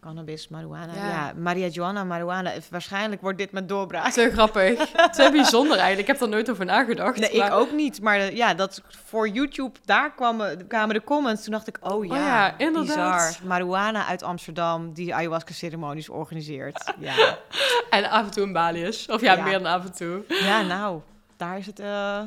cannabis, 0.00 0.48
marijuana. 0.48 0.94
Ja. 0.94 1.08
Ja. 1.08 1.32
Maria 1.36 1.66
Joanna, 1.66 2.04
marijuana. 2.04 2.52
Waarschijnlijk 2.70 3.20
wordt 3.20 3.38
dit 3.38 3.52
mijn 3.52 3.66
doorbraak. 3.66 4.12
Te 4.12 4.30
grappig. 4.32 4.78
Te 5.16 5.28
bijzonder 5.32 5.76
eigenlijk. 5.78 6.00
Ik 6.00 6.06
heb 6.06 6.20
er 6.20 6.28
nooit 6.28 6.50
over 6.50 6.64
nagedacht. 6.64 7.18
Nee, 7.18 7.36
maar- 7.38 7.46
ik 7.46 7.52
ook 7.52 7.72
niet. 7.72 8.02
Maar 8.02 8.16
eh, 8.18 8.36
ja, 8.36 8.54
dat 8.54 8.82
voor 9.06 9.28
YouTube, 9.28 9.78
daar 9.84 10.14
kwamen, 10.14 10.66
kwamen 10.66 10.94
de 10.94 11.02
comments. 11.04 11.42
Toen 11.44 11.52
dacht 11.52 11.66
ik, 11.68 11.78
oh 11.80 12.04
ja, 12.06 12.16
ja, 12.16 12.54
inderdaad. 12.58 12.86
bizar. 12.86 13.46
Marijuana 13.48 14.06
uit 14.06 14.22
Amsterdam, 14.22 14.92
die 14.92 15.14
ayahuasca-ceremonies 15.14 16.08
organiseert. 16.08 16.92
Ja. 16.98 17.36
En 17.90 18.10
af 18.10 18.24
en 18.24 18.30
toe 18.30 18.42
een 18.42 18.52
Balius. 18.52 19.06
Of 19.08 19.20
ja, 19.20 19.34
Ja. 19.34 19.42
meer 19.42 19.52
dan 19.62 19.66
af 19.72 19.84
en 19.84 19.92
toe. 19.92 20.24
ja, 20.28 20.62
nou, 20.62 21.00
daar 21.36 21.58
is 21.58 21.66
het 21.66 21.80
eh, 21.80 22.20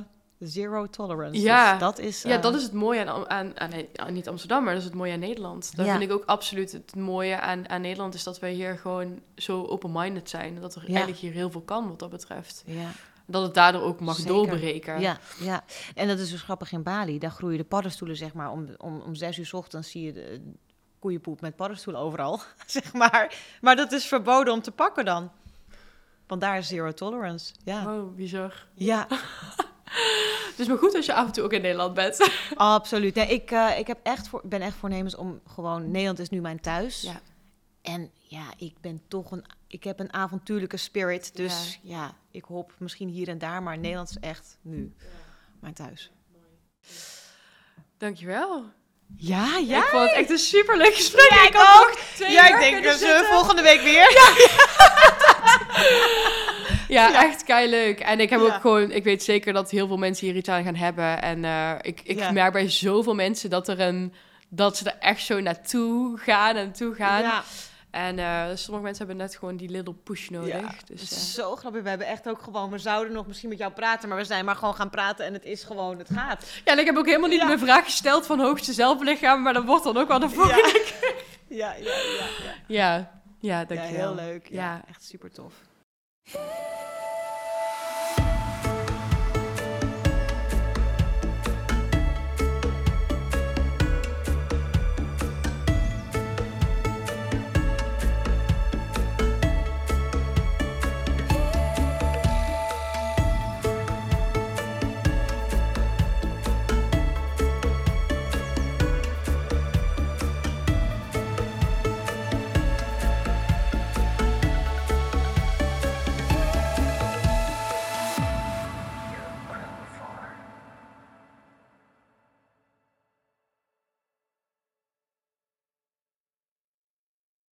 zero 0.48 0.88
tolerance. 0.88 1.41
Ja. 1.41 1.72
Dus 1.72 1.80
dat 1.80 2.00
is... 2.00 2.22
Ja, 2.22 2.36
eh, 2.36 2.41
dat 2.41 2.56
is 2.56 2.64
het 2.64 2.74
mooie 2.74 3.06
aan, 3.06 3.30
aan, 3.30 3.60
aan, 3.60 3.70
nee, 3.70 3.89
aan- 3.96 4.14
niet 4.14 4.28
Amsterdam, 4.30 4.64
maar 4.64 4.74
dat 4.74 4.82
is 4.82 4.88
het 4.88 4.98
mooie 4.98 5.14
aan 5.14 5.20
Nederland. 5.20 5.76
Dat 5.76 5.86
Ja. 5.86 5.91
vind 5.98 6.04
ik 6.04 6.12
ook 6.18 6.26
absoluut 6.26 6.72
het 6.72 6.96
mooie 6.96 7.39
aan, 7.39 7.70
aan 7.70 7.82
Nederland, 7.82 8.14
is 8.14 8.24
dat 8.24 8.39
wij 8.39 8.52
hier 8.54 8.78
gewoon 8.78 9.22
zo 9.36 9.66
open-minded 9.66 10.30
zijn. 10.30 10.62
Dat 10.62 10.76
er 10.76 10.82
Ja. 10.82 10.88
eigenlijk 10.88 11.18
hier 11.18 11.32
heel 11.32 11.52
veel 11.52 11.62
kan 11.62 11.88
wat 11.88 12.00
dat 12.00 12.10
betreft. 12.10 12.64
Ja, 12.66 12.91
Dat 13.26 13.44
het 13.44 13.54
daardoor 13.54 13.82
ook 13.82 14.00
mag 14.00 14.16
Zeker. 14.16 14.32
doorbreken. 14.34 15.00
ja, 15.00 15.18
ja. 15.39 15.64
En 15.96 16.08
dat 16.08 16.20
is 16.20 16.30
dus 16.30 16.41
grappig 16.41 16.72
in 16.72 16.84
Bali. 16.84 17.20
Daar 17.20 17.32
groeien 17.32 17.58
de 17.58 17.64
paddenstoelen, 17.64 18.18
zeg 18.18 18.34
maar, 18.34 18.52
om, 18.52 18.68
om, 18.78 19.02
om 19.02 19.16
zes 19.16 19.38
uur 19.38 19.46
's 19.46 19.54
ochtends 19.54 19.91
zie 19.91 20.04
je 20.04 20.12
de 20.14 20.52
koeienpoep 21.00 21.41
met 21.41 21.56
paddenstoelen 21.56 22.02
overal, 22.02 22.41
zeg 22.66 22.94
maar. 22.94 23.36
Maar 23.62 23.76
dat 23.76 23.91
is 23.91 24.06
verboden 24.06 24.54
om 24.54 24.62
te 24.62 24.72
pakken 24.72 25.06
dan. 25.06 25.32
Want 26.28 26.41
daar 26.41 26.58
is 26.58 26.68
zero 26.68 26.91
tolerance. 26.91 27.54
Ja, 27.64 27.94
Oh, 27.96 28.16
bizar. 28.16 28.68
ja 28.74 29.08
Dus 30.58 30.68
maar 30.68 30.78
goed 30.78 30.96
als 30.96 31.06
je 31.06 31.14
af 31.14 31.26
en 31.26 31.32
toe 31.32 31.44
ook 31.44 31.54
in 31.54 31.62
Nederland 31.62 31.94
bent. 31.94 32.30
absoluut. 32.56 33.16
Nee, 33.16 33.28
ik 33.28 33.52
eh, 33.52 33.80
ik 33.80 33.88
heb 33.88 34.00
echt 34.04 34.28
voor, 34.28 34.41
ben 34.44 34.62
echt 34.62 34.76
voornemens 34.76 35.16
om 35.16 35.41
gewoon... 35.48 35.91
Nederland 35.91 36.20
is 36.20 36.30
nu 36.30 36.41
mijn 36.41 36.60
thuis. 36.60 37.02
Ja. 37.02 37.22
En 37.82 38.12
ja, 38.22 38.44
ik 38.58 38.76
ben 38.82 39.02
toch 39.08 39.32
een... 39.32 39.46
Ik 39.68 39.84
heb 39.84 40.00
een 40.00 40.14
avontuurlijke 40.14 40.78
spirit. 40.78 41.36
Dus 41.36 41.80
ja, 41.82 42.16
ik 42.32 42.44
hoop 42.44 42.74
misschien 42.78 43.10
hier 43.10 43.28
en 43.28 43.38
daar. 43.38 43.64
Maar 43.64 43.78
Nederland 43.78 44.10
is 44.10 44.18
echt 44.20 44.58
nu 44.62 44.94
mijn 45.60 45.74
thuis. 45.74 46.12
Dankjewel. 47.98 48.64
Ja, 49.16 49.58
Ik 49.58 49.84
vond 49.84 50.10
het 50.10 50.18
echt 50.18 50.30
een 50.30 50.38
superleuk 50.38 50.96
gesprek. 50.96 51.30
Ja, 51.30 51.48
ik 51.48 51.56
ook. 51.56 51.98
Ja, 52.30 52.48
ik 52.48 52.60
denk 52.60 52.84
dat 52.84 53.00
we 53.00 53.28
volgende 53.32 53.62
week 53.62 53.82
weer. 53.82 54.12
Ja, 54.12 54.34
echt 57.02 57.44
kei 57.44 57.70
leuk. 57.70 58.00
En 58.00 58.20
ik 58.20 58.30
heb 58.30 58.39
Ja. 58.39 58.46
ook 58.46 58.62
gewoon, 58.62 58.91
ik 58.91 59.04
weet 59.04 59.24
zeker 59.24 59.54
dat 59.54 59.72
heel 59.72 59.88
veel 59.88 59.98
mensen 59.98 60.28
hier 60.28 60.36
iets 60.36 60.50
aan 60.50 60.64
gaan 60.64 60.76
hebben. 60.76 61.22
En 61.22 61.46
eh, 61.46 61.72
ik, 61.82 62.02
ik 62.04 62.20
Ja. 62.20 62.32
merk 62.32 62.54
bij 62.54 62.70
zoveel 62.70 63.16
mensen 63.16 63.50
dat 63.50 63.68
er 63.68 63.80
een 63.80 64.14
dat 64.50 64.78
ze 64.78 64.89
er 64.91 64.98
echt 65.00 65.24
zo 65.24 65.39
naartoe 65.39 66.18
gaan 66.18 66.56
en 66.56 66.66
naartoe 66.66 66.96
gaan. 66.96 67.22
Ja, 67.22 67.44
En 67.91 68.20
eh, 68.20 68.44
sommige 68.54 68.84
mensen 68.86 69.06
hebben 69.06 69.26
net 69.26 69.36
gewoon 69.36 69.58
die 69.58 69.70
little 69.70 69.94
push 69.94 70.30
nodig. 70.30 70.48
Ja, 70.62 70.74
Dus, 70.86 71.02
het 71.02 71.12
eh, 71.12 71.18
is 71.18 71.34
zo 71.34 71.56
grappig. 71.56 71.82
We 71.82 71.89
hebben 71.89 72.08
echt 72.08 72.30
ook 72.30 72.41
gewoon, 72.41 72.70
we 72.70 72.78
zouden 72.78 73.14
nog 73.14 73.28
misschien 73.28 73.50
met 73.50 73.58
jou 73.58 73.72
praten, 73.72 74.10
maar 74.10 74.18
we 74.18 74.24
zijn 74.24 74.46
maar 74.46 74.56
gewoon 74.56 74.76
gaan 74.76 74.89
praten 74.89 75.26
en 75.26 75.34
het 75.34 75.46
is 75.46 75.64
gewoon, 75.64 75.98
het 75.98 76.10
gaat. 76.14 76.46
ja, 76.66 76.72
en 76.72 76.80
ik 76.80 76.86
heb 76.86 76.98
ook 76.98 77.06
helemaal 77.06 77.30
niet 77.30 77.39
Ja. 77.39 77.46
mijn 77.46 77.60
vraag 77.60 77.84
gesteld 77.84 78.26
van 78.26 78.39
hoogste 78.39 78.74
zelflichaam, 78.74 79.41
maar 79.41 79.54
dat 79.54 79.64
wordt 79.66 79.84
dan 79.84 79.98
ook 79.98 80.08
wel 80.08 80.20
de 80.20 80.30
volgende. 80.30 80.86
Ja, 81.48 81.74
ja, 81.74 81.74
ja. 81.84 81.86
ja. 81.88 82.54
Ja, 82.68 82.96
ja, 82.96 83.12
Ja, 83.39 83.66
dankjewel. 83.66 84.16
heel 84.16 84.26
leuk. 84.26 84.48
Ja, 84.50 84.56
Ja. 84.64 84.82
echt 84.89 85.04
super 85.04 85.32
tof. 85.32 85.54
Hey. 86.26 86.93